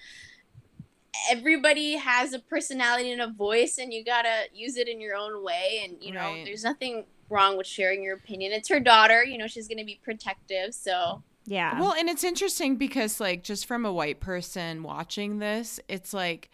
everybody 1.31 1.95
has 1.97 2.33
a 2.33 2.39
personality 2.39 3.11
and 3.13 3.21
a 3.21 3.29
voice, 3.29 3.79
and 3.79 3.93
you 3.93 4.05
gotta 4.05 4.45
use 4.53 4.77
it 4.77 4.89
in 4.89 5.01
your 5.01 5.17
own 5.17 5.43
way. 5.43 5.83
And 5.85 6.03
you 6.03 6.13
know, 6.13 6.21
Right. 6.21 6.45
there's 6.45 6.65
nothing 6.65 7.05
wrong 7.31 7.57
with 7.57 7.67
sharing 7.67 8.03
your 8.03 8.17
opinion. 8.17 8.53
It's 8.53 8.69
her 8.69 8.81
daughter. 8.81 9.25
You 9.25 9.39
know, 9.39 9.47
she's 9.47 9.69
gonna 9.69 9.85
be 9.85 10.01
protective. 10.03 10.75
So 10.75 11.23
Yeah. 11.47 11.81
Well, 11.81 11.95
and 11.95 12.09
it's 12.09 12.25
interesting 12.25 12.77
because, 12.77 13.21
like, 13.21 13.43
just 13.43 13.67
from 13.67 13.85
a 13.85 13.93
white 13.93 14.21
person 14.21 14.83
watching 14.83 15.39
this, 15.39 15.81
it's 15.89 16.13
like 16.13 16.51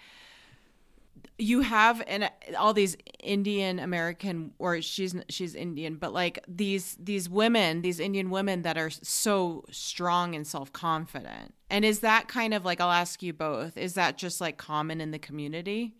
you 1.38 1.60
have 1.60 2.02
and 2.06 2.30
all 2.56 2.72
these 2.72 2.96
Indian 3.22 3.78
American, 3.78 4.52
or 4.58 4.80
she's 4.80 5.14
she's 5.28 5.54
Indian, 5.54 5.96
but 5.96 6.12
like 6.12 6.42
these 6.48 6.96
these 6.98 7.28
women, 7.28 7.82
these 7.82 8.00
Indian 8.00 8.30
women 8.30 8.62
that 8.62 8.78
are 8.78 8.90
so 8.90 9.64
strong 9.70 10.34
and 10.34 10.46
self 10.46 10.72
confident. 10.72 11.54
And 11.68 11.84
is 11.84 12.00
that 12.00 12.28
kind 12.28 12.54
of 12.54 12.64
like 12.64 12.80
I'll 12.80 12.92
ask 12.92 13.22
you 13.22 13.32
both? 13.32 13.76
Is 13.76 13.94
that 13.94 14.16
just 14.16 14.40
like 14.40 14.56
common 14.56 15.00
in 15.00 15.10
the 15.10 15.18
community? 15.18 15.94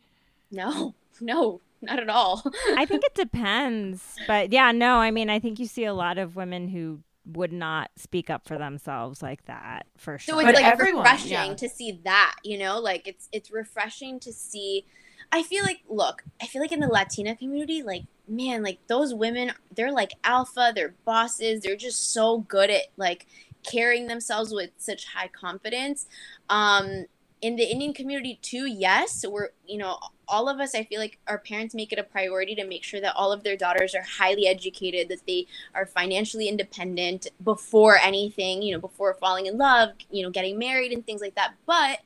no, 0.50 0.94
no, 1.20 1.60
not 1.82 1.98
at 1.98 2.08
all. 2.08 2.42
I 2.76 2.84
think 2.86 3.04
it 3.04 3.14
depends. 3.14 4.02
But 4.26 4.52
yeah, 4.52 4.72
no, 4.72 4.96
I 4.96 5.10
mean 5.10 5.30
I 5.30 5.38
think 5.38 5.58
you 5.58 5.66
see 5.66 5.84
a 5.84 5.94
lot 5.94 6.18
of 6.18 6.36
women 6.36 6.68
who 6.68 7.00
would 7.26 7.52
not 7.52 7.90
speak 7.96 8.30
up 8.30 8.46
for 8.46 8.56
themselves 8.56 9.20
like 9.20 9.44
that 9.46 9.86
for 9.96 10.16
sure. 10.18 10.34
So 10.34 10.38
it's 10.40 10.46
But 10.46 10.54
like 10.54 10.64
everyone, 10.72 11.02
refreshing 11.02 11.30
yeah. 11.32 11.54
to 11.54 11.68
see 11.68 12.00
that, 12.04 12.36
you 12.44 12.58
know, 12.58 12.78
like 12.78 13.06
it's 13.08 13.28
it's 13.32 13.50
refreshing 13.50 14.20
to 14.20 14.32
see. 14.32 14.86
I 15.32 15.42
feel 15.42 15.64
like 15.64 15.80
look, 15.88 16.22
I 16.40 16.46
feel 16.46 16.62
like 16.62 16.72
in 16.72 16.80
the 16.80 16.86
Latina 16.86 17.34
community, 17.34 17.82
like 17.82 18.04
man, 18.28 18.62
like 18.62 18.78
those 18.86 19.12
women, 19.12 19.52
they're 19.74 19.92
like 19.92 20.12
alpha, 20.24 20.72
they're 20.74 20.94
bosses, 21.04 21.62
they're 21.62 21.76
just 21.76 22.12
so 22.12 22.38
good 22.38 22.70
at 22.70 22.82
like 22.96 23.26
carrying 23.64 24.06
themselves 24.06 24.52
with 24.54 24.70
such 24.78 25.06
high 25.06 25.28
confidence. 25.28 26.06
Um 26.48 27.06
in 27.42 27.56
the 27.56 27.64
Indian 27.64 27.92
community 27.92 28.38
too, 28.40 28.66
yes, 28.66 29.24
we're 29.28 29.48
you 29.66 29.78
know, 29.78 29.98
all 30.28 30.48
of 30.48 30.58
us 30.60 30.74
I 30.74 30.84
feel 30.84 31.00
like 31.00 31.18
our 31.26 31.38
parents 31.38 31.74
make 31.74 31.92
it 31.92 31.98
a 31.98 32.02
priority 32.02 32.54
to 32.56 32.66
make 32.66 32.82
sure 32.82 33.00
that 33.00 33.14
all 33.14 33.32
of 33.32 33.44
their 33.44 33.56
daughters 33.56 33.94
are 33.94 34.02
highly 34.02 34.46
educated, 34.46 35.08
that 35.08 35.26
they 35.26 35.46
are 35.74 35.86
financially 35.86 36.48
independent 36.48 37.28
before 37.42 37.98
anything, 37.98 38.62
you 38.62 38.74
know, 38.74 38.80
before 38.80 39.14
falling 39.14 39.46
in 39.46 39.56
love, 39.56 39.90
you 40.10 40.22
know, 40.22 40.30
getting 40.30 40.58
married 40.58 40.92
and 40.92 41.06
things 41.06 41.20
like 41.20 41.34
that. 41.36 41.54
But, 41.66 42.00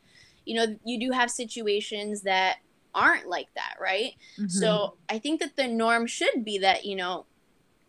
you 0.45 0.55
know, 0.55 0.77
you 0.85 1.01
do 1.01 1.12
have 1.12 1.31
situations 1.31 2.23
that 2.23 2.59
aren't 2.95 3.29
like 3.29 3.49
that, 3.55 3.77
right? 3.81 4.14
Mm-hmm. 4.39 4.49
So 4.49 4.95
I 5.09 5.18
think 5.18 5.41
that 5.41 5.57
the 5.57 5.68
norm 5.68 6.07
should 6.07 6.45
be 6.45 6.59
that, 6.59 6.85
you 6.85 6.97
know, 6.97 7.27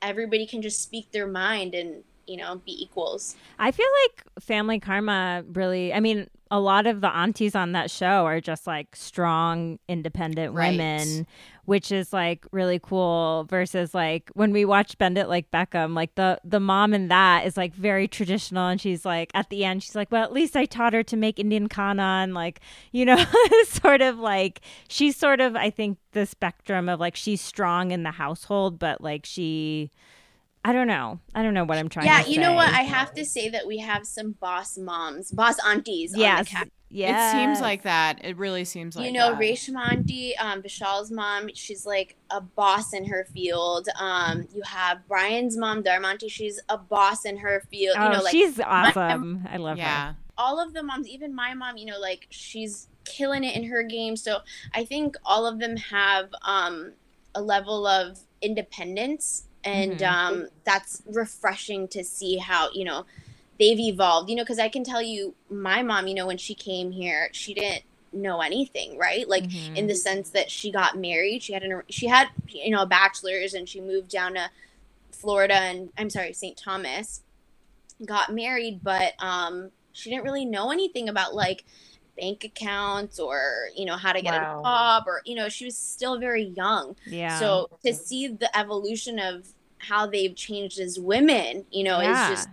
everybody 0.02 0.46
can 0.46 0.62
just 0.62 0.82
speak 0.82 1.12
their 1.12 1.28
mind 1.28 1.74
and, 1.74 2.04
you 2.28 2.38
know, 2.38 2.62
be 2.66 2.82
equals. 2.82 3.36
I 3.60 3.72
feel 3.72 3.88
like 4.04 4.24
Family 4.40 4.80
Karma 4.80 5.44
really, 5.54 5.94
I 5.94 6.00
mean, 6.00 6.30
a 6.52 6.60
lot 6.60 6.86
of 6.86 7.00
the 7.00 7.08
aunties 7.08 7.56
on 7.56 7.72
that 7.72 7.90
show 7.90 8.26
are 8.26 8.42
just 8.42 8.68
like 8.68 8.94
strong, 8.94 9.80
independent 9.88 10.54
Right. 10.54 10.72
women, 10.72 11.26
which 11.64 11.94
is 11.94 12.12
like 12.12 12.46
really 12.52 12.78
cool 12.78 13.46
versus 13.50 13.94
like 13.96 14.30
when 14.34 14.52
we 14.52 14.66
watch 14.66 14.98
Bend 14.98 15.18
It 15.18 15.30
Like 15.30 15.50
Beckham, 15.50 15.96
like 15.96 16.16
the, 16.16 16.42
the 16.44 16.60
mom 16.60 16.94
in 16.94 17.08
that 17.08 17.46
is 17.46 17.56
like 17.56 17.74
very 17.74 18.06
traditional. 18.06 18.68
And 18.68 18.82
she's 18.82 19.06
like, 19.06 19.32
at 19.34 19.50
the 19.50 19.64
end, 19.64 19.82
she's 19.82 19.96
like, 19.96 20.12
well, 20.12 20.24
at 20.26 20.34
least 20.34 20.58
I 20.58 20.66
taught 20.66 20.92
her 20.92 21.04
to 21.04 21.16
make 21.16 21.40
Indian 21.40 21.70
khana. 21.70 22.20
And 22.22 22.34
like, 22.34 22.60
you 22.92 23.06
know, 23.06 23.24
sort 23.68 24.02
of 24.02 24.20
like, 24.20 24.60
she's 24.90 25.16
sort 25.16 25.40
of, 25.40 25.56
I 25.56 25.70
think, 25.70 26.00
the 26.12 26.26
spectrum 26.26 26.90
of 26.90 27.00
like, 27.00 27.16
she's 27.16 27.40
strong 27.40 27.92
in 27.92 28.04
the 28.04 28.12
household, 28.12 28.78
but 28.78 29.00
like 29.00 29.26
she, 29.26 29.90
I 30.64 30.74
don't 30.74 30.88
know. 30.88 31.20
I 31.34 31.42
don't 31.42 31.54
know 31.56 31.64
what 31.64 31.78
I'm 31.80 31.90
trying 31.90 32.06
Yeah, 32.06 32.22
to 32.22 32.30
you 32.30 32.40
know 32.40 32.54
what? 32.54 32.70
I 32.70 32.82
have 32.84 33.14
to 33.16 33.26
say 33.26 33.50
that 33.50 33.66
we 33.66 33.80
have 33.80 34.06
some 34.06 34.34
boss 34.34 34.78
moms, 34.78 35.32
boss 35.32 35.56
aunties 35.66 36.14
on 36.14 36.20
Yes. 36.20 36.46
the 36.46 36.52
cast. 36.52 36.70
Yes. 36.94 37.34
It 37.34 37.38
seems 37.38 37.62
like 37.62 37.84
that. 37.84 38.24
It 38.24 38.36
really 38.38 38.66
seems 38.66 38.96
like 38.98 39.06
you 39.06 39.12
know, 39.14 39.32
that. 39.32 39.40
Reshma 39.40 39.92
auntie, 39.92 40.36
um, 40.38 40.62
Vishal's 40.62 41.10
mom, 41.10 41.50
she's 41.54 41.86
like 41.86 42.18
a 42.30 42.42
boss 42.42 42.94
in 42.94 43.06
her 43.06 43.26
field. 43.34 43.88
Um, 43.98 44.46
you 44.54 44.62
have 44.66 45.08
Brian's 45.08 45.58
mom, 45.58 45.82
Dharma 45.84 46.10
auntie, 46.10 46.28
she's 46.28 46.60
a 46.70 46.78
boss 46.78 47.24
in 47.26 47.38
her 47.38 47.64
field. 47.72 47.96
Oh, 47.98 48.04
you 48.04 48.10
know, 48.18 48.22
like 48.22 48.32
she's 48.32 48.60
awesome. 48.60 49.48
I 49.50 49.56
love 49.58 49.78
her. 49.78 49.84
yeah. 49.84 50.14
all 50.38 50.60
of 50.60 50.74
the 50.74 50.84
moms, 50.84 51.08
even 51.08 51.34
my 51.34 51.54
mom, 51.54 51.78
you 51.78 51.86
know, 51.86 51.98
like 52.00 52.28
she's 52.30 52.88
killing 53.06 53.44
it 53.46 53.56
in 53.56 53.64
her 53.64 53.84
game. 53.84 54.16
So 54.18 54.40
I 54.76 54.84
think 54.84 55.16
all 55.26 55.48
of 55.48 55.60
them 55.60 55.78
have 55.78 56.30
um, 56.44 56.92
a 57.34 57.42
level 57.42 57.88
of 57.88 58.20
independence, 58.42 59.48
and 59.64 60.00
Mhm. 60.00 60.12
um, 60.12 60.48
that's 60.64 61.04
refreshing 61.06 61.88
to 61.90 62.04
see 62.04 62.38
how 62.38 62.70
you 62.74 62.84
know 62.84 63.06
they've 63.60 63.80
evolved. 63.80 64.30
You 64.30 64.36
know, 64.36 64.44
because 64.44 64.60
I 64.60 64.70
can 64.70 64.84
tell 64.84 65.02
you, 65.02 65.36
my 65.50 65.84
mom, 65.84 66.08
you 66.08 66.14
know, 66.16 66.28
when 66.28 66.38
she 66.38 66.54
came 66.56 66.92
here, 66.92 67.30
she 67.32 67.54
didn't 67.54 67.84
know 68.14 68.42
anything, 68.42 68.98
right? 68.98 69.28
Like 69.28 69.46
Mhm. 69.46 69.78
in 69.78 69.88
the 69.88 69.96
sense 69.96 70.30
that 70.32 70.52
she 70.52 70.72
got 70.72 70.98
married, 70.98 71.44
she 71.44 71.54
had 71.54 71.64
an 71.64 71.82
she 71.90 72.08
had 72.08 72.30
you 72.48 72.72
know 72.72 72.82
a 72.82 72.88
bachelor's, 72.88 73.54
and 73.54 73.68
she 73.68 73.82
moved 73.82 74.10
down 74.10 74.34
to 74.36 74.50
Florida 75.12 75.54
and 75.56 75.90
I'm 75.98 76.10
sorry, 76.10 76.34
St. 76.34 76.58
Thomas, 76.58 77.22
got 78.06 78.34
married, 78.34 78.82
but 78.84 79.14
um, 79.20 79.72
she 79.94 80.10
didn't 80.10 80.24
really 80.24 80.46
know 80.46 80.72
anything 80.72 81.08
about 81.10 81.36
like 81.36 81.64
bank 82.18 82.44
accounts 82.44 83.20
or 83.20 83.68
you 83.76 83.86
know 83.86 83.96
how 83.98 84.12
to 84.14 84.22
get 84.22 84.34
Wow. 84.34 84.60
a 84.60 84.64
job 84.64 85.04
or 85.08 85.22
you 85.26 85.36
know 85.36 85.50
she 85.50 85.66
was 85.66 85.78
still 85.78 86.20
very 86.20 86.44
young. 86.46 86.96
yeah. 87.06 87.40
So 87.40 87.70
to 87.86 87.94
see 87.94 88.28
the 88.28 88.56
evolution 88.58 89.20
of 89.20 89.48
how 89.80 90.06
they've 90.06 90.36
changed 90.36 90.80
as 90.80 91.00
women, 91.00 91.66
you 91.72 91.84
know, 91.84 92.00
yeah. 92.02 92.32
is 92.32 92.38
just 92.38 92.50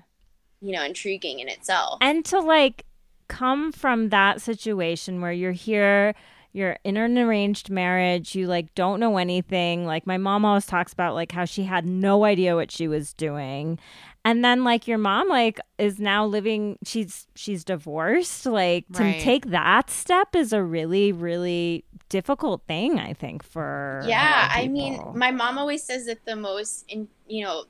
you 0.61 0.73
know 0.73 0.83
intriguing 0.83 1.41
in 1.41 1.49
itself. 1.49 1.99
and 2.01 2.25
to 2.27 2.41
like 2.41 2.85
come 3.29 3.71
from 3.73 4.09
that 4.09 4.41
situation 4.41 5.21
where 5.21 5.33
you're 5.33 5.53
here 5.53 6.15
you're 6.55 6.79
in 6.83 6.97
an 6.97 7.19
arranged 7.19 7.69
marriage 7.69 8.35
you 8.35 8.47
like 8.47 8.75
don't 8.75 8.99
know 9.01 9.19
anything 9.19 9.85
like 9.85 10.07
my 10.07 10.17
mom 10.17 10.47
always 10.47 10.65
talks 10.65 10.95
about 10.95 11.15
like 11.15 11.31
how 11.31 11.45
she 11.45 11.65
had 11.65 11.85
no 11.85 12.25
idea 12.25 12.57
what 12.57 12.71
she 12.73 12.89
was 12.89 13.13
doing 13.13 13.79
and 14.25 14.45
then 14.45 14.65
like 14.65 14.87
your 14.87 14.99
mom 14.99 15.29
like 15.29 15.61
is 15.79 15.99
now 15.99 16.25
living 16.27 16.79
she's 16.85 17.27
she's 17.35 17.65
divorced. 17.65 18.45
Like 18.47 18.87
to 18.95 19.03
Right. 19.05 19.19
take 19.21 19.47
that 19.51 19.91
step 19.91 20.35
is 20.35 20.53
a 20.53 20.63
really 20.63 21.13
really 21.13 21.85
difficult 22.09 22.63
thing 22.67 22.99
i 22.99 23.13
think 23.13 23.43
for 23.43 24.03
yeah 24.07 24.49
i 24.51 24.67
mean 24.67 24.99
my 25.15 25.31
mom 25.31 25.59
always 25.59 25.83
says 25.85 26.07
that 26.07 26.25
the 26.25 26.35
most 26.35 26.87
in 26.89 27.07
you 27.27 27.45
know 27.45 27.65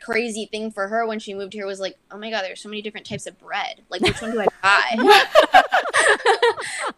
crazy 0.00 0.46
thing 0.46 0.70
for 0.70 0.88
her 0.88 1.06
when 1.06 1.18
she 1.18 1.34
moved 1.34 1.52
here 1.52 1.66
was 1.66 1.78
like 1.78 1.96
oh 2.10 2.16
my 2.18 2.30
god 2.30 2.40
there's 2.42 2.60
so 2.62 2.68
many 2.70 2.80
different 2.82 3.06
types 3.06 3.26
of 3.26 3.38
bread. 3.38 3.82
Like 3.90 4.00
which 4.00 4.20
one 4.22 4.30
do 4.32 4.40
i 4.40 4.46
buy? 4.62 5.62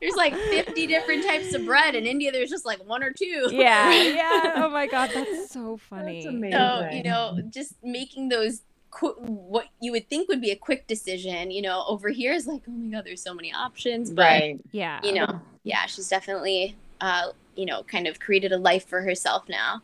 There's 0.00 0.14
like 0.16 0.34
50 0.36 0.86
different 0.86 1.24
types 1.24 1.52
of 1.54 1.64
bread. 1.64 1.94
In 1.94 2.06
india 2.06 2.30
there's 2.32 2.50
just 2.50 2.64
like 2.64 2.78
one 2.86 3.02
or 3.02 3.10
two. 3.12 3.48
Yeah 3.50 3.92
yeah. 3.92 4.52
Oh 4.64 4.70
my 4.70 4.86
god 4.86 5.10
that's 5.12 5.50
so 5.50 5.76
funny 5.76 6.22
That's 6.24 6.34
amazing. 6.34 6.52
so 6.58 6.88
you 6.92 7.02
know 7.02 7.38
just 7.50 7.74
making 7.82 8.28
those 8.28 8.62
qu- 8.94 9.16
what 9.18 9.66
you 9.80 9.90
would 9.92 10.08
think 10.08 10.28
would 10.28 10.40
be 10.40 10.50
a 10.52 10.56
quick 10.56 10.86
decision 10.86 11.50
you 11.50 11.60
know 11.60 11.84
over 11.88 12.08
here 12.10 12.32
is 12.32 12.46
like 12.46 12.62
oh 12.68 12.70
my 12.72 12.96
god 12.96 13.04
there's 13.04 13.22
so 13.22 13.34
many 13.34 13.52
options 13.52 14.10
but 14.10 14.22
Right. 14.22 14.60
yeah 14.70 15.00
you 15.02 15.12
know 15.14 15.40
yeah 15.64 15.86
she's 15.86 16.08
definitely 16.08 16.76
uh 17.00 17.32
you 17.56 17.66
know 17.66 17.82
kind 17.82 18.06
of 18.06 18.20
created 18.20 18.52
a 18.52 18.56
life 18.58 18.86
for 18.86 19.02
herself 19.02 19.48
now 19.48 19.82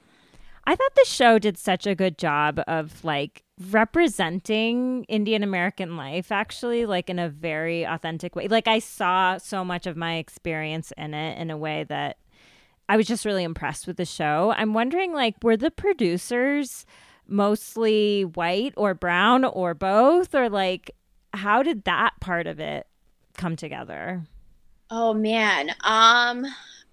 I 0.66 0.76
thought 0.76 0.94
the 0.94 1.06
show 1.06 1.38
did 1.38 1.58
such 1.58 1.86
a 1.86 1.94
good 1.96 2.16
job 2.18 2.60
of 2.68 3.02
like 3.04 3.42
representing 3.70 5.04
Indian 5.08 5.42
American 5.42 5.96
life 5.96 6.30
actually 6.30 6.86
like 6.86 7.10
in 7.10 7.18
a 7.18 7.28
very 7.28 7.84
authentic 7.84 8.36
way. 8.36 8.46
Like 8.46 8.68
I 8.68 8.78
saw 8.78 9.38
so 9.38 9.64
much 9.64 9.86
of 9.86 9.96
my 9.96 10.16
experience 10.16 10.92
in 10.96 11.14
it 11.14 11.38
in 11.38 11.50
a 11.50 11.56
way 11.56 11.84
that 11.88 12.18
I 12.88 12.96
was 12.96 13.06
just 13.06 13.24
really 13.24 13.42
impressed 13.42 13.86
with 13.86 13.96
the 13.96 14.04
show. 14.04 14.52
I'm 14.56 14.74
wondering 14.74 15.12
like 15.12 15.36
were 15.42 15.56
the 15.56 15.70
producers 15.70 16.84
mostly 17.30 18.24
white 18.24 18.74
or 18.76 18.94
brown 18.94 19.44
or 19.44 19.74
both 19.74 20.34
or 20.34 20.48
like 20.48 20.90
how 21.32 21.62
did 21.62 21.84
that 21.84 22.12
part 22.20 22.46
of 22.46 22.58
it 22.58 22.86
come 23.36 23.56
together? 23.56 24.24
Oh 24.90 25.14
man. 25.14 25.70
Um 25.70 26.44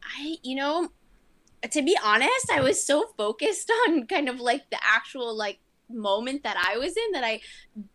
I 0.03 0.37
you 0.43 0.55
know 0.55 0.89
to 1.71 1.81
be 1.81 1.97
honest, 2.03 2.51
I 2.51 2.61
was 2.61 2.83
so 2.85 3.07
focused 3.17 3.71
on 3.87 4.05
kind 4.05 4.29
of 4.29 4.39
like 4.39 4.69
the 4.69 4.77
actual 4.81 5.35
like 5.35 5.59
moment 5.89 6.43
that 6.43 6.57
I 6.57 6.77
was 6.77 6.95
in 6.97 7.11
that 7.13 7.23
I 7.23 7.39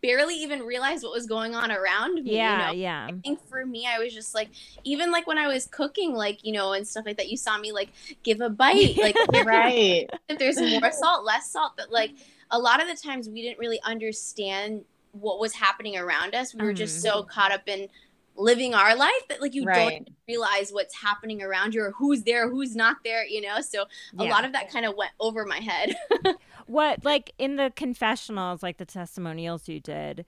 barely 0.01 0.35
even 0.35 0.61
realized 0.63 1.03
what 1.03 1.13
was 1.13 1.27
going 1.27 1.55
on 1.55 1.71
around 1.71 2.23
me. 2.23 2.35
Yeah, 2.35 2.71
you 2.71 2.77
know? 2.77 2.81
yeah. 2.81 3.07
I 3.09 3.13
think 3.23 3.47
for 3.47 3.65
me, 3.65 3.87
I 3.87 3.99
was 3.99 4.13
just 4.13 4.33
like, 4.33 4.49
even 4.83 5.11
like 5.11 5.27
when 5.27 5.37
I 5.37 5.47
was 5.47 5.67
cooking, 5.67 6.13
like, 6.13 6.43
you 6.43 6.53
know, 6.53 6.73
and 6.73 6.87
stuff 6.87 7.05
like 7.05 7.17
that, 7.17 7.29
you 7.29 7.37
saw 7.37 7.57
me 7.57 7.71
like 7.71 7.89
give 8.23 8.41
a 8.41 8.49
bite. 8.49 8.97
Like, 8.97 9.15
Right. 9.45 10.09
if 10.29 10.39
there's 10.39 10.59
more 10.59 10.91
salt, 10.91 11.25
less 11.25 11.51
salt. 11.51 11.73
But 11.77 11.91
like 11.91 12.11
a 12.51 12.59
lot 12.59 12.81
of 12.81 12.87
the 12.87 12.95
times 12.95 13.29
we 13.29 13.41
didn't 13.41 13.59
really 13.59 13.81
understand 13.83 14.85
what 15.11 15.39
was 15.39 15.53
happening 15.53 15.95
around 15.97 16.33
us. 16.35 16.53
We 16.53 16.63
were 16.63 16.73
just 16.73 16.97
Mhm. 16.97 17.01
so 17.01 17.23
caught 17.23 17.51
up 17.51 17.67
in 17.67 17.87
living 18.35 18.73
our 18.73 18.95
life 18.95 19.11
that 19.29 19.39
like 19.41 19.53
you 19.53 19.63
Right. 19.65 20.03
don't 20.03 20.09
realize 20.27 20.71
what's 20.71 20.95
happening 20.95 21.43
around 21.43 21.75
you 21.75 21.83
or 21.83 21.91
who's 21.91 22.23
there, 22.23 22.49
who's 22.49 22.75
not 22.75 22.97
there, 23.03 23.23
you 23.25 23.41
know? 23.41 23.61
So 23.61 23.85
a 24.17 24.23
Yeah. 24.23 24.31
lot 24.31 24.43
of 24.43 24.53
that 24.53 24.71
kind 24.71 24.85
of 24.85 24.95
went 24.95 25.11
over 25.19 25.45
my 25.45 25.59
head. 25.59 25.95
What 26.65 27.03
like 27.03 27.33
in 27.37 27.57
the 27.57 27.73
confessionals, 27.75 28.63
like 28.63 28.77
the 28.77 28.85
testimonials 28.85 29.67
you 29.67 29.79
did, 29.81 30.25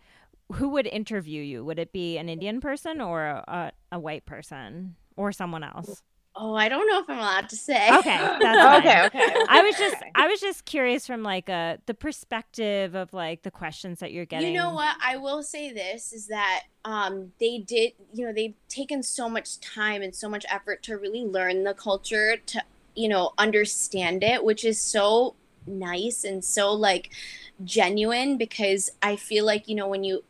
who 0.51 0.68
would 0.70 0.86
interview 0.86 1.41
you? 1.41 1.63
Would 1.63 1.80
it 1.80 1.93
be 1.93 2.18
an 2.18 2.28
Indian 2.30 2.59
person 2.59 2.99
or 2.99 3.24
a, 3.24 3.72
a 3.91 3.97
white 3.99 4.26
person 4.26 4.95
or 5.16 5.32
someone 5.32 5.63
else? 5.63 6.03
Oh, 6.36 6.55
I 6.55 6.69
don't 6.69 6.88
know 6.88 6.99
if 6.99 7.09
I'm 7.09 7.17
allowed 7.17 7.49
to 7.49 7.55
say. 7.55 7.89
Okay, 7.97 8.17
that's 8.17 8.41
fine. 8.43 8.79
Okay, 8.79 9.05
okay. 9.05 9.36
I 9.47 9.61
was 9.61 9.77
just 9.77 9.95
okay. 9.95 10.11
I 10.15 10.27
was 10.27 10.39
just 10.39 10.65
curious 10.65 11.07
from 11.07 11.23
like 11.23 11.49
a 11.49 11.79
the 11.86 11.93
perspective 11.93 12.95
of 12.95 13.13
like 13.13 13.43
the 13.43 13.51
questions 13.51 13.99
that 13.99 14.11
you're 14.11 14.25
getting. 14.25 14.53
You 14.53 14.59
know 14.59 14.73
what? 14.73 14.95
I 15.03 15.17
will 15.17 15.43
say 15.43 15.71
this 15.71 16.13
is 16.13 16.27
that 16.27 16.63
um, 16.86 17.31
they 17.39 17.57
did, 17.57 17.93
you 18.13 18.25
know, 18.25 18.31
they've 18.31 18.53
taken 18.69 19.01
so 19.01 19.27
much 19.27 19.59
time 19.59 20.01
and 20.03 20.15
so 20.15 20.29
much 20.29 20.45
effort 20.49 20.83
to 20.83 20.97
really 20.97 21.25
learn 21.25 21.63
the 21.63 21.73
culture, 21.73 22.38
to, 22.38 22.63
you 22.95 23.09
know, 23.09 23.33
understand 23.39 24.23
it, 24.23 24.43
which 24.43 24.63
is 24.63 24.79
so 24.79 25.36
nice 25.65 26.23
and 26.23 26.45
so 26.45 26.71
like 26.71 27.09
genuine 27.63 28.38
because 28.38 28.91
I 29.01 29.15
feel 29.15 29.45
like, 29.45 29.67
you 29.67 29.73
know, 29.73 29.88
when 29.88 30.03
you, 30.03 30.23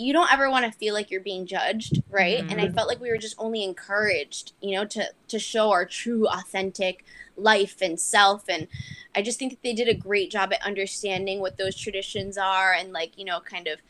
you 0.00 0.12
don't 0.12 0.32
ever 0.32 0.50
want 0.50 0.64
to 0.64 0.78
feel 0.78 0.94
like 0.94 1.10
you're 1.10 1.20
being 1.20 1.46
judged, 1.46 2.02
right? 2.10 2.44
And 2.48 2.60
I 2.60 2.68
Mhm. 2.68 2.74
felt 2.74 2.88
like 2.88 3.00
we 3.00 3.10
were 3.10 3.18
just 3.18 3.34
only 3.38 3.64
encouraged, 3.64 4.52
you 4.60 4.72
know, 4.76 4.84
to 4.86 5.12
to 5.28 5.38
show 5.38 5.70
our 5.70 5.84
true, 5.86 6.26
authentic 6.28 7.04
life 7.36 7.76
and 7.82 8.00
self. 8.00 8.44
And 8.48 8.68
I 9.14 9.22
just 9.22 9.38
think 9.38 9.52
that 9.52 9.62
they 9.62 9.74
did 9.74 9.88
a 9.88 9.94
great 9.94 10.30
job 10.30 10.52
at 10.52 10.62
understanding 10.64 11.40
what 11.40 11.56
those 11.58 11.76
traditions 11.76 12.38
are 12.38 12.72
and 12.72 12.92
like, 12.92 13.18
you 13.18 13.24
know, 13.24 13.40
kind 13.40 13.66
of 13.68 13.80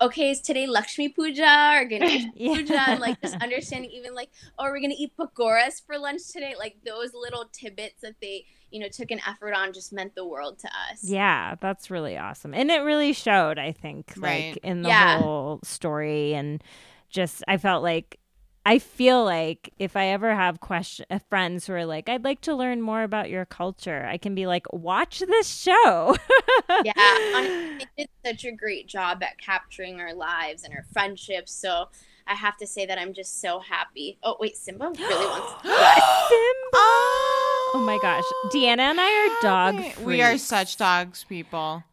okay, 0.00 0.30
is 0.30 0.40
today 0.40 0.66
Lakshmi 0.66 1.08
Puja 1.10 1.72
or 1.76 1.84
Ganesh 1.84 2.24
Yeah. 2.34 2.54
Puja? 2.54 2.78
And 2.78 3.00
like 3.00 3.20
just 3.20 3.36
understanding 3.40 3.90
even 3.90 4.14
like, 4.14 4.30
oh, 4.58 4.64
are 4.64 4.72
we 4.72 4.80
gonna 4.80 4.94
eat 4.98 5.12
pakoras 5.18 5.84
for 5.84 5.98
lunch 5.98 6.22
today? 6.32 6.54
Like 6.58 6.76
those 6.84 7.10
little 7.14 7.46
tidbits 7.52 8.00
that 8.02 8.16
they, 8.20 8.46
you 8.70 8.80
know, 8.80 8.88
took 8.88 9.10
an 9.10 9.20
effort 9.26 9.52
on 9.54 9.72
just 9.72 9.92
meant 9.92 10.14
the 10.14 10.26
world 10.26 10.58
to 10.60 10.68
us. 10.68 11.02
Yeah, 11.02 11.56
that's 11.60 11.90
really 11.90 12.16
awesome. 12.16 12.54
And 12.54 12.70
it 12.70 12.78
really 12.82 13.12
showed, 13.12 13.58
I 13.58 13.72
think, 13.72 14.12
Right. 14.16 14.52
like 14.54 14.56
in 14.64 14.82
the 14.82 14.88
Yeah. 14.88 15.18
whole 15.18 15.60
story 15.64 16.34
and 16.34 16.62
just 17.10 17.42
I 17.48 17.56
felt 17.56 17.82
like 17.82 18.18
I 18.64 18.78
feel 18.78 19.24
like 19.24 19.72
if 19.78 19.96
I 19.96 20.08
ever 20.08 20.34
have 20.34 20.60
question 20.60 21.06
uh, 21.10 21.18
friends 21.30 21.66
who 21.66 21.72
are 21.72 21.86
like, 21.86 22.08
I'd 22.08 22.24
like 22.24 22.42
to 22.42 22.54
learn 22.54 22.82
more 22.82 23.02
about 23.02 23.30
your 23.30 23.46
culture, 23.46 24.06
I 24.06 24.18
can 24.18 24.34
be 24.34 24.46
like, 24.46 24.70
watch 24.72 25.20
this 25.20 25.48
show. 25.48 26.16
yeah, 26.84 26.92
honestly, 27.34 27.78
they 27.78 27.86
did 27.96 28.08
such 28.24 28.44
a 28.44 28.52
great 28.52 28.86
job 28.86 29.22
at 29.22 29.38
capturing 29.38 30.00
our 30.00 30.14
lives 30.14 30.64
and 30.64 30.74
our 30.74 30.84
friendships. 30.92 31.52
So 31.52 31.88
I 32.26 32.34
have 32.34 32.56
to 32.58 32.66
say 32.66 32.84
that 32.86 32.98
I'm 32.98 33.14
just 33.14 33.40
so 33.40 33.60
happy. 33.60 34.18
Oh 34.22 34.36
wait, 34.38 34.56
Simba 34.56 34.92
really 34.98 35.26
wants 35.26 35.62
to 35.62 35.68
die. 35.68 35.94
Simba. 36.28 36.74
Oh, 36.74 37.50
Oh 37.72 37.78
my 37.78 37.98
gosh. 38.02 38.24
Deanna 38.52 38.80
and 38.80 39.00
I 39.00 39.28
are 39.28 39.42
dog 39.42 39.74
Okay. 39.76 40.04
We 40.04 40.22
are 40.22 40.36
such 40.38 40.76
dogs 40.76 41.24
people. 41.24 41.84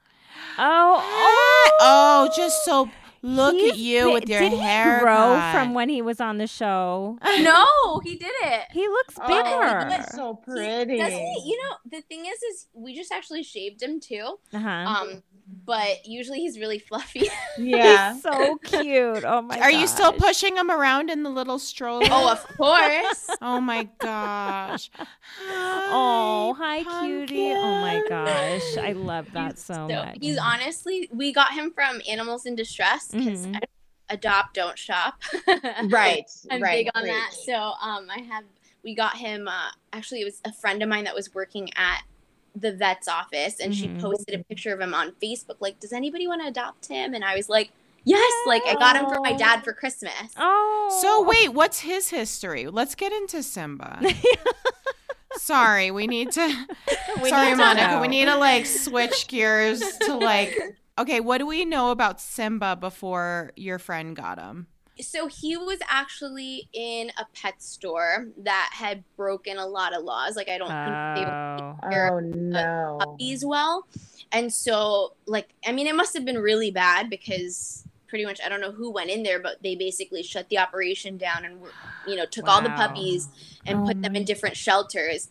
Oh, 0.57 1.01
oh. 1.03 1.43
Oh, 1.79 2.31
just 2.35 2.65
so 2.65 2.89
look 3.21 3.55
He's 3.55 3.71
at 3.73 3.77
you 3.77 4.05
bi- 4.07 4.13
with 4.13 4.29
your 4.29 4.39
Did 4.39 4.51
he 4.53 4.57
hair. 4.59 4.99
grow 5.01 5.39
from 5.51 5.73
when 5.73 5.89
he 5.89 6.01
was 6.01 6.19
on 6.21 6.37
the 6.37 6.47
show? 6.47 7.17
No, 7.39 7.99
he 8.03 8.15
did 8.15 8.31
it. 8.43 8.63
He 8.71 8.87
looks 8.87 9.15
Oh, 9.21 9.27
bigger. 9.27 9.95
he's 9.95 10.11
so 10.15 10.39
He- 10.45 10.51
pretty. 10.51 10.97
doesn't 10.97 11.17
he? 11.17 11.43
You 11.45 11.57
know, 11.63 11.75
the 11.97 12.01
thing 12.01 12.25
is, 12.25 12.41
is 12.43 12.67
we 12.73 12.95
just 12.95 13.11
actually 13.11 13.43
shaved 13.43 13.81
him 13.81 13.99
too. 13.99 14.37
uh-huh. 14.53 14.67
Um, 14.69 15.23
but 15.65 16.05
usually 16.05 16.39
he's 16.39 16.59
really 16.59 16.79
fluffy. 16.89 17.29
yeah. 17.57 18.13
He's 18.13 18.23
so 18.23 18.57
cute. 18.57 19.23
Oh 19.25 19.41
my 19.41 19.55
gosh. 19.55 19.63
Are 19.65 19.71
you 19.71 19.87
still 19.87 20.11
pushing 20.13 20.55
him 20.57 20.69
around 20.69 21.09
in 21.09 21.23
the 21.23 21.29
little 21.29 21.59
stroller? 21.59 22.07
oh, 22.09 22.31
of 22.31 22.45
course. 22.57 23.29
Oh 23.41 23.61
my 23.61 23.87
gosh. 23.99 24.89
Oh, 25.89 26.53
hi, 26.57 26.83
cutie. 27.01 27.51
Oh 27.53 27.81
my 27.81 28.01
gosh. 28.09 28.77
I 28.77 28.91
love 28.93 29.27
that 29.33 29.51
He's 29.53 29.63
so, 29.63 29.87
much. 29.87 30.17
He's 30.21 30.37
honestly, 30.37 31.09
we 31.13 31.31
got 31.31 31.53
him 31.53 31.71
from 31.71 32.01
Animals 32.09 32.45
in 32.45 32.55
Distress 32.55 33.07
because 33.11 33.45
Mhm. 33.47 33.61
adopt, 34.09 34.53
don't 34.55 34.77
shop. 34.77 35.21
Right. 35.85 36.25
I'm 36.51 36.61
right. 36.61 36.85
big 36.85 36.89
on 36.95 37.03
great. 37.03 37.11
that. 37.13 37.31
So 37.45 37.53
um, 37.53 38.09
I 38.09 38.19
have 38.29 38.43
we 38.83 38.95
got 38.95 39.17
him. 39.17 39.47
Uh, 39.47 39.69
actually, 39.93 40.21
it 40.21 40.25
was 40.25 40.41
a 40.45 40.53
friend 40.53 40.81
of 40.83 40.89
mine 40.89 41.05
that 41.05 41.15
was 41.15 41.33
working 41.33 41.69
at 41.75 42.03
the 42.59 42.71
vet's 42.73 43.07
office, 43.07 43.59
and 43.59 43.73
Mhm. 43.73 43.77
she 43.77 43.87
posted 44.01 44.39
a 44.39 44.43
picture 44.43 44.73
of 44.73 44.79
him 44.79 44.93
on 44.93 45.11
Facebook. 45.23 45.57
Like, 45.59 45.79
does 45.79 45.93
anybody 45.93 46.27
want 46.27 46.41
to 46.41 46.47
adopt 46.47 46.87
him? 46.87 47.13
And 47.13 47.23
I 47.23 47.35
was 47.35 47.49
like, 47.49 47.71
yes. 48.03 48.33
Like, 48.47 48.63
I 48.65 48.73
got 48.75 48.95
him 48.95 49.05
for 49.05 49.19
my 49.21 49.33
dad 49.33 49.63
for 49.63 49.73
Christmas. 49.73 50.13
Oh. 50.37 50.99
So 51.01 51.23
wait, 51.23 51.53
what's 51.53 51.79
his 51.81 52.09
history? 52.09 52.67
Let's 52.67 52.95
get 52.95 53.11
into 53.11 53.43
Simba. 53.43 53.99
Sorry, 55.37 55.91
we 55.91 56.07
need 56.07 56.31
to. 56.33 56.65
We 57.21 57.29
sorry, 57.29 57.45
need 57.47 57.51
to 57.51 57.57
Monica. 57.57 57.87
know. 57.87 58.01
We 58.01 58.07
need 58.07 58.25
to 58.25 58.35
like 58.37 58.65
switch 58.65 59.27
gears 59.27 59.81
to 60.01 60.15
like. 60.15 60.57
Okay, 60.99 61.19
what 61.19 61.37
do 61.37 61.45
we 61.45 61.63
know 61.63 61.91
about 61.91 62.19
Simba 62.19 62.75
before 62.75 63.51
your 63.55 63.77
friend 63.77 64.15
got 64.15 64.39
him? 64.39 64.65
So 65.01 65.27
he 65.27 65.57
was 65.57 65.79
actually 65.87 66.69
in 66.73 67.11
a 67.17 67.25
pet 67.33 67.61
store 67.61 68.27
that 68.37 68.71
had 68.73 69.03
broken 69.15 69.57
a 69.57 69.65
lot 69.65 69.95
of 69.95 70.03
laws. 70.03 70.35
Like, 70.35 70.49
I 70.49 70.57
don't 70.57 70.67
think 70.67 71.15
they 71.17 71.31
Oh. 71.31 72.15
Oh 72.15 72.19
no. 72.19 72.97
puppies 72.99 73.45
well. 73.45 73.87
And 74.31 74.51
so, 74.51 75.13
like, 75.25 75.49
I 75.65 75.71
mean, 75.71 75.87
it 75.87 75.95
must 75.95 76.13
have 76.15 76.25
been 76.25 76.37
really 76.37 76.71
bad 76.71 77.09
because 77.09 77.83
pretty 78.07 78.25
much 78.25 78.39
I 78.43 78.49
don't 78.49 78.61
know 78.61 78.71
who 78.71 78.89
went 78.91 79.09
in 79.09 79.23
there, 79.23 79.39
but 79.39 79.61
they 79.61 79.75
basically 79.75 80.23
shut 80.23 80.49
the 80.49 80.57
operation 80.57 81.17
down 81.17 81.45
and 81.45 81.61
you 82.07 82.15
know 82.15 82.25
took 82.25 82.47
all 82.47 82.61
the 82.61 82.69
puppies 82.69 83.29
and 83.65 83.79
Oh 83.79 83.85
put 83.85 84.01
them 84.01 84.15
in 84.15 84.23
oh. 84.23 84.25
different 84.25 84.57
shelters. 84.57 85.29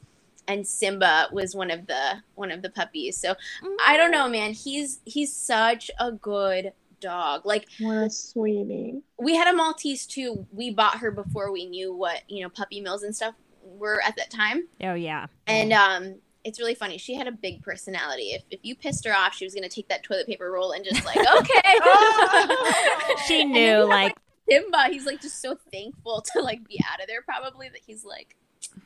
And 0.49 0.65
Simba 0.65 1.29
was 1.33 1.57
one 1.57 1.73
of 1.73 1.87
the 1.87 2.23
one 2.37 2.53
of 2.53 2.63
the 2.63 2.71
puppies. 2.71 3.19
So 3.19 3.33
mm. 3.33 3.77
I 3.85 3.97
don't 3.97 4.13
know, 4.13 4.29
man. 4.29 4.53
He's 4.53 5.01
he's 5.05 5.33
such 5.33 5.91
a 5.99 6.13
good 6.13 6.73
dog. 7.01 7.45
Like 7.47 7.67
What 7.81 7.95
a 7.97 8.11
sweetie. 8.11 9.03
we 9.19 9.35
had 9.37 9.53
a 9.53 9.57
Maltese 9.57 10.07
too. 10.07 10.47
We 10.53 10.71
bought 10.71 10.99
her 10.99 11.11
before 11.11 11.51
we 11.53 11.67
knew 11.67 11.93
what 11.95 12.23
you 12.29 12.43
know 12.43 12.49
puppy 12.49 12.81
mills 12.81 13.03
and 13.03 13.15
stuff 13.15 13.35
were 13.63 14.01
at 14.03 14.17
that 14.17 14.31
time. 14.31 14.69
Oh 14.83 14.95
yeah. 14.95 15.27
And 15.47 15.73
um, 15.73 16.17
it's 16.45 16.59
really 16.61 16.75
funny. 16.75 16.99
She 16.99 17.15
had 17.15 17.27
a 17.27 17.33
big 17.33 17.63
personality. 17.63 18.31
If, 18.33 18.43
if 18.51 18.61
you 18.63 18.77
pissed 18.77 19.05
her 19.07 19.15
off, 19.15 19.35
she 19.35 19.45
was 19.45 19.55
gonna 19.55 19.69
take 19.69 19.89
that 19.89 20.03
toilet 20.03 20.27
paper 20.27 20.51
roll 20.51 20.73
and 20.73 20.85
just 20.85 21.05
like, 21.05 21.17
okay. 21.39 21.79
She 23.27 23.43
And 23.43 23.55
then 23.55 23.63
knew 23.63 23.79
you 23.81 23.85
like 23.85 24.17
Simba. 24.49 24.85
He's 24.91 25.07
like 25.07 25.21
just 25.21 25.41
so 25.43 25.57
thankful 25.73 26.23
to 26.33 26.41
like 26.41 26.67
be 26.69 26.81
out 26.93 27.01
of 27.01 27.07
there. 27.09 27.23
Probably 27.23 27.69
that 27.69 27.81
he's 27.87 28.05
like 28.05 28.37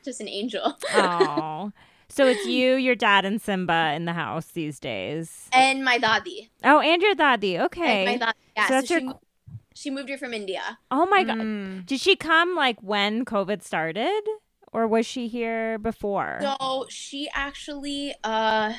just 0.03 0.21
an 0.21 0.27
angel. 0.27 0.75
oh. 0.93 1.71
So 2.11 2.25
it's 2.27 2.45
you, 2.45 2.75
your 2.75 2.95
dad, 2.95 3.23
and 3.25 3.41
Simba 3.41 3.93
in 3.95 4.05
the 4.05 4.13
house 4.13 4.47
these 4.47 4.79
days. 4.79 5.47
and 5.53 5.83
my 5.83 5.97
dadi. 5.97 6.49
Oh, 6.63 6.79
and 6.79 7.01
your 7.01 7.15
daddy. 7.15 7.57
Okay. 7.59 8.05
And 8.05 8.19
my 8.21 8.27
dadi. 8.27 8.33
Yeah, 8.57 8.67
So 8.67 8.67
so, 8.67 8.73
that's 8.75 8.87
she, 8.87 8.93
your- 8.95 9.03
mo- 9.03 9.19
she 9.73 9.89
moved 9.89 10.09
here 10.09 10.17
from 10.17 10.33
India. 10.33 10.77
oh 10.91 11.05
my 11.05 11.23
god. 11.23 11.37
Mm. 11.37 11.85
Did 11.85 11.99
she 12.01 12.15
come 12.15 12.55
like 12.55 12.81
when 12.81 13.23
COVID 13.25 13.63
started, 13.63 14.21
or 14.73 14.87
was 14.87 15.05
she 15.05 15.27
here 15.27 15.77
before? 15.79 16.39
So 16.41 16.85
she 16.89 17.29
actually 17.33 18.13
uh 18.23 18.73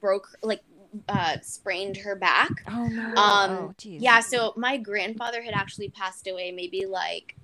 broke 0.00 0.28
like 0.42 0.60
uh 1.08 1.36
sprained 1.42 1.96
her 1.98 2.14
back. 2.16 2.50
oh 2.68 2.86
no. 2.86 3.02
Um, 3.14 3.50
oh, 3.50 3.74
geez. 3.78 4.00
Yeah, 4.02 4.20
so 4.20 4.52
my 4.56 4.76
grandfather 4.76 5.42
had 5.42 5.54
actually 5.54 5.88
passed 5.88 6.26
away 6.28 6.52
maybe 6.52 6.86
like 6.86 7.34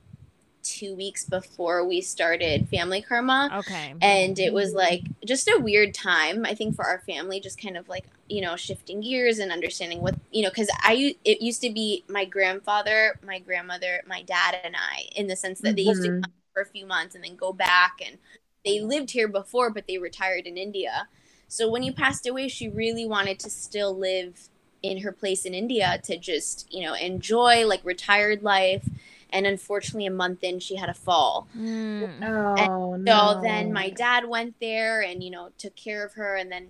two 0.67 0.95
weeks 0.95 1.25
before 1.25 1.87
we 1.87 2.01
started 2.01 2.69
Family 2.69 3.03
Karma. 3.03 3.53
Okay. 3.53 3.95
And 4.01 4.39
it 4.39 4.53
was 4.53 4.75
like 4.75 5.11
just 5.25 5.49
a 5.49 5.59
weird 5.61 5.95
time, 5.95 6.45
I 6.45 6.55
think, 6.55 6.77
for 6.77 6.85
our 6.85 7.01
family, 7.01 7.41
just 7.41 7.61
kind 7.61 7.77
of 7.77 7.89
like, 7.89 8.05
you 8.29 8.43
know, 8.43 8.57
shifting 8.57 9.01
gears 9.01 9.39
and 9.39 9.53
understanding 9.53 10.01
what, 10.03 10.17
you 10.33 10.43
know, 10.43 10.51
because 10.51 10.69
I, 10.83 11.17
it 11.25 11.41
used 11.41 11.62
to 11.62 11.71
be 11.71 12.05
my 12.09 12.25
grandfather, 12.25 13.19
my 13.25 13.39
grandmother, 13.39 14.03
my 14.07 14.23
dad, 14.23 14.57
and 14.64 14.77
I, 14.77 15.05
in 15.17 15.29
the 15.29 15.37
sense 15.37 15.61
that 15.62 15.77
they 15.77 15.83
used 15.83 16.03
to 16.03 16.11
Mhm. 16.11 16.21
come 16.23 16.33
for 16.53 16.62
a 16.62 16.67
few 16.67 16.87
months 16.87 17.14
and 17.14 17.25
then 17.25 17.37
go 17.37 17.53
back. 17.53 18.01
And 18.05 18.19
they 18.64 18.81
lived 18.81 19.12
here 19.12 19.29
before, 19.29 19.71
but 19.71 19.87
they 19.87 19.99
retired 19.99 20.47
in 20.47 20.57
India. 20.59 21.09
So 21.49 21.71
when 21.71 21.83
you 21.83 21.93
passed 21.93 22.27
away, 22.27 22.49
she 22.49 22.69
really 22.69 23.07
wanted 23.07 23.39
to 23.41 23.51
still 23.51 23.97
live 23.97 24.49
in 24.83 24.99
her 24.99 25.12
place 25.12 25.45
in 25.45 25.55
India 25.55 26.01
to 26.05 26.19
just, 26.19 26.67
you 26.73 26.83
know, 26.85 26.95
enjoy 26.95 27.67
like 27.67 27.85
retired 27.85 28.43
life. 28.43 28.89
And 29.31 29.47
unfortunately, 29.47 30.07
a 30.07 30.11
month 30.11 30.43
in, 30.45 30.61
she 30.61 30.77
had 30.77 30.89
a 30.89 30.95
fall. 30.95 31.49
Mm. 31.57 32.22
Oh 32.22 32.93
So 32.93 32.97
no. 32.97 33.41
then 33.43 33.72
my 33.72 33.91
dad 33.91 34.29
went 34.29 34.55
there 34.61 35.03
and, 35.03 35.22
you 35.22 35.31
know, 35.31 35.51
took 35.59 35.74
care 35.77 36.05
of 36.05 36.14
her. 36.14 36.37
And 36.37 36.51
then 36.51 36.68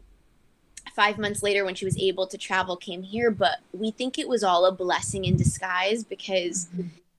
five 0.95 1.19
months 1.19 1.43
later, 1.43 1.65
when 1.65 1.75
she 1.75 1.85
was 1.85 1.99
able 1.99 2.27
to 2.29 2.39
travel, 2.39 2.77
came 2.77 3.03
here. 3.03 3.31
But 3.31 3.59
we 3.73 3.91
think 3.91 4.19
it 4.19 4.29
was 4.29 4.43
all 4.43 4.65
a 4.65 4.73
blessing 4.73 5.25
in 5.27 5.37
disguise 5.37 6.03
because 6.03 6.69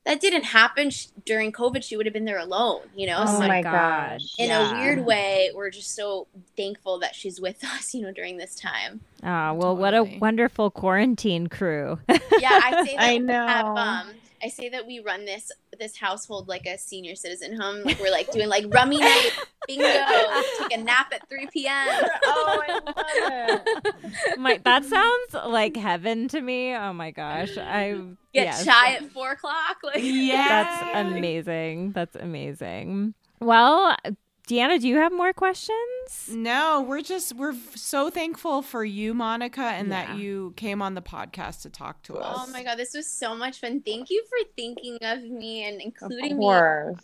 that 0.06 0.20
didn't 0.22 0.46
happen 0.46 0.90
Sh- 0.90 1.08
during 1.26 1.52
COVID. 1.52 1.84
She 1.84 1.96
would 1.98 2.06
have 2.06 2.14
been 2.14 2.26
there 2.26 2.40
alone, 2.40 2.82
you 2.96 3.06
know. 3.06 3.24
Oh 3.28 3.40
so 3.42 3.48
my 3.48 3.62
gosh. 3.62 4.22
in 4.40 4.48
Yeah. 4.50 4.72
a 4.72 4.80
weird 4.80 5.06
way, 5.06 5.52
we're 5.54 5.70
just 5.70 5.94
so 5.96 6.28
thankful 6.56 6.98
that 7.00 7.14
she's 7.14 7.40
with 7.40 7.64
us, 7.76 7.94
you 7.94 8.02
know, 8.02 8.12
during 8.12 8.38
this 8.38 8.56
time. 8.56 9.02
Oh, 9.24 9.54
well, 9.54 9.76
what 9.78 9.94
a 9.94 10.04
wonderful 10.04 10.72
quarantine 10.72 11.48
crew. 11.48 12.00
Yeah, 12.40 12.60
I 12.64 12.86
say 12.86 12.96
that 12.96 13.04
I 13.04 13.14
we 13.14 13.20
know. 13.20 13.48
have, 13.48 13.66
um, 13.66 14.10
I 14.44 14.50
say 14.50 14.70
that 14.70 14.86
we 14.86 15.00
run 15.00 15.26
this 15.26 15.52
this 15.80 15.98
household 15.98 16.48
like 16.48 16.66
a 16.66 16.78
senior 16.78 17.16
citizen 17.16 17.60
home. 17.60 17.84
Like 17.84 18.00
we're 18.00 18.12
like 18.12 18.32
doing 18.32 18.50
like 18.50 18.66
rummy 18.70 19.00
night, 19.00 19.32
bingo, 19.68 19.88
take 20.60 20.78
a 20.78 20.84
nap 20.84 21.12
at 21.14 21.28
three 21.30 21.48
p.m. 21.48 21.88
oh, 22.26 22.64
I 22.68 22.74
love 22.74 23.96
it. 23.96 24.38
my, 24.40 24.60
that 24.64 24.86
sounds 24.86 25.34
like 25.50 25.76
heaven 25.76 26.28
to 26.30 26.42
me. 26.42 26.76
Oh 26.76 26.94
my 26.94 27.12
gosh. 27.12 27.58
I 27.58 27.94
Get 28.34 28.46
yes. 28.46 28.66
chai 28.66 28.94
at 28.94 29.12
four 29.12 29.32
o'clock. 29.32 29.78
Like 29.84 30.00
Yeah. 30.02 30.48
That's 30.48 31.08
amazing. 31.08 31.92
That's 31.94 32.16
amazing. 32.16 33.14
Well, 33.40 33.96
Deanna, 34.48 34.80
do 34.80 34.88
you 34.88 34.96
have 34.96 35.12
more 35.12 35.34
questions? 35.34 36.30
No, 36.30 36.82
we're 36.88 37.02
just 37.02 37.36
we're 37.36 37.52
f- 37.52 37.76
so 37.76 38.10
thankful 38.10 38.62
for 38.62 38.86
you, 38.86 39.14
Monica, 39.14 39.62
and 39.62 39.90
Yeah. 39.90 40.06
that 40.06 40.18
you 40.18 40.54
came 40.56 40.82
on 40.82 40.96
the 40.96 41.02
podcast 41.02 41.64
to 41.64 41.70
talk 41.70 42.02
to 42.04 42.16
oh 42.16 42.20
us. 42.22 42.46
Oh 42.48 42.52
my 42.52 42.64
god, 42.64 42.78
this 42.78 42.94
was 42.94 43.08
so 43.08 43.36
much 43.36 43.60
fun. 43.60 43.82
Thank 43.82 44.10
you 44.10 44.24
for 44.30 44.38
thinking 44.56 44.98
of 45.02 45.22
me 45.24 45.66
and 45.68 45.76
Of 45.76 45.82
including 45.86 46.38
me. 46.40 46.46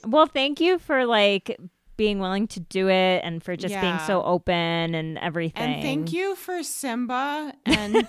Well, 0.05 0.25
thank 0.25 0.61
you 0.61 0.79
for 0.79 1.05
like 1.05 1.57
being 1.97 2.19
willing 2.19 2.47
to 2.47 2.59
do 2.61 2.87
it 2.89 3.21
and 3.23 3.43
for 3.43 3.55
just 3.57 3.79
being 3.81 3.99
so 3.99 4.23
open 4.23 4.95
and 4.95 5.17
everything. 5.19 5.73
And 5.73 5.83
thank 5.83 6.13
you 6.13 6.35
for 6.35 6.63
Simba 6.63 7.53
and 7.65 7.93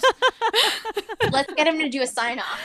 Let's 1.32 1.52
get 1.54 1.66
him 1.66 1.78
to 1.80 1.88
do 1.88 2.02
a 2.02 2.06
sign 2.06 2.38
off. 2.38 2.60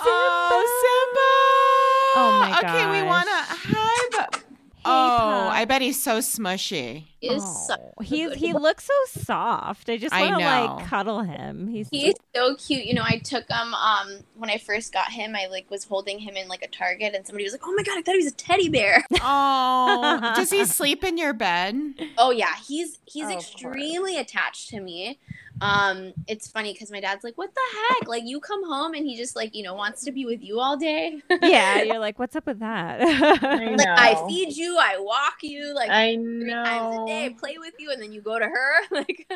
oh 0.00 0.82
Simba. 0.82 2.20
Oh 2.20 2.40
my 2.40 2.60
god. 2.62 2.64
Okay, 2.64 2.90
we 3.00 3.06
want 3.06 3.28
to 3.28 3.34
hi. 3.34 4.08
But, 4.12 4.44
oh, 4.84 5.18
pup. 5.48 5.52
I 5.52 5.64
bet 5.64 5.82
he's 5.82 6.00
so 6.02 6.18
smushy. 6.18 7.04
He 7.20 7.28
is 7.28 7.42
Oh, 7.44 7.64
such 7.68 7.80
a 7.98 8.04
he's 8.04 8.34
he 8.34 8.52
boy. 8.52 8.58
looks 8.60 8.84
so 8.84 9.20
soft. 9.22 9.88
I 9.90 9.96
just 9.96 10.14
want 10.14 10.38
to 10.38 10.44
like 10.44 10.86
cuddle 10.86 11.20
him. 11.22 11.66
He's 11.68 11.88
He's 11.90 12.14
so 12.34 12.54
cute. 12.56 12.84
You 12.84 12.94
know, 12.94 13.02
I 13.04 13.18
took 13.18 13.48
him 13.50 13.74
um 13.74 14.20
when 14.36 14.50
I 14.50 14.58
first 14.58 14.92
got 14.92 15.10
him. 15.10 15.34
I 15.34 15.46
like 15.46 15.70
was 15.70 15.84
holding 15.84 16.18
him 16.20 16.36
in 16.36 16.48
like 16.48 16.62
a 16.62 16.68
Target, 16.68 17.14
and 17.14 17.26
somebody 17.26 17.44
was 17.44 17.52
like, 17.52 17.62
"Oh 17.66 17.72
my 17.76 17.82
god, 17.82 17.98
I 17.98 18.02
thought 18.02 18.12
he 18.14 18.24
was 18.24 18.32
a 18.32 18.36
teddy 18.36 18.68
bear." 18.68 19.04
Oh, 19.20 20.32
does 20.36 20.50
he 20.50 20.64
sleep 20.64 21.02
in 21.04 21.18
your 21.18 21.32
bed? 21.32 21.74
oh 22.16 22.30
yeah, 22.30 22.54
he's 22.66 22.98
he's 23.04 23.24
Oh, 23.26 23.30
extremely 23.36 24.16
attached 24.16 24.68
to 24.70 24.80
me. 24.80 25.18
Um, 25.60 26.12
it's 26.26 26.48
funny 26.48 26.72
because 26.72 26.90
my 26.90 27.00
dad's 27.00 27.24
like, 27.24 27.36
"What 27.36 27.50
the 27.54 27.60
heck? 27.78 28.08
Like 28.08 28.22
you 28.24 28.40
come 28.40 28.64
home 28.64 28.94
and 28.94 29.04
he 29.04 29.16
just 29.16 29.36
like 29.36 29.54
you 29.54 29.62
know 29.62 29.74
wants 29.74 30.04
to 30.04 30.12
be 30.12 30.24
with 30.24 30.42
you 30.42 30.60
all 30.60 30.76
day." 30.76 31.20
yeah. 31.42 31.82
You're 31.82 31.98
like, 31.98 32.18
what's 32.18 32.36
up 32.36 32.46
with 32.46 32.60
that? 32.60 33.00
I 33.00 33.74
like 33.76 33.88
I 33.88 34.26
feed 34.28 34.56
you, 34.56 34.76
I 34.78 34.98
walk 34.98 35.38
you, 35.42 35.74
like 35.74 35.90
I 35.90 36.14
three 36.16 36.50
times 36.50 36.96
a 36.96 37.06
day, 37.06 37.28
know. 37.28 37.34
play 37.34 37.56
with 37.58 37.74
you, 37.78 37.90
and 37.90 38.00
then 38.00 38.12
you 38.12 38.20
go 38.20 38.38
to 38.38 38.46
her. 38.46 38.72
like, 38.90 39.30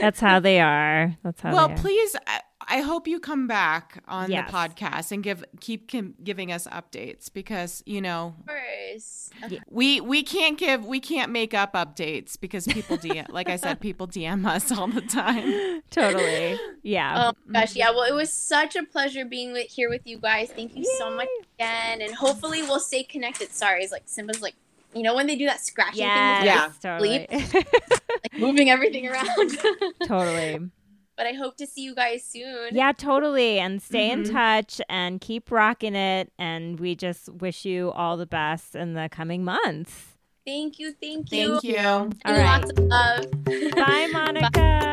That's 0.00 0.20
how 0.20 0.40
they 0.40 0.60
are. 0.60 1.16
That's 1.22 1.40
how. 1.40 1.52
Well, 1.52 1.68
they 1.68 1.74
are. 1.74 1.78
please, 1.78 2.16
I, 2.66 2.78
I 2.78 2.80
hope 2.80 3.06
you 3.08 3.20
come 3.20 3.46
back 3.46 4.02
on 4.08 4.30
Yes. 4.30 4.50
the 4.50 4.56
podcast 4.56 5.12
and 5.12 5.22
give 5.22 5.44
keep 5.60 5.88
kim- 5.88 6.14
giving 6.22 6.52
us 6.52 6.66
updates 6.66 7.32
because 7.32 7.82
you 7.86 8.00
know 8.00 8.34
of 8.40 8.46
course. 8.46 9.30
we 9.68 10.00
we 10.00 10.22
can't 10.22 10.58
give 10.58 10.84
we 10.84 11.00
can't 11.00 11.30
make 11.32 11.54
up 11.54 11.72
updates 11.74 12.38
because 12.40 12.66
people 12.66 12.96
DM 12.98 13.28
like 13.32 13.48
I 13.48 13.56
said 13.56 13.80
people 13.80 14.06
DM 14.06 14.46
us 14.46 14.70
all 14.72 14.88
the 14.88 15.00
time. 15.02 15.82
totally. 15.90 16.58
Yeah. 16.82 17.30
Oh 17.30 17.36
my 17.46 17.60
gosh, 17.60 17.70
mm-hmm. 17.70 17.78
yeah. 17.78 17.90
Well, 17.90 18.02
it 18.04 18.14
was 18.14 18.32
such 18.32 18.76
a 18.76 18.82
pleasure 18.84 19.24
being 19.24 19.52
with, 19.52 19.68
here 19.70 19.88
with 19.88 20.02
you 20.06 20.18
guys. 20.18 20.50
Thank 20.50 20.76
you 20.76 20.84
so 20.98 21.10
much 21.14 21.28
again, 21.58 22.00
and 22.02 22.14
hopefully 22.14 22.62
we'll 22.62 22.80
stay 22.80 23.02
connected. 23.02 23.52
Sorry, 23.52 23.82
it's 23.82 23.92
like 23.92 24.04
Simba's 24.06 24.40
like, 24.42 24.54
you 24.94 25.02
know, 25.02 25.14
when 25.14 25.26
they 25.26 25.36
do 25.36 25.46
that 25.46 25.60
scratching 25.60 26.00
yes, 26.02 26.38
thing, 26.38 26.46
Yeah. 26.46 26.70
Totally. 26.80 27.26
like 28.22 28.38
moving 28.38 28.70
everything 28.70 29.08
around. 29.08 29.58
totally. 30.06 30.70
But 31.16 31.26
I 31.26 31.32
hope 31.32 31.56
to 31.58 31.66
see 31.66 31.82
you 31.82 31.94
guys 31.94 32.24
soon. 32.24 32.74
Yeah, 32.74 32.92
totally. 32.92 33.58
And 33.58 33.80
stay 33.82 34.10
in 34.10 34.22
Mhm. 34.24 34.32
touch 34.32 34.80
and 34.88 35.20
keep 35.20 35.50
rocking 35.50 35.94
it. 35.94 36.32
And 36.38 36.78
we 36.80 36.94
just 36.94 37.28
wish 37.32 37.64
you 37.64 37.90
all 37.92 38.16
the 38.16 38.26
best 38.26 38.74
in 38.74 38.94
the 38.94 39.08
coming 39.10 39.44
months. 39.44 40.16
Thank 40.46 40.78
you. 40.78 40.92
Thank 40.92 41.32
you. 41.32 41.60
Thank 41.60 41.64
you. 41.64 41.78
All 41.78 42.10
And 42.24 42.36
right. 42.38 42.60
Lots 42.60 42.70
of 42.70 42.78
love. 42.84 43.74
Bye, 43.74 44.06
Monica. 44.12 44.92